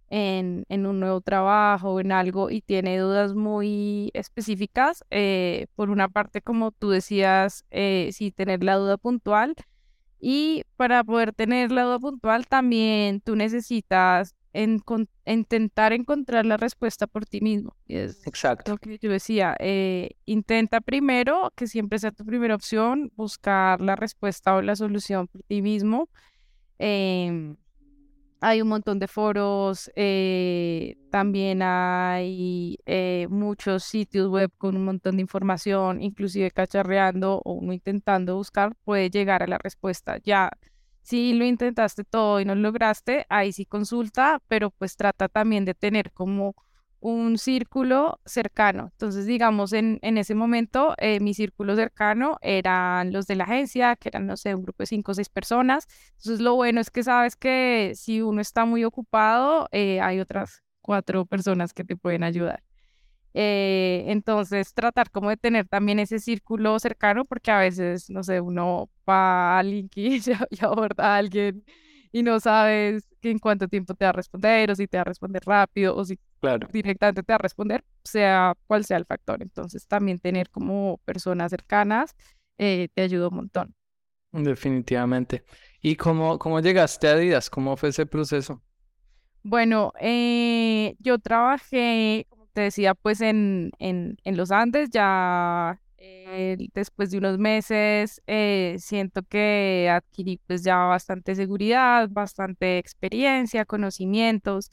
en, 0.10 0.66
en, 0.70 0.86
un 0.86 1.00
nuevo 1.00 1.22
trabajo, 1.22 2.02
en 2.02 2.12
algo 2.12 2.50
y 2.50 2.62
tiene 2.62 2.98
dudas 3.00 3.36
muy 3.36 4.12
específicas, 4.14 5.06
eh, 5.12 5.68
por 5.76 5.90
una 5.90 6.10
parte, 6.10 6.42
como 6.42 6.72
tú 6.72 6.90
decías, 6.90 7.66
eh, 7.72 8.10
sí, 8.14 8.32
tener 8.32 8.64
la 8.66 8.76
duda 8.76 8.98
puntual. 8.98 9.56
Y 10.20 10.64
para 10.76 11.04
poder 11.04 11.34
tener 11.34 11.72
la 11.72 11.84
duda 11.84 12.00
puntual, 12.00 12.48
también 12.48 13.22
tú 13.22 13.36
necesitas 13.38 14.36
en, 14.54 14.82
intentar 15.26 15.94
encontrar 15.94 16.46
la 16.46 16.58
respuesta 16.58 17.08
por 17.08 17.26
ti 17.26 17.42
mismo. 17.42 17.76
es 17.88 18.26
Exacto. 18.26 18.72
Lo 18.72 18.78
que 18.78 18.98
yo 19.00 19.12
decía, 19.12 19.56
eh, 19.60 20.12
intenta 20.26 20.82
primero, 20.82 21.52
que 21.56 21.68
siempre 21.68 22.00
sea 22.00 22.12
tu 22.12 22.26
primera 22.26 22.56
opción, 22.56 23.12
buscar 23.16 23.82
la 23.82 23.96
respuesta 23.96 24.56
o 24.56 24.62
la 24.62 24.76
solución 24.76 25.28
por 25.28 25.44
ti 25.44 25.62
mismo. 25.62 26.10
Em, 26.80 27.58
hay 28.42 28.62
un 28.62 28.70
montón 28.70 29.00
de 29.00 29.08
foros, 29.08 29.92
eh, 29.96 30.96
también 31.12 31.62
hay 31.62 32.78
eh, 32.86 33.28
muchos 33.30 33.84
sitios 33.84 34.30
web 34.30 34.50
con 34.58 34.78
un 34.78 34.86
montón 34.86 35.18
de 35.18 35.22
información, 35.22 36.02
inclusive 36.02 36.50
cacharreando 36.52 37.42
o 37.44 37.54
uno 37.54 37.74
intentando 37.74 38.38
buscar, 38.38 38.74
puede 38.86 39.10
llegar 39.10 39.44
a 39.44 39.48
la 39.48 39.58
respuesta. 39.58 40.20
Ya 40.24 40.52
si 41.10 41.34
lo 41.34 41.44
intentaste 41.44 42.04
todo 42.04 42.40
y 42.40 42.46
no 42.46 42.54
lo 42.54 42.62
lograste, 42.62 43.26
ahí 43.30 43.52
sí 43.52 43.66
consulta, 43.66 44.44
pero 44.48 44.70
pues 44.70 44.96
trata 44.96 45.28
también 45.28 45.66
de 45.66 45.74
tener 45.74 46.12
como 46.12 46.56
un 47.00 47.40
círculo 47.40 48.20
cercano. 48.26 48.90
Entonces, 48.92 49.26
digamos, 49.26 49.74
en, 49.74 49.98
en 50.04 50.20
ese 50.20 50.36
momento, 50.36 50.94
eh, 51.00 51.20
mi 51.20 51.34
círculo 51.34 51.76
cercano 51.76 52.38
eran 52.42 53.12
los 53.12 53.26
de 53.26 53.36
la 53.38 53.46
agencia, 53.46 53.96
que 53.96 54.10
eran, 54.10 54.28
no 54.28 54.38
sé, 54.38 54.54
un 54.54 54.62
grupo 54.62 54.84
de 54.84 54.88
cinco 54.88 55.12
o 55.12 55.16
seis 55.16 55.30
personas. 55.30 55.88
Entonces, 56.18 56.42
lo 56.42 56.54
bueno 56.56 56.80
es 56.80 56.92
que 56.92 57.04
sabes 57.04 57.36
que 57.36 57.94
si 57.96 58.22
uno 58.22 58.40
está 58.42 58.66
muy 58.66 58.84
ocupado, 58.84 59.68
eh, 59.72 60.02
hay 60.02 60.20
otras 60.20 60.62
cuatro 60.82 61.26
personas 61.26 61.74
que 61.74 61.84
te 61.84 61.96
pueden 61.96 62.24
ayudar. 62.24 62.62
Eh, 63.34 64.06
entonces, 64.08 64.74
tratar 64.74 65.12
como 65.12 65.30
de 65.30 65.38
tener 65.38 65.68
también 65.68 66.00
ese 66.00 66.20
círculo 66.20 66.80
cercano, 66.80 67.26
porque 67.26 67.52
a 67.52 67.60
veces, 67.60 68.10
no 68.10 68.24
sé, 68.24 68.42
uno 68.42 68.90
va 69.08 69.60
a 69.60 69.64
LinkedIn 69.64 70.22
y 70.52 70.66
aborda 70.66 71.16
a 71.16 71.18
alguien 71.18 71.64
y 72.12 72.24
no 72.24 72.40
sabes 72.40 73.08
en 73.22 73.40
cuánto 73.40 73.68
tiempo 73.68 73.94
te 73.94 74.06
va 74.06 74.10
a 74.10 74.12
responder, 74.14 74.72
o 74.72 74.76
si 74.76 74.88
te 74.88 74.98
va 74.98 75.02
a 75.02 75.04
responder 75.06 75.44
rápido, 75.46 75.96
o 75.96 76.04
si 76.06 76.20
claro. 76.42 76.70
directamente 76.72 77.24
te 77.24 77.32
va 77.34 77.36
a 77.36 77.40
responder, 77.40 77.84
sea 78.04 78.56
cual 78.68 78.86
sea 78.86 78.98
el 78.98 79.06
factor. 79.06 79.42
Entonces, 79.42 79.88
también 79.88 80.20
tener 80.20 80.50
como 80.50 81.00
personas 81.06 81.52
cercanas 81.52 82.16
eh, 82.58 82.90
te 82.94 83.02
ayuda 83.04 83.30
un 83.30 83.36
montón. 83.36 83.76
Definitivamente. 84.32 85.44
¿Y 85.82 85.96
cómo, 85.96 86.38
cómo 86.40 86.60
llegaste 86.62 87.08
a 87.08 87.12
Adidas? 87.14 87.50
¿Cómo 87.50 87.78
fue 87.78 87.90
ese 87.90 88.06
proceso? 88.08 88.62
Bueno, 89.44 89.94
eh, 90.00 90.96
yo 91.00 91.18
trabajé, 91.20 92.28
te 92.54 92.62
decía, 92.62 92.96
pues 92.96 93.22
en, 93.22 93.72
en, 93.80 94.18
en 94.24 94.38
los 94.38 94.52
Andes, 94.52 94.90
ya 94.92 95.80
eh, 95.98 96.58
después 96.74 97.12
de 97.12 97.18
unos 97.18 97.38
meses 97.38 98.22
eh, 98.28 98.76
siento 98.80 99.24
que 99.24 99.90
adquirí 99.92 100.40
pues 100.48 100.64
ya 100.64 100.78
bastante 100.78 101.36
seguridad, 101.36 102.10
bastante 102.10 102.78
experiencia, 102.78 103.66
conocimientos. 103.66 104.70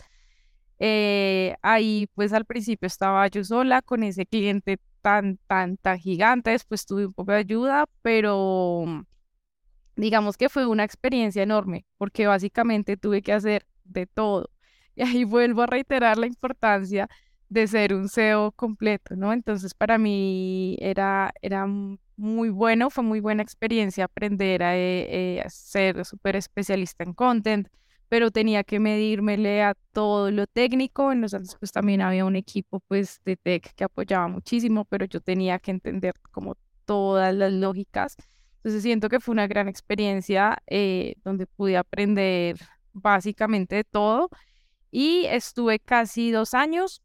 ahí 1.62 2.08
pues 2.14 2.32
al 2.32 2.44
principio 2.44 2.86
estaba 2.86 3.26
yo 3.28 3.44
sola 3.44 3.82
con 3.82 4.02
ese 4.02 4.26
cliente 4.26 4.78
tan, 5.06 5.38
tan, 5.46 5.76
tan 5.76 5.98
gigante, 5.98 6.50
después 6.50 6.84
tuve 6.84 7.06
un 7.06 7.12
poco 7.12 7.32
de 7.32 7.38
ayuda, 7.38 7.86
pero 8.02 9.04
digamos 9.96 10.36
que 10.36 10.48
fue 10.48 10.66
una 10.66 10.84
experiencia 10.84 11.42
enorme, 11.42 11.86
porque 11.96 12.26
básicamente 12.26 12.96
tuve 12.96 13.22
que 13.22 13.32
hacer 13.32 13.66
de 13.84 14.06
todo. 14.06 14.50
Y 14.98 15.02
ahí 15.02 15.24
vuelvo 15.24 15.62
a 15.62 15.66
reiterar 15.66 16.16
la 16.16 16.26
importancia 16.26 17.08
de 17.48 17.66
ser 17.66 17.94
un 17.94 18.08
SEO 18.08 18.52
completo, 18.52 19.16
¿no? 19.16 19.32
Entonces 19.32 19.74
para 19.74 19.98
mí 19.98 20.76
era, 20.80 21.32
era 21.42 21.66
muy 22.16 22.48
bueno, 22.50 22.90
fue 22.90 23.04
muy 23.04 23.20
buena 23.20 23.42
experiencia 23.42 24.04
aprender 24.04 24.62
a, 24.62 24.76
eh, 24.76 25.42
a 25.44 25.48
ser 25.50 26.04
súper 26.04 26.36
especialista 26.36 27.04
en 27.04 27.12
content, 27.14 27.68
pero 28.08 28.30
tenía 28.30 28.64
que 28.64 28.80
medírmele 28.80 29.62
a 29.62 29.74
todo 29.92 30.30
lo 30.30 30.46
técnico. 30.46 31.12
En 31.12 31.20
los 31.20 31.34
antes 31.34 31.56
pues 31.58 31.72
también 31.72 32.00
había 32.02 32.24
un 32.24 32.36
equipo 32.36 32.80
pues 32.88 33.20
de 33.24 33.36
tech 33.36 33.74
que 33.74 33.84
apoyaba 33.84 34.28
muchísimo, 34.28 34.84
pero 34.84 35.06
yo 35.06 35.20
tenía 35.20 35.58
que 35.58 35.70
entender 35.72 36.14
como 36.32 36.56
todas 36.84 37.34
las 37.34 37.52
lógicas 37.52 38.16
entonces 38.66 38.82
siento 38.82 39.08
que 39.08 39.20
fue 39.20 39.32
una 39.32 39.46
gran 39.46 39.68
experiencia 39.68 40.58
eh, 40.66 41.14
donde 41.22 41.46
pude 41.46 41.76
aprender 41.76 42.56
básicamente 42.92 43.76
de 43.76 43.84
todo 43.84 44.28
y 44.90 45.24
estuve 45.26 45.78
casi 45.78 46.32
dos 46.32 46.52
años 46.52 47.00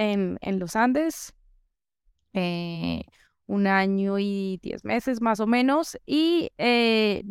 en, 0.00 0.38
en 0.40 0.58
los 0.58 0.76
Andes, 0.76 1.34
eh, 2.32 3.02
un 3.46 3.66
año 3.66 4.18
y 4.18 4.58
diez 4.62 4.84
meses 4.84 5.20
más 5.20 5.40
o 5.40 5.46
menos 5.46 5.98
y 6.06 6.50
eh, 6.56 7.22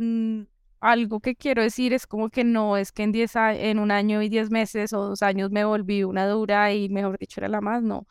algo 0.82 1.20
que 1.20 1.36
quiero 1.36 1.62
decir 1.64 1.94
es 1.94 2.06
como 2.06 2.30
que 2.30 2.44
no 2.44 2.78
es 2.78 2.92
que 2.92 3.04
en, 3.04 3.12
diez 3.12 3.36
en 3.36 3.80
un 3.80 3.90
año 3.92 4.22
y 4.22 4.30
diez 4.30 4.52
meses 4.52 4.94
o 4.94 5.08
dos 5.10 5.24
años 5.24 5.50
me 5.50 5.66
volví 5.66 6.04
una 6.04 6.28
dura 6.28 6.74
y 6.74 6.90
mejor 6.90 7.18
dicho 7.18 7.40
era 7.40 7.48
la 7.48 7.62
más, 7.62 7.82
no. 7.82 8.08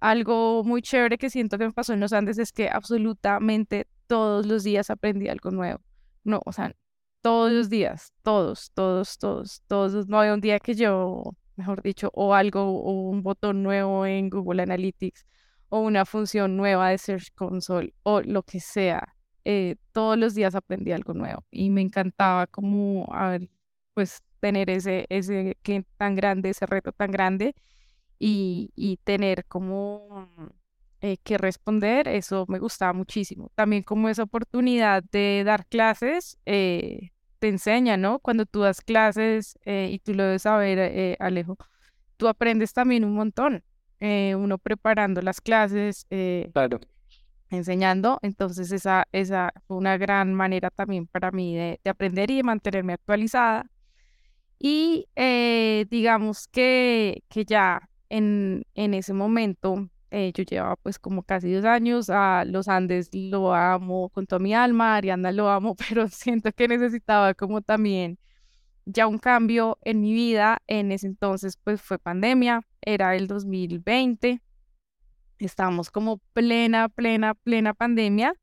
Algo 0.00 0.62
muy 0.64 0.80
chévere 0.80 1.18
que 1.18 1.28
siento 1.28 1.58
que 1.58 1.66
me 1.66 1.72
pasó 1.72 1.92
en 1.92 2.00
los 2.00 2.12
Andes 2.12 2.38
es 2.38 2.52
que 2.52 2.68
absolutamente 2.70 3.88
todos 4.06 4.46
los 4.46 4.62
días 4.62 4.90
aprendí 4.90 5.28
algo 5.28 5.50
nuevo. 5.50 5.80
No, 6.22 6.40
o 6.46 6.52
sea, 6.52 6.72
todos 7.20 7.50
los 7.52 7.68
días, 7.68 8.12
todos, 8.22 8.70
todos, 8.74 9.18
todos, 9.18 9.62
todos. 9.66 10.06
No 10.08 10.20
hay 10.20 10.30
un 10.30 10.40
día 10.40 10.60
que 10.60 10.74
yo, 10.74 11.34
mejor 11.58 11.82
dicho, 11.82 12.10
o 12.14 12.34
algo, 12.34 12.62
o 12.82 12.92
un 13.10 13.22
botón 13.22 13.62
nuevo 13.62 14.06
en 14.06 14.30
Google 14.30 14.62
Analytics, 14.62 15.26
o 15.68 15.80
una 15.80 16.04
función 16.06 16.56
nueva 16.56 16.90
de 16.90 16.98
Search 16.98 17.32
Console, 17.34 17.94
o 18.04 18.20
lo 18.22 18.42
que 18.44 18.60
sea. 18.60 19.14
Eh, 19.44 19.76
todos 19.92 20.18
los 20.18 20.34
días 20.34 20.54
aprendí 20.54 20.92
algo 20.92 21.14
nuevo 21.14 21.44
y 21.50 21.70
me 21.70 21.80
encantaba 21.82 22.46
como, 22.46 23.08
pues 23.94 24.20
tener 24.40 24.70
ese, 24.70 25.06
ese 25.08 25.56
cliente 25.62 25.90
tan 25.96 26.14
grande, 26.14 26.50
ese 26.50 26.66
reto 26.66 26.92
tan 26.92 27.10
grande 27.10 27.54
y, 28.18 28.70
y 28.76 28.98
tener 28.98 29.46
como 29.46 30.28
eh, 31.00 31.18
que 31.18 31.38
responder, 31.38 32.08
eso 32.08 32.44
me 32.48 32.58
gustaba 32.58 32.92
muchísimo. 32.92 33.50
También 33.54 33.82
como 33.84 34.08
esa 34.08 34.24
oportunidad 34.24 35.02
de 35.12 35.42
dar 35.44 35.66
clases, 35.66 36.38
eh, 36.46 37.10
te 37.38 37.48
enseña, 37.48 37.96
¿no? 37.96 38.18
Cuando 38.18 38.46
tú 38.46 38.60
das 38.60 38.80
clases, 38.80 39.58
eh, 39.64 39.88
y 39.92 39.98
tú 39.98 40.14
lo 40.14 40.24
debes 40.24 40.42
saber, 40.42 41.16
Alejo, 41.20 41.56
tú 42.16 42.28
aprendes 42.28 42.72
también 42.72 43.04
un 43.04 43.14
montón. 43.14 43.62
uno 44.00 44.58
preparando 44.58 45.22
las 45.22 45.40
clases, 45.40 46.06
claro. 46.52 46.80
enseñando, 47.50 48.18
entonces 48.22 48.70
esa, 48.72 49.06
esa 49.12 49.52
fue 49.66 49.76
una 49.76 49.96
gran 49.96 50.34
manera 50.34 50.70
también 50.70 51.06
para 51.06 51.30
mí 51.30 51.56
de, 51.56 51.80
de 51.82 51.90
aprender 51.90 52.30
y 52.30 52.36
de 52.36 52.42
mantenerme 52.42 52.92
actualizada. 52.94 53.70
Y 54.58 55.06
digamos 55.90 56.48
que, 56.48 57.22
que 57.28 57.44
ya 57.44 57.88
en, 58.08 58.64
en 58.74 58.94
ese 58.94 59.12
momento 59.12 59.88
eh, 60.10 60.32
yo 60.34 60.44
llevaba 60.44 60.76
pues 60.76 60.98
como 60.98 61.22
casi 61.22 61.52
dos 61.52 61.64
años, 61.64 62.10
a 62.10 62.44
Los 62.46 62.68
Andes 62.68 63.10
lo 63.12 63.54
amo 63.54 64.08
con 64.10 64.26
toda 64.26 64.38
mi 64.38 64.54
alma, 64.54 64.96
Ariana 64.96 65.32
lo 65.32 65.50
amo, 65.50 65.74
pero 65.88 66.08
siento 66.08 66.52
que 66.52 66.68
necesitaba 66.68 67.34
como 67.34 67.60
también 67.62 68.18
ya 68.86 69.06
un 69.06 69.18
cambio 69.18 69.78
en 69.82 70.00
mi 70.00 70.12
vida. 70.12 70.58
En 70.66 70.92
ese 70.92 71.06
entonces 71.06 71.58
pues 71.62 71.82
fue 71.82 71.98
pandemia, 71.98 72.62
era 72.80 73.16
el 73.16 73.26
2020, 73.28 74.40
estábamos 75.38 75.90
como 75.90 76.18
plena, 76.32 76.88
plena, 76.88 77.34
plena 77.34 77.74
pandemia. 77.74 78.34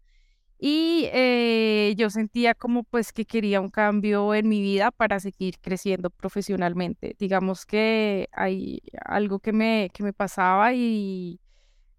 Y 0.57 1.09
eh, 1.11 1.93
yo 1.97 2.09
sentía 2.09 2.53
como 2.55 2.83
pues 2.83 3.11
que 3.11 3.25
quería 3.25 3.59
un 3.59 3.69
cambio 3.69 4.33
en 4.33 4.47
mi 4.47 4.61
vida 4.61 4.91
para 4.91 5.19
seguir 5.19 5.59
creciendo 5.59 6.09
profesionalmente. 6.09 7.15
Digamos 7.19 7.65
que 7.65 8.29
hay 8.31 8.81
algo 9.05 9.39
que 9.39 9.51
me, 9.51 9.89
que 9.93 10.03
me 10.03 10.13
pasaba 10.13 10.73
y 10.73 11.41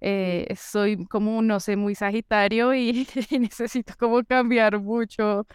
eh, 0.01 0.55
soy 0.57 1.07
como, 1.07 1.43
no 1.43 1.61
sé, 1.61 1.77
muy 1.77 1.95
sagitario 1.95 2.75
y, 2.75 3.07
necesito 3.31 3.95
como 3.99 4.23
cambiar 4.25 4.81
mucho 4.81 5.47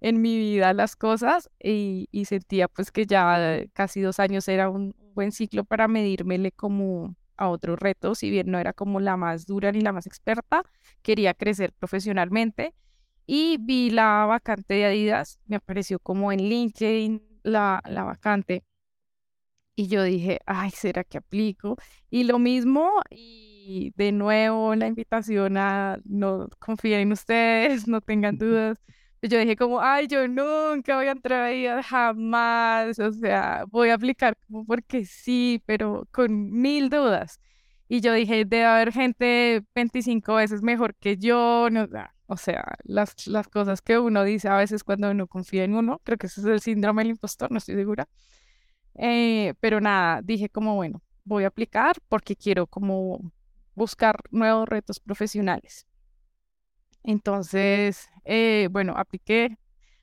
en 0.00 0.20
mi 0.20 0.36
vida 0.36 0.72
las 0.74 0.96
cosas 0.96 1.50
y, 1.62 2.08
sentía 2.26 2.68
pues 2.68 2.90
que 2.90 3.06
ya 3.06 3.64
casi 3.72 4.00
dos 4.00 4.20
años 4.20 4.46
era 4.48 4.68
un 4.68 4.94
buen 5.14 5.32
ciclo 5.32 5.64
para 5.64 5.88
medírmele 5.88 6.52
como 6.52 7.16
a 7.38 7.48
otro 7.48 7.76
reto, 7.76 8.14
si 8.14 8.30
bien 8.30 8.50
no 8.50 8.58
era 8.58 8.72
como 8.72 9.00
la 9.00 9.16
más 9.16 9.46
dura 9.46 9.72
ni 9.72 9.80
la 9.80 9.92
más 9.92 10.06
experta, 10.06 10.62
quería 11.02 11.34
crecer 11.34 11.72
profesionalmente 11.72 12.74
y 13.26 13.58
vi 13.60 13.90
la 13.90 14.24
vacante 14.26 14.74
de 14.74 14.86
Adidas, 14.86 15.38
me 15.46 15.56
apareció 15.56 15.98
como 15.98 16.32
en 16.32 16.40
LinkedIn 16.48 17.22
la, 17.42 17.82
la 17.86 18.04
vacante 18.04 18.64
y 19.76 19.88
yo 19.88 20.02
dije, 20.02 20.40
ay, 20.46 20.70
¿será 20.70 21.04
que 21.04 21.18
aplico? 21.18 21.76
Y 22.10 22.24
lo 22.24 22.38
mismo, 22.38 22.90
y 23.10 23.92
de 23.96 24.10
nuevo 24.12 24.74
la 24.74 24.86
invitación 24.86 25.56
a 25.58 25.98
no 26.04 26.48
confíen 26.58 27.00
en 27.00 27.12
ustedes, 27.12 27.86
no 27.88 28.00
tengan 28.00 28.38
dudas. 28.38 28.78
Yo 29.22 29.38
dije 29.38 29.56
como, 29.56 29.80
ay, 29.80 30.06
yo 30.08 30.28
nunca 30.28 30.96
voy 30.96 31.06
a 31.08 31.12
entrar 31.12 31.42
ahí 31.42 31.66
jamás, 31.84 32.98
o 32.98 33.12
sea, 33.12 33.64
voy 33.68 33.88
a 33.90 33.94
aplicar 33.94 34.36
como 34.46 34.64
porque 34.66 35.04
sí, 35.04 35.62
pero 35.66 36.06
con 36.12 36.50
mil 36.52 36.88
dudas. 36.90 37.40
Y 37.88 38.00
yo 38.00 38.12
dije, 38.12 38.44
debe 38.44 38.64
haber 38.64 38.92
gente 38.92 39.64
25 39.74 40.34
veces 40.36 40.62
mejor 40.62 40.94
que 40.96 41.16
yo, 41.18 41.68
no, 41.70 41.88
o 42.26 42.36
sea, 42.36 42.76
las, 42.84 43.26
las 43.26 43.48
cosas 43.48 43.82
que 43.82 43.98
uno 43.98 44.24
dice 44.24 44.48
a 44.48 44.56
veces 44.56 44.84
cuando 44.84 45.10
uno 45.10 45.26
confía 45.26 45.64
en 45.64 45.74
uno, 45.74 46.00
creo 46.04 46.18
que 46.18 46.26
ese 46.28 46.40
es 46.40 46.46
el 46.46 46.60
síndrome 46.60 47.02
del 47.02 47.10
impostor, 47.10 47.50
no 47.50 47.58
estoy 47.58 47.74
segura. 47.76 48.08
Eh, 48.98 49.54
pero 49.60 49.80
nada, 49.80 50.22
dije 50.22 50.48
como, 50.48 50.74
bueno, 50.74 51.02
voy 51.24 51.44
a 51.44 51.48
aplicar 51.48 51.96
porque 52.08 52.36
quiero 52.36 52.66
como 52.66 53.32
buscar 53.74 54.20
nuevos 54.30 54.68
retos 54.68 55.00
profesionales. 55.00 55.86
Entonces, 57.02 58.08
eh, 58.24 58.68
bueno, 58.70 58.94
apliqué, 58.96 59.56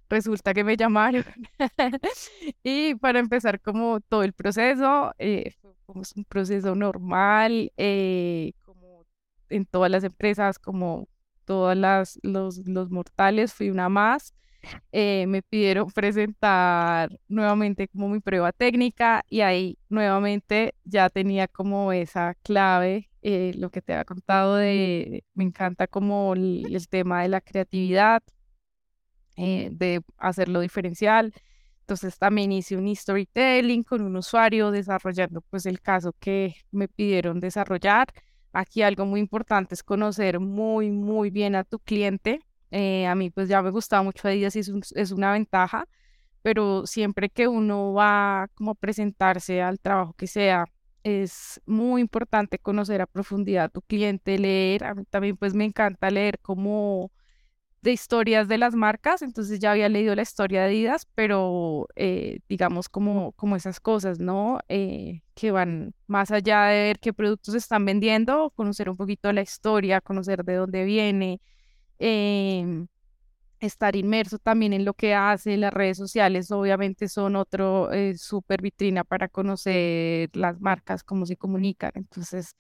resulta 0.09 0.53
que 0.53 0.63
me 0.63 0.77
llamaron 0.77 1.25
y 2.63 2.95
para 2.95 3.19
empezar 3.19 3.59
como 3.59 3.99
todo 3.99 4.23
el 4.23 4.33
proceso, 4.33 5.13
eh, 5.17 5.53
es 5.95 6.13
un 6.15 6.25
proceso 6.25 6.75
normal, 6.75 7.71
como 8.63 9.05
en 9.49 9.65
todas 9.65 9.91
las 9.91 10.03
empresas, 10.03 10.59
como 10.59 11.07
todas 11.45 11.77
las 11.77 12.19
los, 12.23 12.59
los 12.67 12.89
mortales, 12.89 13.53
fui 13.53 13.69
una 13.69 13.89
más. 13.89 14.33
Eh, 14.91 15.25
me 15.27 15.41
pidieron 15.41 15.91
presentar 15.91 17.19
nuevamente 17.27 17.87
como 17.87 18.09
mi 18.09 18.19
prueba 18.19 18.51
técnica 18.51 19.25
y 19.29 19.41
ahí 19.41 19.77
nuevamente 19.89 20.75
ya 20.85 21.09
tenía 21.09 21.47
como 21.47 21.91
esa 21.91 22.35
clave, 22.43 23.09
eh, 23.21 23.53
lo 23.57 23.69
que 23.71 23.81
te 23.81 23.93
había 23.93 24.05
contado 24.05 24.55
de, 24.55 25.23
me 25.33 25.43
encanta 25.43 25.87
como 25.87 26.33
el, 26.33 26.87
tema 26.89 27.23
de 27.23 27.29
la 27.29 27.41
creatividad, 27.41 28.23
eh, 29.35 29.69
de 29.71 30.01
hacerlo 30.17 30.61
diferencial. 30.61 31.33
Entonces 31.81 32.17
también 32.17 32.51
hice 32.51 32.77
un 32.77 32.93
storytelling 32.95 33.83
con 33.83 34.01
un 34.01 34.15
usuario 34.15 34.71
desarrollando 34.71 35.41
pues 35.41 35.65
el 35.65 35.81
caso 35.81 36.13
que 36.19 36.55
me 36.71 36.87
pidieron 36.87 37.39
desarrollar. 37.39 38.07
Aquí 38.53 38.83
algo 38.83 39.05
muy 39.05 39.19
importante 39.19 39.75
es 39.75 39.83
conocer 39.83 40.39
muy, 40.39 40.91
muy 40.91 41.29
bien 41.31 41.55
a 41.55 41.63
tu 41.63 41.79
cliente. 41.79 42.39
Eh, 42.75 43.05
a 43.05 43.13
mí 43.13 43.29
pues 43.29 43.49
ya 43.49 43.61
me 43.61 43.69
gustaba 43.69 44.01
mucho 44.01 44.27
Adidas 44.27 44.55
y 44.55 44.59
es, 44.59 44.71
es 44.95 45.11
una 45.11 45.31
ventaja, 45.31 45.87
pero 46.41 46.87
siempre 46.87 47.29
que 47.29 47.47
uno 47.47 47.93
va 47.93 48.49
como 48.55 48.71
a 48.71 48.75
presentarse 48.75 49.61
al 49.61 49.79
trabajo 49.79 50.13
que 50.13 50.25
sea, 50.25 50.65
es 51.03 51.61
muy 51.67 52.01
importante 52.01 52.57
conocer 52.57 53.01
a 53.01 53.05
profundidad 53.05 53.65
a 53.65 53.69
tu 53.69 53.81
cliente, 53.83 54.39
leer. 54.39 54.85
A 54.85 54.95
mí 54.95 55.03
también 55.05 55.37
pues 55.37 55.53
me 55.53 55.65
encanta 55.65 56.09
leer 56.09 56.39
como 56.39 57.11
de 57.81 57.91
historias 57.91 58.47
de 58.47 58.57
las 58.57 58.75
marcas, 58.75 59.21
entonces 59.21 59.59
ya 59.59 59.71
había 59.71 59.89
leído 59.89 60.15
la 60.15 60.23
historia 60.23 60.61
de 60.61 60.67
Adidas, 60.67 61.07
pero 61.15 61.87
eh, 61.95 62.39
digamos 62.49 62.89
como, 62.89 63.33
como 63.33 63.55
esas 63.55 63.79
cosas, 63.81 64.19
¿no? 64.19 64.59
Eh, 64.69 65.21
que 65.35 65.51
van 65.51 65.93
más 66.07 66.31
allá 66.31 66.63
de 66.65 66.83
ver 66.83 66.99
qué 66.99 67.13
productos 67.13 67.55
están 67.55 67.85
vendiendo, 67.85 68.51
conocer 68.55 68.89
un 68.89 68.97
poquito 68.97 69.31
la 69.33 69.41
historia, 69.41 70.01
conocer 70.01 70.43
de 70.45 70.55
dónde 70.55 70.85
viene, 70.85 71.41
em, 71.99 72.87
estar 73.59 73.95
inmerso 73.95 74.39
también 74.39 74.73
en 74.73 74.85
lo 74.85 74.93
que 74.93 75.13
hace, 75.15 75.57
las 75.57 75.73
redes 75.73 75.97
sociales 75.97 76.51
obviamente 76.51 77.07
son 77.07 77.35
otro 77.35 77.91
eh, 77.93 78.17
súper 78.17 78.61
vitrina 78.61 79.03
para 79.03 79.29
conocer 79.29 80.29
las 80.33 80.59
marcas, 80.61 81.03
cómo 81.03 81.25
se 81.25 81.37
comunican, 81.37 81.91
entonces 81.95 82.55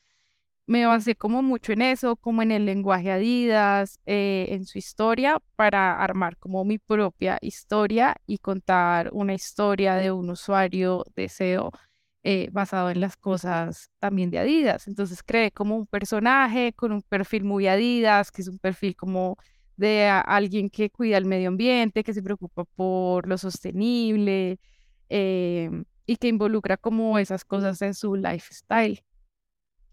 me 0.65 0.85
basé 0.85 1.15
como 1.15 1.41
mucho 1.43 1.73
en 1.73 1.81
eso, 1.81 2.15
como 2.15 2.41
en 2.41 2.51
el 2.51 2.65
lenguaje 2.65 3.11
Adidas, 3.11 3.99
eh, 4.05 4.47
en 4.49 4.65
su 4.65 4.77
historia, 4.77 5.41
para 5.57 6.01
armar 6.01 6.37
como 6.37 6.63
mi 6.63 6.77
propia 6.79 7.37
historia 7.41 8.15
y 8.25 8.37
contar 8.37 9.09
una 9.13 9.33
historia 9.33 9.95
de 9.95 10.11
un 10.11 10.29
usuario 10.29 11.03
de 11.15 11.27
SEO 11.27 11.71
eh, 12.23 12.49
basado 12.51 12.89
en 12.89 13.01
las 13.01 13.17
cosas 13.17 13.91
también 13.99 14.31
de 14.31 14.39
Adidas. 14.39 14.87
Entonces 14.87 15.23
creé 15.23 15.51
como 15.51 15.75
un 15.75 15.87
personaje 15.87 16.73
con 16.73 16.91
un 16.91 17.01
perfil 17.01 17.43
muy 17.43 17.67
Adidas, 17.67 18.31
que 18.31 18.41
es 18.41 18.47
un 18.47 18.59
perfil 18.59 18.95
como 18.95 19.37
de 19.75 20.07
alguien 20.07 20.69
que 20.69 20.89
cuida 20.89 21.17
el 21.17 21.25
medio 21.25 21.49
ambiente, 21.49 22.03
que 22.03 22.13
se 22.13 22.23
preocupa 22.23 22.65
por 22.65 23.27
lo 23.27 23.37
sostenible 23.37 24.59
em, 25.09 25.85
y 26.05 26.17
que 26.17 26.27
involucra 26.29 26.77
como 26.77 27.17
esas 27.19 27.43
cosas 27.45 27.81
en 27.81 27.93
su 27.93 28.15
lifestyle. 28.15 29.03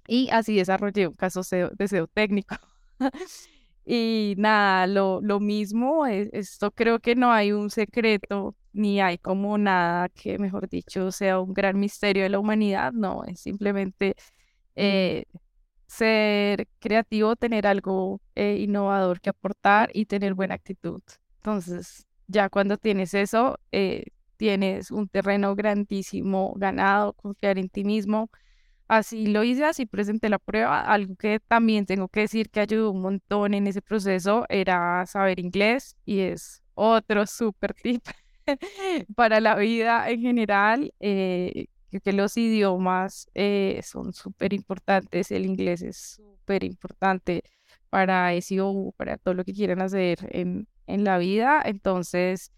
Y 0.06 0.28
así 0.30 0.56
desarrollé 0.56 1.08
un 1.08 1.14
caso 1.14 1.42
de 1.50 1.88
SEO 1.88 2.06
técnico. 2.08 2.56
y 3.92 4.36
nada, 4.38 4.86
lo, 4.86 5.20
lo 5.20 5.40
mismo, 5.40 6.06
e, 6.06 6.30
esto 6.32 6.70
creo 6.70 7.00
que 7.00 7.16
no 7.16 7.32
hay 7.32 7.50
un 7.50 7.70
secreto, 7.70 8.54
ni 8.72 9.00
hay 9.00 9.18
como 9.18 9.58
nada 9.58 10.08
que, 10.10 10.38
mejor 10.38 10.68
dicho, 10.68 11.10
sea 11.10 11.40
un 11.40 11.52
gran 11.54 11.80
misterio 11.80 12.22
de 12.22 12.28
la 12.28 12.38
humanidad, 12.38 12.92
no, 12.92 13.24
es 13.24 13.40
simplemente 13.40 14.14
eh, 14.76 15.24
ser 15.88 16.68
creativo, 16.78 17.34
tener 17.34 17.66
algo 17.66 18.20
eh, 18.36 18.58
innovador 18.60 19.20
que 19.20 19.30
aportar 19.30 19.90
y 19.92 20.06
tener 20.06 20.34
buena 20.34 20.54
actitud. 20.54 21.02
Entonces, 21.38 22.06
ya 22.28 22.48
cuando 22.48 22.76
tienes 22.78 23.12
eso, 23.14 23.58
eh, 23.72 24.04
tienes 24.36 24.92
un 24.92 25.08
terreno 25.08 25.56
grandísimo 25.56 26.54
ganado, 26.56 27.14
confiar 27.14 27.58
en 27.58 27.68
ti 27.68 27.82
mismo 27.84 28.30
Así 28.90 29.28
lo 29.28 29.44
hice, 29.44 29.64
así 29.64 29.86
presenté 29.86 30.28
la 30.28 30.40
prueba. 30.40 30.80
Algo 30.80 31.14
que 31.14 31.38
también 31.38 31.86
tengo 31.86 32.08
que 32.08 32.22
decir 32.22 32.50
que 32.50 32.58
ayudó 32.58 32.90
un 32.90 33.02
montón 33.02 33.54
en 33.54 33.68
ese 33.68 33.82
proceso 33.82 34.46
era 34.48 35.06
saber 35.06 35.38
inglés 35.38 35.96
y 36.04 36.18
es 36.18 36.64
otro 36.74 37.24
súper 37.28 37.72
tip 37.74 38.02
para 39.14 39.38
la 39.38 39.54
vida 39.54 40.10
en 40.10 40.20
general. 40.20 40.92
Eh, 40.98 41.66
que 42.02 42.12
los 42.12 42.36
idiomas 42.36 43.30
eh, 43.34 43.80
son 43.84 44.12
súper 44.12 44.52
importantes. 44.54 45.30
El 45.30 45.46
inglés 45.46 45.82
es 45.82 46.16
súper 46.16 46.64
importante 46.64 47.44
para 47.90 48.34
SEO, 48.34 48.92
para 48.96 49.18
todo 49.18 49.34
lo 49.34 49.44
que 49.44 49.52
quieran 49.52 49.82
hacer 49.82 50.18
en, 50.32 50.66
en 50.88 51.04
la 51.04 51.18
vida. 51.18 51.62
Entonces, 51.64 52.50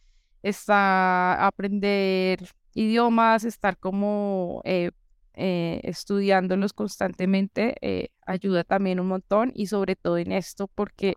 está 0.42 1.46
aprender 1.46 2.38
idiomas, 2.72 3.44
estar 3.44 3.76
como 3.76 4.62
eh, 4.64 4.92
eh, 5.34 5.80
estudiándolos 5.84 6.72
constantemente 6.72 7.76
eh, 7.80 8.10
ayuda 8.26 8.64
también 8.64 9.00
un 9.00 9.08
montón 9.08 9.50
y 9.54 9.66
sobre 9.66 9.96
todo 9.96 10.18
en 10.18 10.32
esto 10.32 10.68
porque 10.68 11.14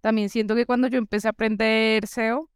también 0.00 0.28
siento 0.28 0.54
que 0.54 0.66
cuando 0.66 0.86
yo 0.86 0.98
empecé 0.98 1.26
a 1.26 1.30
aprender 1.30 2.06
SEO 2.06 2.48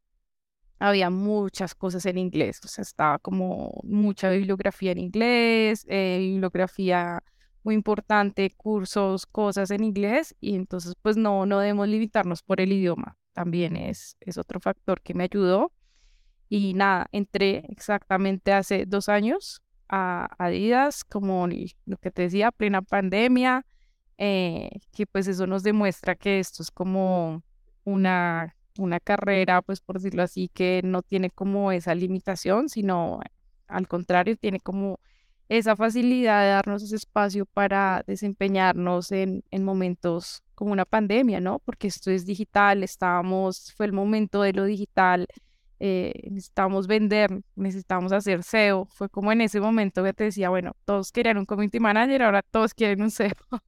había 0.78 1.10
muchas 1.10 1.74
cosas 1.74 2.06
en 2.06 2.16
inglés, 2.16 2.60
o 2.64 2.68
sea, 2.68 2.82
estaba 2.82 3.18
como 3.18 3.80
mucha 3.82 4.30
bibliografía 4.30 4.92
en 4.92 4.98
inglés, 4.98 5.84
eh, 5.88 6.18
bibliografía 6.20 7.22
muy 7.64 7.74
importante, 7.74 8.50
cursos, 8.56 9.26
cosas 9.26 9.70
en 9.72 9.84
inglés 9.84 10.34
y 10.40 10.54
entonces 10.54 10.94
pues 11.02 11.16
no, 11.16 11.44
no 11.44 11.58
debemos 11.58 11.88
limitarnos 11.88 12.42
por 12.42 12.60
el 12.60 12.72
idioma, 12.72 13.18
también 13.32 13.76
es, 13.76 14.16
es 14.20 14.38
otro 14.38 14.60
factor 14.60 15.00
que 15.02 15.14
me 15.14 15.24
ayudó. 15.24 15.72
Y 16.48 16.74
nada, 16.74 17.06
entré 17.12 17.64
exactamente 17.68 18.52
hace 18.52 18.84
dos 18.84 19.08
años 19.08 19.62
a 19.90 20.28
Adidas, 20.38 21.04
como 21.04 21.48
lo 21.84 21.96
que 21.98 22.10
te 22.10 22.22
decía, 22.22 22.52
plena 22.52 22.80
pandemia, 22.80 23.66
eh, 24.18 24.70
que 24.92 25.06
pues 25.06 25.26
eso 25.26 25.46
nos 25.46 25.62
demuestra 25.62 26.14
que 26.14 26.38
esto 26.38 26.62
es 26.62 26.70
como 26.70 27.42
una, 27.84 28.54
una 28.78 29.00
carrera, 29.00 29.62
pues 29.62 29.80
por 29.80 29.96
decirlo 29.96 30.22
así, 30.22 30.48
que 30.54 30.80
no 30.84 31.02
tiene 31.02 31.30
como 31.30 31.72
esa 31.72 31.94
limitación, 31.94 32.68
sino 32.68 33.20
al 33.66 33.88
contrario, 33.88 34.36
tiene 34.36 34.60
como 34.60 35.00
esa 35.48 35.74
facilidad 35.74 36.42
de 36.42 36.50
darnos 36.50 36.82
ese 36.84 36.96
espacio 36.96 37.44
para 37.44 38.04
desempeñarnos 38.06 39.10
en, 39.10 39.42
en 39.50 39.64
momentos 39.64 40.44
como 40.54 40.72
una 40.72 40.84
pandemia, 40.84 41.40
¿no? 41.40 41.58
Porque 41.58 41.88
esto 41.88 42.12
es 42.12 42.24
digital, 42.26 42.84
estábamos, 42.84 43.72
fue 43.76 43.86
el 43.86 43.92
momento 43.92 44.42
de 44.42 44.52
lo 44.52 44.64
digital, 44.64 45.26
eh, 45.80 46.12
necesitábamos 46.30 46.86
vender, 46.86 47.42
necesitábamos 47.56 48.12
hacer 48.12 48.42
SEO. 48.42 48.86
Fue 48.90 49.08
como 49.08 49.32
en 49.32 49.40
ese 49.40 49.60
momento 49.60 50.04
que 50.04 50.12
te 50.12 50.24
decía, 50.24 50.50
bueno, 50.50 50.76
todos 50.84 51.10
querían 51.10 51.38
un 51.38 51.46
community 51.46 51.80
manager, 51.80 52.22
ahora 52.22 52.42
todos 52.42 52.74
quieren 52.74 53.02
un 53.02 53.10
SEO. 53.10 53.32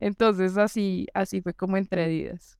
Entonces 0.00 0.56
así, 0.56 1.06
así 1.14 1.42
fue 1.42 1.54
como 1.54 1.76
entre 1.76 2.08
días. 2.08 2.58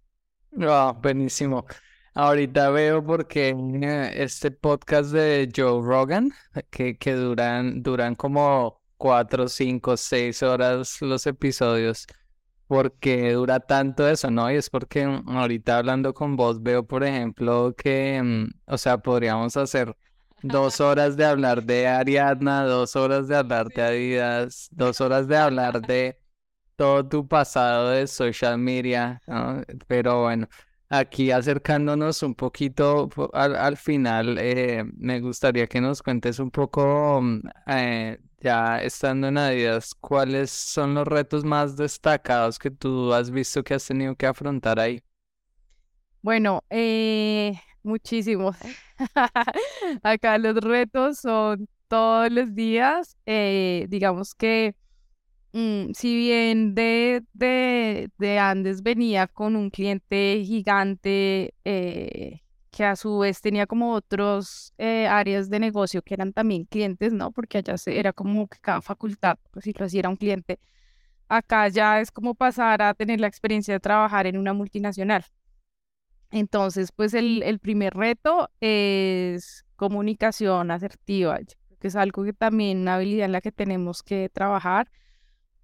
Oh, 0.61 0.95
buenísimo. 1.03 1.67
Ahorita 2.15 2.71
veo 2.71 3.05
porque 3.05 3.49
eh, 3.51 4.13
este 4.15 4.51
podcast 4.51 5.11
de 5.11 5.51
Joe 5.55 5.83
Rogan, 5.83 6.31
que, 6.71 6.97
que 6.97 7.13
duran, 7.13 7.83
duran 7.83 8.15
como 8.15 8.81
cuatro, 8.97 9.49
cinco, 9.49 9.97
seis 9.97 10.43
horas 10.43 11.01
los 11.01 11.27
episodios 11.27 12.07
porque 12.67 13.33
dura 13.33 13.61
tanto 13.61 14.09
eso, 14.09 14.31
¿no? 14.31 14.51
Y 14.51 14.57
es 14.57 14.71
porque 14.71 15.07
mm, 15.07 15.29
ahorita 15.37 15.79
hablando 15.79 16.15
con 16.15 16.37
vos 16.37 16.63
veo, 16.63 16.87
por 16.87 17.05
ejemplo, 17.05 17.75
que, 17.77 18.21
mm, 18.23 18.73
o 18.73 18.79
sea, 18.79 18.99
podríamos 18.99 19.57
hacer 19.57 19.97
dos 20.43 20.81
horas 20.81 21.17
de 21.17 21.25
hablar 21.25 21.65
de 21.65 21.87
Ariadna, 21.89 22.65
dos 22.65 22.97
horas 22.97 23.29
de 23.29 23.37
hablar 23.37 23.69
de 23.69 23.83
Adidas, 23.83 24.69
dos 24.73 25.01
horas 25.01 25.29
de 25.29 25.37
hablar 25.37 25.81
de 25.83 26.19
todo 26.77 27.09
tu 27.09 27.27
pasado 27.27 27.91
de 27.91 28.07
social 28.07 28.59
media, 28.59 29.21
¿no? 29.27 29.63
Pero 29.87 30.23
bueno, 30.23 30.49
aquí 30.89 31.31
acercándonos 31.31 32.23
un 32.23 32.35
poquito 32.35 33.09
al, 33.33 33.77
final, 33.77 34.39
eh, 34.39 34.85
me 34.97 35.21
gustaría 35.21 35.67
que 35.67 35.81
nos 35.81 36.03
cuentes 36.03 36.39
un 36.39 36.51
poco 36.51 37.21
mm, 37.23 37.41
eh, 37.67 38.19
ya 38.41 38.81
estando 38.83 39.29
en 39.29 39.39
Adidas, 39.39 39.95
¿cuáles 39.95 40.51
son 40.51 40.95
los 40.95 41.07
retos 41.07 41.45
más 41.45 41.77
destacados 41.77 42.59
que 42.59 42.71
tú 42.71 43.13
has 43.13 43.31
visto 43.31 43.65
que 43.65 43.75
has 43.75 43.87
tenido 43.87 44.15
que 44.15 44.27
afrontar 44.27 44.79
ahí? 44.79 45.03
Bueno, 46.23 46.63
eh, 46.71 47.55
muchísimos. 47.83 48.57
Acá 50.03 50.39
los 50.39 50.57
retos 50.57 51.19
son 51.19 51.69
todos 51.89 52.31
los 52.31 52.55
días. 52.55 53.17
Eh, 53.27 53.87
digamos 53.89 54.35
que 54.35 54.75
mm, 55.57 55.93
si 55.95 56.15
bien 56.17 56.75
de, 56.75 57.25
de, 57.33 58.11
de 58.19 58.39
Andes 58.39 58.83
venía 58.83 59.27
con 59.27 59.57
un 59.57 59.71
cliente 59.71 60.43
gigante, 60.45 61.55
eh, 61.65 62.43
que 62.71 62.85
a 62.85 62.95
su 62.97 63.19
vez 63.19 63.41
tenía 63.41 63.67
como 63.67 63.95
otros 63.95 64.75
eh, 64.79 65.07
áreas 65.07 65.49
de 65.49 65.59
negocio 65.61 66.03
que 66.03 66.15
eran 66.15 66.33
también 66.35 66.65
clientes, 66.67 67.13
¿no? 67.13 67.33
Porque 67.33 67.59
allá 67.59 67.79
se, 67.79 67.99
era 67.99 68.13
como 68.13 68.47
que 68.49 68.59
cada 68.61 68.83
facultad, 68.83 69.39
pues 69.51 69.65
si 69.65 69.73
lo 69.73 69.87
hacía 69.87 70.01
era 70.01 70.11
un 70.11 70.17
cliente. 70.17 70.61
Acá 71.29 71.69
ya 71.69 72.01
es 72.01 72.11
como 72.13 72.35
pasar 72.35 72.83
a 72.83 72.95
tener 72.95 73.21
la 73.21 73.29
experiencia 73.29 73.75
de 73.75 73.81
trabajar 73.81 74.27
en 74.27 74.39
una 74.39 74.53
multinacional. 74.53 75.25
Entonces, 76.31 76.93
pues 76.93 77.15
el, 77.15 77.43
el 77.43 77.61
primer 77.61 77.95
reto 77.95 78.51
es 78.61 79.65
comunicación 79.77 80.71
asertiva, 80.71 81.39
que 81.81 81.89
es 81.89 81.97
algo 81.97 82.25
que 82.25 82.33
también 82.35 82.81
una 82.81 82.97
habilidad 82.97 83.27
en 83.27 83.33
la 83.33 83.41
que 83.41 83.53
tenemos 83.53 84.03
que 84.03 84.29
trabajar 84.29 84.89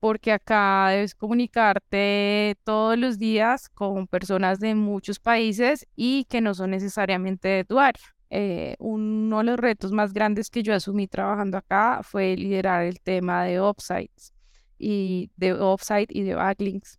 porque 0.03 0.33
acá 0.33 0.89
debes 0.91 1.15
comunicarte 1.15 2.57
todos 2.65 2.99
los 2.99 3.21
días 3.21 3.69
con 3.69 4.09
personas 4.09 4.59
de 4.59 4.75
muchos 4.75 5.21
países 5.21 5.87
y 5.95 6.25
que 6.25 6.41
no 6.41 6.55
son 6.55 6.73
necesariamente 6.73 7.47
de 7.47 7.65
tu 7.65 7.79
área. 7.79 8.03
eh, 8.29 8.75
uno 8.81 9.39
de 9.39 9.45
los 9.45 9.57
retos 9.61 9.93
más 9.93 10.13
grandes 10.13 10.51
que 10.51 10.65
yo 10.65 10.75
asumí 10.75 11.07
trabajando 11.07 11.57
acá 11.57 12.01
fue 12.03 12.35
liderar 12.37 12.83
el 12.85 13.01
tema 13.01 13.45
de 13.45 13.61
offsites 13.61 14.35
y 14.77 15.31
de 15.37 15.53
offsite 15.53 16.09
y 16.11 16.23
de 16.25 16.35
backlinks. 16.35 16.99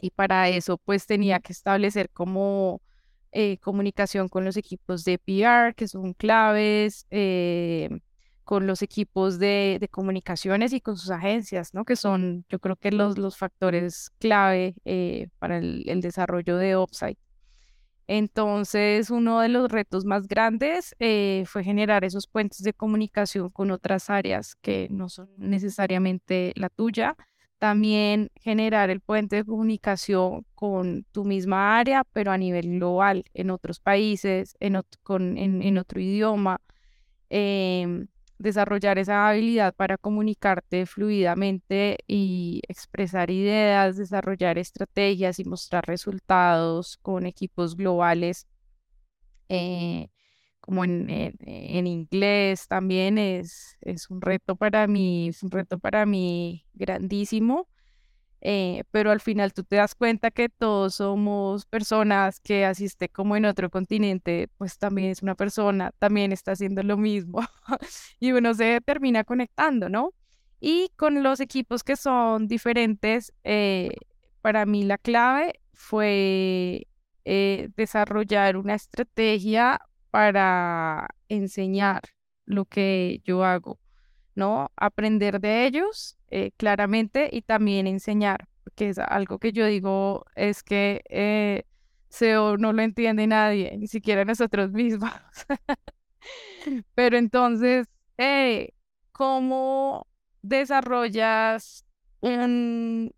Y 0.00 0.10
para 0.10 0.48
eso 0.48 0.78
pues 0.78 1.06
tenía 1.06 1.38
que 1.38 1.52
establecer 1.52 2.10
como 2.10 2.82
eh, 3.30 3.58
comunicación 3.58 4.28
con 4.28 4.44
los 4.44 4.56
equipos 4.56 5.04
de 5.04 5.18
PR, 5.18 5.74
que 5.74 5.86
son 5.86 6.14
claves, 6.14 7.06
eh, 7.12 7.88
con 8.50 8.66
los 8.66 8.82
equipos 8.82 9.38
de, 9.38 9.78
de, 9.80 9.86
comunicaciones 9.86 10.72
y 10.72 10.80
con 10.80 10.96
sus 10.96 11.10
agencias, 11.10 11.72
¿no? 11.72 11.84
Que 11.84 11.94
son, 11.94 12.44
yo 12.48 12.58
creo 12.58 12.74
que 12.74 12.90
los, 12.90 13.16
los 13.16 13.36
factores 13.36 14.10
clave 14.18 14.74
para 15.38 15.58
el, 15.58 15.84
el 15.86 16.00
desarrollo 16.00 16.56
de 16.56 16.74
offsite. 16.74 17.16
Entonces, 18.08 19.10
uno 19.10 19.38
de 19.38 19.50
los 19.50 19.70
retos 19.70 20.04
más 20.04 20.26
grandes 20.26 20.96
eh, 20.98 21.44
fue 21.46 21.62
generar 21.62 22.02
esos 22.04 22.26
puentes 22.26 22.64
de 22.64 22.72
comunicación 22.72 23.50
con 23.50 23.70
otras 23.70 24.10
áreas 24.10 24.56
que 24.56 24.88
no 24.90 25.08
son 25.08 25.28
necesariamente 25.36 26.52
la 26.56 26.70
tuya. 26.70 27.14
También 27.58 28.32
generar 28.34 28.90
el 28.90 29.00
puente 29.00 29.36
de 29.36 29.44
comunicación 29.44 30.44
con 30.56 31.04
tu 31.12 31.24
misma 31.24 31.78
área, 31.78 32.02
pero 32.02 32.32
a 32.32 32.36
nivel 32.36 32.68
global, 32.78 33.22
en 33.32 33.50
otros 33.50 33.78
países, 33.78 34.56
en, 34.58 34.82
con, 35.04 35.38
en, 35.38 35.78
otro 35.78 36.00
idioma. 36.00 36.60
Em, 37.28 38.08
desarrollar 38.40 38.98
esa 38.98 39.28
habilidad 39.28 39.74
para 39.74 39.98
comunicarte 39.98 40.86
fluidamente 40.86 41.98
y 42.06 42.62
expresar 42.68 43.30
ideas, 43.30 43.98
desarrollar 43.98 44.58
estrategias 44.58 45.38
y 45.38 45.44
mostrar 45.44 45.84
resultados 45.86 46.96
con 47.02 47.26
equipos 47.26 47.76
globales, 47.76 48.46
eh, 49.50 50.08
como 50.60 50.84
en, 50.84 51.06
en, 51.10 51.86
inglés 51.86 52.66
también 52.66 53.18
es, 53.18 53.76
es 53.82 54.08
un 54.10 54.20
reto 54.22 54.56
para 54.56 54.86
mí, 54.86 55.28
es 55.28 55.42
un 55.42 55.50
reto 55.50 55.78
para 55.78 56.06
mí 56.06 56.66
grandísimo. 56.74 57.68
Eh, 58.42 58.84
pero 58.90 59.10
al 59.10 59.20
final 59.20 59.52
tú 59.52 59.64
te 59.64 59.76
das 59.76 59.94
cuenta 59.94 60.30
que 60.30 60.48
todos 60.48 60.94
somos 60.94 61.66
personas 61.66 62.40
que 62.40 62.64
asiste 62.64 63.10
como 63.10 63.36
en 63.36 63.44
otro 63.44 63.68
continente, 63.68 64.48
pues 64.56 64.78
también 64.78 65.10
es 65.10 65.22
una 65.22 65.34
persona, 65.34 65.92
también 65.98 66.32
está 66.32 66.52
haciendo 66.52 66.82
lo 66.82 66.96
mismo 66.96 67.40
y 68.18 68.32
uno 68.32 68.54
se 68.54 68.80
termina 68.80 69.24
conectando, 69.24 69.88
¿no? 69.90 70.14
Y 70.58 70.90
con 70.96 71.22
los 71.22 71.40
equipos 71.40 71.84
que 71.84 71.96
son 71.96 72.48
diferentes, 72.48 73.32
eh, 73.44 73.90
para 74.40 74.66
mí 74.66 74.84
la 74.84 74.98
clave 74.98 75.60
fue 75.74 76.86
eh, 77.24 77.68
desarrollar 77.76 78.56
una 78.56 78.74
estrategia 78.74 79.80
para 80.10 81.08
enseñar 81.28 82.02
lo 82.46 82.64
que 82.64 83.20
yo 83.24 83.44
hago, 83.44 83.78
¿no? 84.40 84.72
Aprender 84.74 85.38
de 85.38 85.66
ellos 85.66 86.16
eh, 86.30 86.50
claramente 86.56 87.28
y 87.30 87.42
también 87.42 87.86
enseñar, 87.86 88.48
que 88.74 88.88
es 88.88 88.98
algo 88.98 89.38
que 89.38 89.52
yo 89.52 89.66
digo, 89.66 90.24
es 90.34 90.62
que 90.62 91.02
eh, 91.10 91.64
SEO 92.08 92.56
no 92.56 92.72
lo 92.72 92.80
entiende 92.80 93.26
nadie, 93.26 93.76
ni 93.76 93.86
siquiera 93.86 94.24
nosotros 94.24 94.72
mismos. 94.72 95.12
Pero 96.94 97.18
entonces, 97.18 97.86
eh, 98.16 98.70
¿cómo 99.12 100.06
desarrollas 100.40 101.84
una 102.22 103.10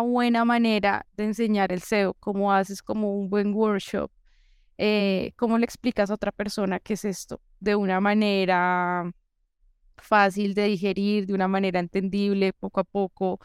buena 0.00 0.44
manera 0.44 1.06
de 1.16 1.24
enseñar 1.24 1.72
el 1.72 1.80
SEO? 1.80 2.12
¿Cómo 2.20 2.52
haces 2.52 2.82
como 2.82 3.16
un 3.18 3.30
buen 3.30 3.54
workshop? 3.54 4.10
Eh, 4.76 5.32
¿Cómo 5.36 5.56
le 5.56 5.64
explicas 5.64 6.10
a 6.10 6.14
otra 6.14 6.30
persona 6.30 6.78
qué 6.78 6.92
es 6.92 7.06
esto? 7.06 7.40
De 7.58 7.74
una 7.74 8.00
manera 8.00 9.10
fácil 10.02 10.54
de 10.54 10.64
digerir, 10.64 11.26
de 11.26 11.34
una 11.34 11.48
manera 11.48 11.80
entendible, 11.80 12.52
poco 12.52 12.80
a 12.80 12.84
poco, 12.84 13.40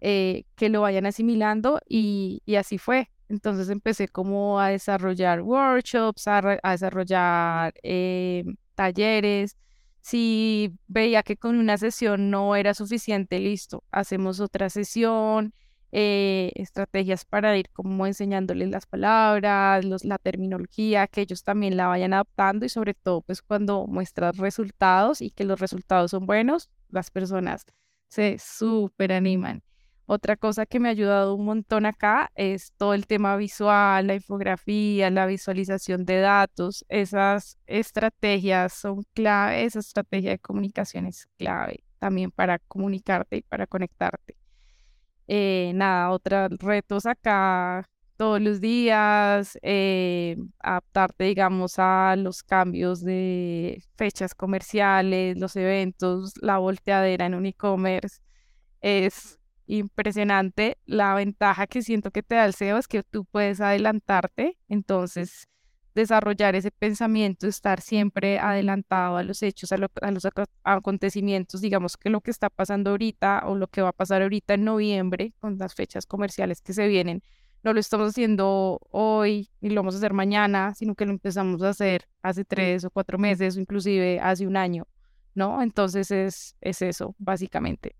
eh, 0.00 0.44
que 0.56 0.68
lo 0.68 0.82
vayan 0.82 1.06
asimilando 1.06 1.80
y, 1.88 2.42
así 2.58 2.78
fue. 2.78 3.10
Entonces 3.28 3.70
empecé 3.70 4.08
como 4.08 4.60
a 4.60 4.68
desarrollar 4.68 5.42
workshops, 5.42 6.28
a, 6.28 6.58
desarrollar 6.62 7.74
eh, 7.82 8.44
talleres. 8.74 9.56
Si 10.00 10.74
veía 10.86 11.22
que 11.22 11.36
con 11.36 11.56
una 11.58 11.78
sesión 11.78 12.30
no 12.30 12.56
era 12.56 12.74
suficiente, 12.74 13.38
listo, 13.40 13.84
hacemos 13.90 14.40
otra 14.40 14.68
sesión, 14.70 15.54
eh, 15.96 16.50
estrategias 16.56 17.24
para 17.24 17.56
ir 17.56 17.70
como 17.70 18.04
enseñándoles 18.04 18.68
las 18.68 18.84
palabras, 18.84 19.84
la 20.04 20.18
terminología, 20.18 21.06
que 21.06 21.20
ellos 21.20 21.44
también 21.44 21.76
la 21.76 21.86
vayan 21.86 22.12
adaptando 22.14 22.66
y 22.66 22.68
sobre 22.68 22.94
todo 22.94 23.22
pues 23.22 23.42
cuando 23.42 23.86
muestras 23.86 24.36
resultados 24.38 25.22
y 25.22 25.30
que 25.30 25.44
los 25.44 25.60
resultados 25.60 26.10
son 26.10 26.26
buenos, 26.26 26.68
las 26.88 27.12
personas 27.12 27.64
se 28.08 28.38
súper 28.40 29.12
animan. 29.12 29.62
Otra 30.06 30.36
cosa 30.36 30.66
que 30.66 30.80
me 30.80 30.88
ha 30.88 30.90
ayudado 30.90 31.36
un 31.36 31.44
montón 31.44 31.86
acá 31.86 32.32
es 32.34 32.72
todo 32.76 32.92
el 32.92 33.06
tema 33.06 33.36
visual, 33.36 34.08
la 34.08 34.16
infografía, 34.16 35.10
la 35.10 35.26
visualización 35.26 36.04
de 36.04 36.18
datos. 36.18 36.84
Esas 36.88 37.56
estrategias 37.66 38.72
son 38.72 39.04
clave, 39.14 39.64
esa 39.64 39.78
estrategia 39.78 40.32
de 40.32 40.40
comunicación 40.40 41.06
es 41.06 41.28
clave 41.38 41.84
también 42.00 42.32
para 42.32 42.58
comunicarte 42.58 43.36
y 43.36 43.42
para 43.42 43.68
conectarte. 43.68 44.36
Eh, 45.28 45.72
nada, 45.74 46.10
otros 46.10 46.50
retos 46.58 47.06
acá 47.06 47.88
todos 48.16 48.40
los 48.40 48.60
días, 48.60 49.58
eh, 49.62 50.36
adaptarte, 50.60 51.24
digamos, 51.24 51.74
a 51.78 52.14
los 52.16 52.42
cambios 52.42 53.02
de 53.02 53.82
fechas 53.96 54.34
comerciales, 54.34 55.36
los 55.38 55.56
eventos, 55.56 56.34
la 56.40 56.58
volteadera 56.58 57.26
en 57.26 57.34
un 57.34 57.46
e-commerce. 57.46 58.20
Es 58.80 59.38
impresionante. 59.66 60.78
La 60.86 61.14
ventaja 61.14 61.66
que 61.66 61.82
siento 61.82 62.10
que 62.10 62.22
te 62.22 62.36
da 62.36 62.44
el 62.46 62.54
SEO 62.54 62.78
es 62.78 62.88
que 62.88 63.02
tú 63.02 63.24
puedes 63.24 63.60
adelantarte, 63.60 64.58
entonces 64.68 65.48
desarrollar 65.94 66.56
ese 66.56 66.70
pensamiento, 66.70 67.46
estar 67.46 67.80
siempre 67.80 68.38
adelantado 68.38 69.16
a 69.16 69.22
los 69.22 69.42
hechos, 69.42 69.72
a, 69.72 69.76
los 69.78 70.28
acontecimientos, 70.64 71.60
digamos 71.60 71.96
que 71.96 72.10
lo 72.10 72.20
que 72.20 72.30
está 72.30 72.50
pasando 72.50 72.90
ahorita 72.90 73.44
o 73.46 73.54
lo 73.54 73.68
que 73.68 73.82
va 73.82 73.90
a 73.90 73.92
pasar 73.92 74.22
ahorita 74.22 74.54
en 74.54 74.64
noviembre 74.64 75.34
con 75.38 75.58
las 75.58 75.74
fechas 75.74 76.06
comerciales 76.06 76.60
que 76.60 76.72
se 76.72 76.88
vienen, 76.88 77.22
no 77.62 77.72
lo 77.72 77.80
estamos 77.80 78.10
haciendo 78.10 78.80
hoy 78.90 79.50
ni 79.60 79.70
lo 79.70 79.76
vamos 79.76 79.94
a 79.94 79.98
hacer 79.98 80.12
mañana, 80.12 80.74
sino 80.74 80.94
que 80.94 81.06
lo 81.06 81.12
empezamos 81.12 81.62
a 81.62 81.70
hacer 81.70 82.06
hace 82.22 82.44
tres 82.44 82.84
o 82.84 82.90
cuatro 82.90 83.18
meses 83.18 83.56
o 83.56 83.60
inclusive 83.60 84.20
hace 84.20 84.46
un 84.46 84.56
año, 84.56 84.86
¿no? 85.34 85.62
Entonces 85.62 86.10
es, 86.10 86.56
es 86.60 86.82
eso, 86.82 87.14
básicamente. 87.18 87.96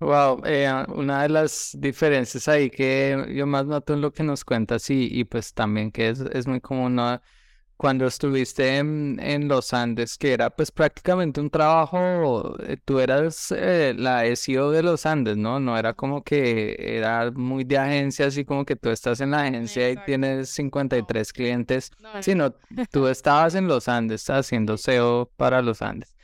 Wow, 0.00 0.40
eh, 0.46 0.66
una 0.94 1.22
de 1.22 1.28
las 1.28 1.76
diferencias 1.78 2.48
ahí 2.48 2.70
que 2.70 3.32
yo 3.36 3.46
más 3.46 3.66
noto 3.66 3.92
en 3.92 4.00
lo 4.00 4.12
que 4.12 4.22
nos 4.22 4.44
cuentas 4.44 4.88
y, 4.88 5.08
y 5.12 5.24
pues 5.24 5.52
también 5.52 5.92
que 5.92 6.08
es, 6.08 6.20
es 6.20 6.46
muy 6.46 6.60
común 6.62 6.98
cuando 7.80 8.06
estuviste 8.06 8.76
en, 8.76 9.48
los 9.48 9.72
Andes, 9.72 10.18
que 10.18 10.34
era 10.34 10.50
pues 10.50 10.70
prácticamente 10.70 11.40
un 11.40 11.48
trabajo, 11.48 12.54
eh, 12.62 12.76
tú 12.84 12.98
eras 12.98 13.54
eh, 13.56 13.94
la 13.96 14.26
SEO 14.36 14.70
de 14.70 14.82
los 14.82 15.06
Andes, 15.06 15.38
¿no? 15.38 15.60
No 15.60 15.78
era 15.78 15.94
como 15.94 16.22
que 16.22 16.76
era 16.78 17.30
muy 17.30 17.64
de 17.64 17.78
agencia, 17.78 18.26
así 18.26 18.44
como 18.44 18.66
que 18.66 18.76
tú 18.76 18.90
estás 18.90 19.22
en 19.22 19.30
la 19.30 19.44
agencia 19.44 19.88
y 19.90 19.96
tienes 20.04 20.50
53 20.50 21.32
clientes, 21.32 21.90
sino 22.20 22.54
tú 22.90 23.06
estabas 23.08 23.54
en 23.54 23.66
los 23.66 23.88
Andes 23.88 24.28
haciendo 24.28 24.76
SEO 24.76 25.30
para 25.38 25.62
los 25.62 25.80
Andes. 25.80 26.14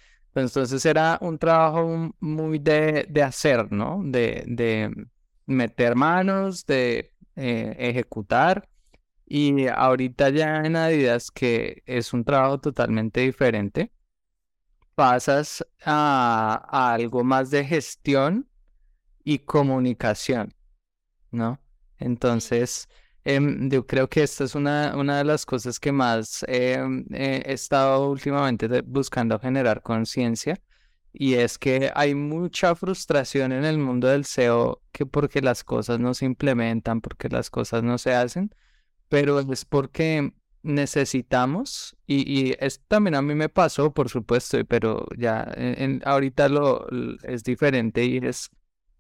Entonces 0.40 0.84
era 0.84 1.18
un 1.20 1.38
trabajo 1.38 2.12
muy 2.20 2.58
de, 2.58 3.08
hacer, 3.24 3.72
¿no? 3.72 4.00
De, 4.04 4.44
de, 4.46 4.92
meter 5.46 5.94
manos, 5.94 6.66
de 6.66 7.12
eh, 7.36 7.76
ejecutar. 7.78 8.68
Y 9.26 9.66
ahorita 9.66 10.30
ya 10.30 10.64
en 10.64 10.76
Adidas, 10.76 11.30
que 11.30 11.82
es 11.86 12.12
un 12.12 12.24
trabajo 12.24 12.60
totalmente 12.60 13.20
diferente, 13.20 13.92
pasas 14.94 15.64
a, 15.84 16.94
algo 16.94 17.22
más 17.22 17.50
de 17.50 17.64
gestión 17.64 18.48
y 19.24 19.40
comunicación, 19.40 20.54
¿no? 21.30 21.60
Entonces, 21.98 22.88
Em, 23.28 23.68
yo 23.70 23.84
creo 23.84 24.08
que 24.08 24.22
esta 24.22 24.44
es 24.44 24.54
una, 24.54 24.94
una 24.96 25.18
de 25.18 25.24
las 25.24 25.44
cosas 25.44 25.80
que 25.80 25.90
más 25.90 26.44
em, 26.46 27.04
he 27.12 27.42
estado 27.52 28.08
últimamente 28.08 28.82
buscando 28.82 29.40
generar 29.40 29.82
conciencia 29.82 30.60
y 31.12 31.34
es 31.34 31.58
que 31.58 31.90
hay 31.96 32.14
mucha 32.14 32.76
frustración 32.76 33.50
en 33.50 33.64
el 33.64 33.78
mundo 33.78 34.06
del 34.06 34.24
SEO 34.24 34.80
que 34.92 35.06
porque 35.06 35.42
las 35.42 35.64
cosas 35.64 35.98
no 35.98 36.14
se 36.14 36.24
implementan, 36.26 37.00
porque 37.00 37.28
las 37.28 37.50
cosas 37.50 37.82
no 37.82 37.98
se 37.98 38.14
hacen, 38.14 38.54
pero 39.08 39.40
es 39.40 39.64
porque 39.64 40.32
necesitamos, 40.62 41.96
y, 42.06 42.18
y 42.32 42.56
esto 42.60 42.84
también 42.86 43.16
a 43.16 43.22
mí 43.22 43.34
me 43.34 43.48
pasó, 43.48 43.92
por 43.92 44.08
supuesto, 44.08 44.58
pero 44.66 45.06
ya 45.18 45.52
ahorita 46.04 46.48
lo 46.48 46.86
es 47.24 47.42
diferente 47.42 48.04
y 48.04 48.18
es 48.18 48.50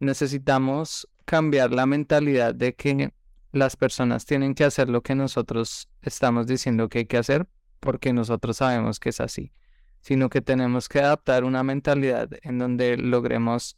necesitamos 0.00 1.08
cambiar 1.24 1.72
la 1.72 1.86
mentalidad 1.86 2.54
de 2.54 2.74
que 2.74 3.12
las 3.52 3.76
personas 3.76 4.26
tienen 4.26 4.54
que 4.54 4.64
hacer 4.64 4.88
lo 4.88 5.02
que 5.02 5.14
nosotros 5.14 5.88
estamos 6.02 6.46
diciendo 6.46 6.88
que 6.88 6.98
hay 7.00 7.06
que 7.06 7.18
hacer 7.18 7.46
porque 7.80 8.12
nosotros 8.12 8.58
sabemos 8.58 8.98
que 9.00 9.10
es 9.10 9.20
así, 9.20 9.52
sino 10.00 10.28
que 10.28 10.42
tenemos 10.42 10.88
que 10.88 11.00
adaptar 11.00 11.44
una 11.44 11.62
mentalidad 11.62 12.28
en 12.42 12.58
donde 12.58 12.96
logremos 12.96 13.76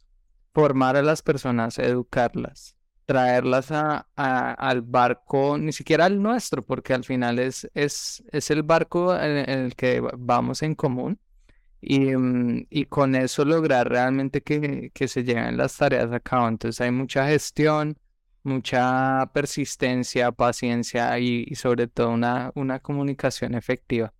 formar 0.53 0.97
a 0.97 1.01
las 1.01 1.21
personas, 1.21 1.77
educarlas, 1.79 2.75
traerlas 3.05 3.71
a, 3.71 4.07
al 4.15 4.81
barco, 4.81 5.57
ni 5.57 5.71
siquiera 5.71 6.05
al 6.05 6.21
nuestro, 6.21 6.63
porque 6.65 6.93
al 6.93 7.03
final 7.03 7.39
es, 7.39 7.69
es, 7.73 8.23
es 8.31 8.51
el 8.51 8.63
barco 8.63 9.15
en, 9.15 9.49
el 9.49 9.75
que 9.75 10.01
vamos 10.17 10.61
en 10.63 10.75
común. 10.75 11.19
Y, 11.81 12.15
mm, 12.15 12.67
y, 12.69 12.85
con 12.85 13.15
eso 13.15 13.45
lograr 13.45 13.87
realmente 13.89 14.41
que, 14.41 14.91
que 14.93 15.07
se 15.07 15.23
lleven 15.23 15.55
las 15.55 15.77
tareas 15.77 16.11
a 16.11 16.19
cabo. 16.19 16.47
Entonces 16.49 16.81
hay 16.81 16.91
mucha 16.91 17.25
gestión, 17.27 17.97
mucha 18.49 19.29
persistencia, 19.33 20.31
paciencia 20.31 21.17
y, 21.19 21.55
sobre 21.55 21.87
todo 21.87 22.09
una, 22.09 22.51
una 22.55 22.79
comunicación 22.79 23.55
efectiva. 23.55 24.13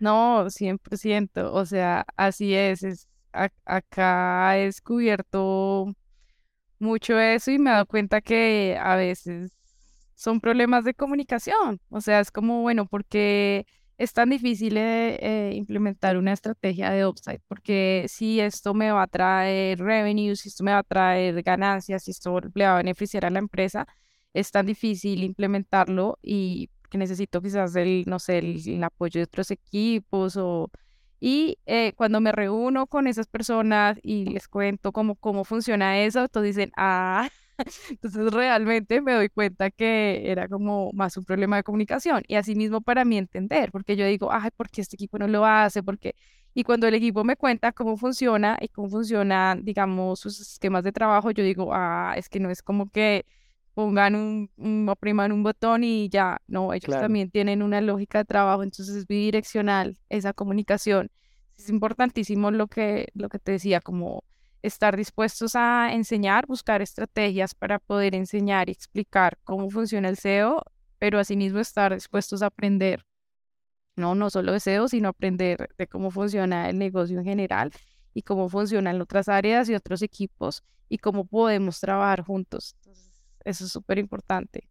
No, 0.00 0.46
100%, 0.48 1.52
o 1.52 1.66
sea, 1.66 2.04
así 2.16 2.54
es, 2.54 2.82
es 2.82 3.08
acá 3.64 4.56
he 4.58 4.66
descubierto 4.66 5.92
mucho 6.78 7.18
eso 7.18 7.50
y 7.50 7.58
me 7.58 7.70
he 7.70 7.72
dado 7.72 7.86
cuenta 7.86 8.20
que 8.20 8.78
a 8.80 8.96
veces 8.96 9.52
son 10.14 10.40
problemas 10.40 10.84
de 10.84 10.94
comunicación, 10.94 11.80
o 11.88 12.00
sea, 12.00 12.20
es 12.20 12.30
como, 12.30 12.62
bueno, 12.62 12.86
porque 12.86 13.66
es 13.98 14.12
tan 14.12 14.30
difícil 14.30 14.76
eh, 14.76 15.18
eh, 15.20 15.54
implementar 15.54 16.16
una 16.16 16.32
estrategia 16.32 16.90
de 16.90 17.06
upside, 17.06 17.40
porque 17.48 18.06
si 18.08 18.40
esto 18.40 18.74
me 18.74 18.90
va 18.90 19.02
a 19.02 19.06
traer 19.06 19.78
revenue, 19.78 20.36
si 20.36 20.48
esto 20.48 20.64
me 20.64 20.72
va 20.72 20.78
a 20.78 20.82
traer 20.82 21.42
ganancias, 21.42 22.04
si 22.04 22.10
esto 22.10 22.40
le 22.54 22.64
va 22.66 22.74
a 22.74 22.76
beneficiar 22.78 23.24
a 23.24 23.30
la 23.30 23.38
empresa, 23.38 23.86
es 24.32 24.50
tan 24.50 24.66
difícil 24.66 25.22
implementarlo 25.22 26.18
y 26.22 26.70
que 26.90 26.98
necesito 26.98 27.40
quizás 27.40 27.74
el, 27.76 28.04
no 28.06 28.18
sé, 28.18 28.38
el, 28.38 28.84
apoyo 28.84 29.20
de 29.20 29.24
otros 29.24 29.50
equipos 29.50 30.36
o... 30.36 30.70
Y 31.20 31.58
eh, 31.66 31.94
cuando 31.96 32.20
me 32.20 32.32
reúno 32.32 32.86
con 32.86 33.06
esas 33.06 33.28
personas 33.28 33.98
y 34.02 34.26
les 34.26 34.46
cuento 34.46 34.92
cómo, 34.92 35.14
cómo 35.16 35.44
funciona 35.44 36.00
eso, 36.00 36.28
todos 36.28 36.44
dicen, 36.44 36.70
ah, 36.76 37.30
Entonces 37.90 38.32
realmente 38.32 39.00
me 39.00 39.12
doy 39.14 39.28
cuenta 39.28 39.70
que 39.70 40.30
era 40.30 40.48
como 40.48 40.90
más 40.92 41.16
un 41.16 41.24
problema 41.24 41.56
de 41.56 41.62
comunicación 41.62 42.22
y 42.26 42.36
así 42.36 42.54
mismo 42.54 42.80
para 42.80 43.04
mí 43.04 43.16
entender, 43.18 43.70
porque 43.72 43.96
yo 43.96 44.06
digo, 44.06 44.32
ay, 44.32 44.50
¿por 44.56 44.70
qué 44.70 44.80
este 44.80 44.96
equipo 44.96 45.18
no 45.18 45.28
lo 45.28 45.44
hace? 45.44 45.82
porque 45.82 46.14
Y 46.54 46.64
cuando 46.64 46.86
el 46.86 46.94
equipo 46.94 47.24
me 47.24 47.36
cuenta 47.36 47.72
cómo 47.72 47.96
funciona 47.96 48.56
y 48.60 48.68
cómo 48.68 48.88
funcionan, 48.88 49.64
digamos, 49.64 50.20
sus 50.20 50.40
esquemas 50.40 50.84
de 50.84 50.92
trabajo, 50.92 51.30
yo 51.30 51.44
digo, 51.44 51.70
ah, 51.72 52.14
es 52.16 52.28
que 52.28 52.40
no 52.40 52.50
es 52.50 52.62
como 52.62 52.90
que 52.90 53.26
pongan 53.74 54.14
un, 54.14 54.50
un 54.56 54.88
opriman 54.88 55.32
un 55.32 55.42
botón 55.42 55.84
y 55.84 56.08
ya, 56.08 56.38
no, 56.46 56.72
ellos 56.72 56.90
también 56.90 57.30
tienen 57.30 57.62
una 57.62 57.80
lógica 57.80 58.18
de 58.18 58.24
trabajo, 58.24 58.62
entonces 58.62 58.94
es 58.94 59.06
bidireccional 59.06 59.98
esa 60.08 60.32
comunicación. 60.32 61.10
Es 61.58 61.68
importantísimo 61.68 62.50
lo 62.50 62.66
que, 62.68 63.08
lo 63.14 63.28
que 63.28 63.38
te 63.38 63.52
decía, 63.52 63.80
como 63.80 64.24
estar 64.64 64.96
dispuestos 64.96 65.54
a 65.56 65.92
enseñar, 65.92 66.46
buscar 66.46 66.80
estrategias 66.80 67.54
para 67.54 67.78
poder 67.78 68.14
enseñar 68.14 68.70
y 68.70 68.72
explicar 68.72 69.38
cómo 69.44 69.68
funciona 69.68 70.08
el 70.08 70.16
SEO, 70.16 70.62
pero 70.98 71.18
asimismo 71.18 71.58
estar 71.58 71.92
dispuestos 71.92 72.42
a 72.42 72.46
aprender, 72.46 73.04
no, 73.94 74.14
no 74.14 74.30
solo 74.30 74.52
de 74.52 74.60
SEO, 74.60 74.88
sino 74.88 75.10
aprender 75.10 75.68
de 75.76 75.86
cómo 75.86 76.10
funciona 76.10 76.70
el 76.70 76.78
negocio 76.78 77.18
en 77.18 77.24
general 77.26 77.72
y 78.14 78.22
cómo 78.22 78.48
funcionan 78.48 79.00
otras 79.02 79.28
áreas 79.28 79.68
y 79.68 79.74
otros 79.74 80.00
equipos 80.00 80.64
y 80.88 80.96
cómo 80.96 81.26
podemos 81.26 81.78
trabajar 81.78 82.22
juntos. 82.22 82.74
eso 83.44 83.64
es 83.66 83.70
súper 83.70 83.98
importante. 83.98 84.70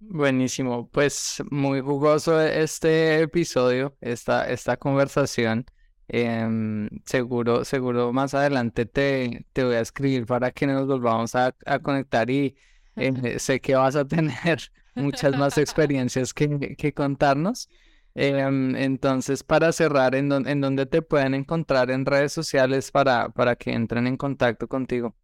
Buenísimo, 0.00 0.88
pues 0.90 1.40
muy 1.50 1.80
jugoso 1.80 2.40
este 2.40 3.20
episodio, 3.22 3.96
esta, 4.00 4.50
esta 4.50 4.76
conversación. 4.76 5.66
Em, 6.08 6.88
seguro, 7.04 7.64
seguro 7.64 8.12
más 8.12 8.34
adelante 8.34 8.84
te, 8.86 9.46
te 9.52 9.64
voy 9.64 9.76
a 9.76 9.80
escribir 9.80 10.26
para 10.26 10.50
que 10.50 10.66
nos 10.66 10.86
volvamos 10.86 11.34
a, 11.34 11.54
a 11.64 11.78
conectar 11.78 12.28
y 12.30 12.56
eh, 12.96 13.38
sé 13.38 13.60
que 13.60 13.74
vas 13.74 13.96
a 13.96 14.04
tener 14.06 14.70
muchas 14.94 15.36
más 15.36 15.58
experiencias 15.58 16.34
que, 16.34 16.76
que 16.76 16.92
contarnos. 16.92 17.68
Em, 18.14 18.76
entonces, 18.76 19.42
para 19.42 19.72
cerrar, 19.72 20.14
¿en, 20.14 20.30
¿en 20.46 20.60
dónde 20.60 20.86
te 20.86 21.02
pueden 21.02 21.34
encontrar 21.34 21.90
en 21.90 22.06
redes 22.06 22.32
sociales 22.32 22.90
para, 22.92 23.28
para 23.30 23.56
que 23.56 23.72
entren 23.72 24.06
en 24.06 24.16
contacto 24.16 24.68
contigo? 24.68 25.16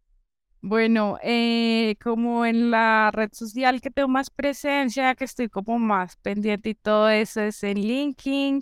Bueno, 0.63 1.17
eh, 1.23 1.95
como 2.03 2.45
en 2.45 2.69
la 2.69 3.09
red 3.11 3.29
social 3.33 3.81
que 3.81 3.89
tengo 3.89 4.07
más 4.09 4.29
presencia, 4.29 5.15
que 5.15 5.23
estoy 5.25 5.49
como 5.49 5.79
más 5.79 6.17
pendiente 6.17 6.69
y 6.69 6.75
todo 6.75 7.09
eso 7.09 7.41
es 7.41 7.63
en 7.63 7.79
LinkedIn. 7.79 8.61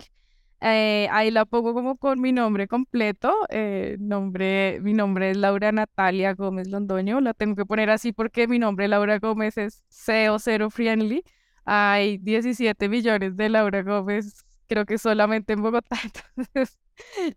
Eh, 0.62 1.08
ahí 1.10 1.30
la 1.30 1.46
pongo 1.46 1.72
como 1.72 1.96
con 1.96 2.20
mi 2.20 2.32
nombre 2.32 2.68
completo. 2.68 3.34
Eh, 3.48 3.96
nombre, 3.98 4.78
mi 4.82 4.92
nombre 4.92 5.30
es 5.30 5.36
Laura 5.36 5.72
Natalia 5.72 6.34
Gómez 6.34 6.68
Londoño. 6.68 7.20
La 7.20 7.34
tengo 7.34 7.56
que 7.56 7.64
poner 7.64 7.90
así 7.90 8.12
porque 8.12 8.46
mi 8.46 8.58
nombre 8.58 8.88
Laura 8.88 9.18
Gómez 9.18 9.56
es 9.56 9.84
SEO 9.88 10.38
Zero 10.38 10.70
Friendly. 10.70 11.24
Hay 11.64 12.18
17 12.18 12.88
millones 12.88 13.36
de 13.36 13.48
Laura 13.48 13.82
Gómez, 13.82 14.44
creo 14.66 14.84
que 14.86 14.98
solamente 14.98 15.52
en 15.54 15.62
Bogotá. 15.62 15.96
Entonces, 16.36 16.78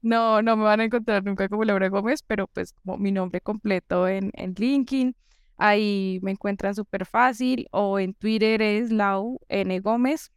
no, 0.01 0.41
no 0.41 0.57
me 0.57 0.63
van 0.63 0.81
a 0.81 0.83
encontrar 0.85 1.23
nunca 1.23 1.47
como 1.49 1.63
Laura 1.63 1.87
Gómez, 1.89 2.23
pero 2.23 2.47
pues 2.47 2.73
como 2.73 2.97
mi 2.97 3.11
nombre 3.11 3.41
completo 3.41 4.07
en, 4.07 4.31
en 4.33 4.53
LinkedIn. 4.57 5.15
Ahí 5.57 6.19
me 6.23 6.31
encuentran 6.31 6.75
súper 6.75 7.05
fácil. 7.05 7.67
O 7.71 7.99
en 7.99 8.13
Twitter 8.15 8.61
es 8.61 8.91
Lau 8.91 9.39
N 9.47 9.79
Gómez 9.79 10.31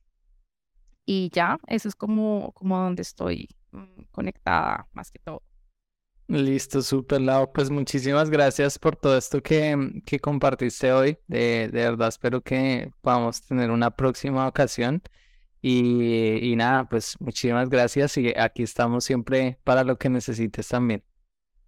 y 1.06 1.30
ya, 1.32 1.58
eso 1.68 1.88
es 1.88 1.94
como, 1.94 2.52
como 2.52 2.78
donde 2.80 3.02
estoy 3.02 3.48
mm, 3.70 4.02
conectada 4.10 4.88
más 4.92 5.10
que 5.10 5.20
todo. 5.20 5.42
Listo, 6.28 6.82
súper, 6.82 7.20
Lau. 7.20 7.52
Pues 7.52 7.70
muchísimas 7.70 8.30
gracias 8.30 8.80
por 8.80 8.96
todo 8.96 9.16
esto 9.16 9.40
que, 9.40 9.76
mm, 9.76 10.02
que 10.02 10.18
compartiste 10.18 10.92
hoy. 10.92 11.18
De, 11.28 11.68
de, 11.72 11.80
verdad, 11.82 12.08
espero 12.08 12.42
que 12.42 12.90
podamos 13.00 13.42
tener 13.42 13.70
una 13.70 13.92
próxima 13.92 14.48
ocasión. 14.48 15.02
Y, 15.62 16.38
y 16.52 16.56
nada, 16.56 16.88
pues 16.88 17.16
muchísimas 17.20 17.68
gracias 17.70 18.16
y 18.18 18.32
aquí 18.36 18.62
estamos 18.62 19.04
siempre 19.04 19.58
para 19.64 19.84
lo 19.84 19.98
que 19.98 20.08
necesites 20.08 20.68
también. 20.68 21.02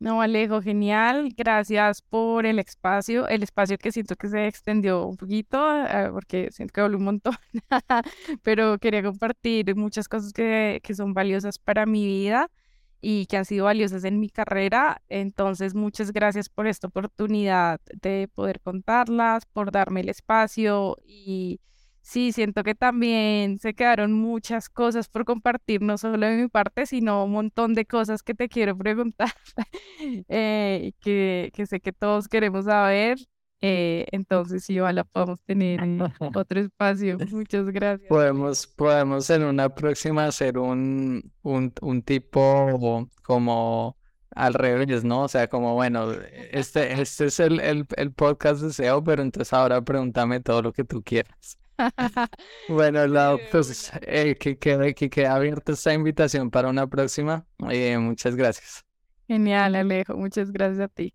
No, 0.01 0.23
Alejo, 0.23 0.63
genial. 0.63 1.31
Gracias 1.37 2.03
por 2.03 2.47
el 2.47 2.61
espacio, 2.61 3.27
el 3.27 3.43
espacio 3.43 3.79
que 3.79 3.91
siento 3.91 4.15
que 4.15 4.29
se 4.29 4.47
extendió 4.47 5.05
un 5.07 5.17
poquito, 5.17 5.59
eh, 5.87 6.11
porque 6.13 6.51
siento 6.53 6.73
que 6.73 6.81
habló 6.83 6.99
un 6.99 7.05
montón, 7.05 7.35
pero 8.43 8.79
quería 8.79 9.03
compartir 9.03 9.75
muchas 9.75 10.09
cosas 10.09 10.33
que, 10.33 10.81
que 10.85 10.95
son 10.95 11.15
valiosas 11.15 11.59
para 11.59 11.85
mi 11.85 12.07
vida 12.07 12.49
y 13.01 13.27
que 13.27 13.39
han 13.39 13.45
sido 13.45 13.65
valiosas 13.65 14.05
en 14.05 14.21
mi 14.21 14.31
carrera. 14.31 15.03
Entonces, 15.09 15.75
muchas 15.75 16.13
gracias 16.13 16.49
por 16.49 16.69
esta 16.69 16.87
oportunidad 16.89 17.81
de 18.01 18.29
poder 18.33 18.61
contarlas, 18.61 19.47
por 19.47 19.73
darme 19.73 20.01
el 20.03 20.09
espacio 20.11 20.97
y 21.05 21.61
Sí, 22.09 22.33
siento 22.33 22.63
que 22.63 22.75
también 22.75 23.59
se 23.59 23.75
quedaron 23.75 24.15
muchas 24.15 24.71
cosas 24.71 25.11
por 25.11 25.27
compartir, 25.27 25.83
no 25.83 25.99
solo 25.99 26.27
de 26.27 26.39
mi 26.39 26.49
parte, 26.49 26.87
sino 26.87 27.25
un 27.27 27.33
montón 27.33 27.75
de 27.75 27.85
cosas 27.85 28.23
que 28.23 28.33
te 28.33 28.49
quiero 28.49 28.79
preguntar, 28.79 29.29
eh, 30.31 30.93
que, 31.01 31.51
que, 31.53 31.67
sé 31.67 31.81
que 31.81 31.93
todos 31.93 32.27
queremos 32.27 32.65
saber. 32.65 33.19
Eh, 33.61 34.07
entonces, 34.11 34.65
sí, 34.65 34.81
ojalá 34.81 35.05
podamos 35.05 35.43
tener 35.43 35.81
otro 36.35 36.61
espacio. 36.61 37.19
Muchas 37.31 37.67
gracias. 37.67 38.09
Podemos, 38.09 38.67
podemos 38.67 39.29
en 39.29 39.43
una 39.43 39.69
próxima 39.75 40.25
hacer 40.25 40.57
un, 40.57 41.31
un, 41.43 41.75
un 41.83 42.03
tipo 42.03 43.07
como 43.23 43.99
al 44.35 44.55
revés, 44.55 45.05
¿no? 45.05 45.25
O 45.25 45.29
sea, 45.29 45.47
como 45.49 45.75
bueno, 45.75 46.11
este, 46.53 47.03
este 47.03 47.27
es 47.27 47.39
el, 47.39 47.61
el, 47.61 47.87
el 47.99 48.13
podcast 48.15 48.63
de 48.63 48.73
SEO, 48.73 49.05
pero 49.05 49.21
entonces 49.21 49.53
ahora 49.53 49.83
pregúntame 49.83 50.41
todo 50.41 50.63
lo 50.63 50.73
que 50.73 50.85
tú 50.85 51.03
quieras. 51.03 51.59
Bueno, 52.67 53.07
la, 53.07 53.39
pues 53.51 53.91
eh, 54.03 54.37
que, 54.39 54.59
quede, 54.59 54.95
que 54.95 55.27
abierta 55.27 55.73
esta 55.73 55.93
invitación 55.95 56.51
para 56.51 56.69
una 56.69 56.87
próxima. 56.87 57.47
Eh, 57.71 57.97
muchas 57.99 58.37
gracias. 58.37 58.85
Genial, 59.29 59.75
Alejo. 59.75 60.17
Muchas 60.17 60.51
gracias 60.53 60.81
a 60.81 60.89
ti. 60.89 61.15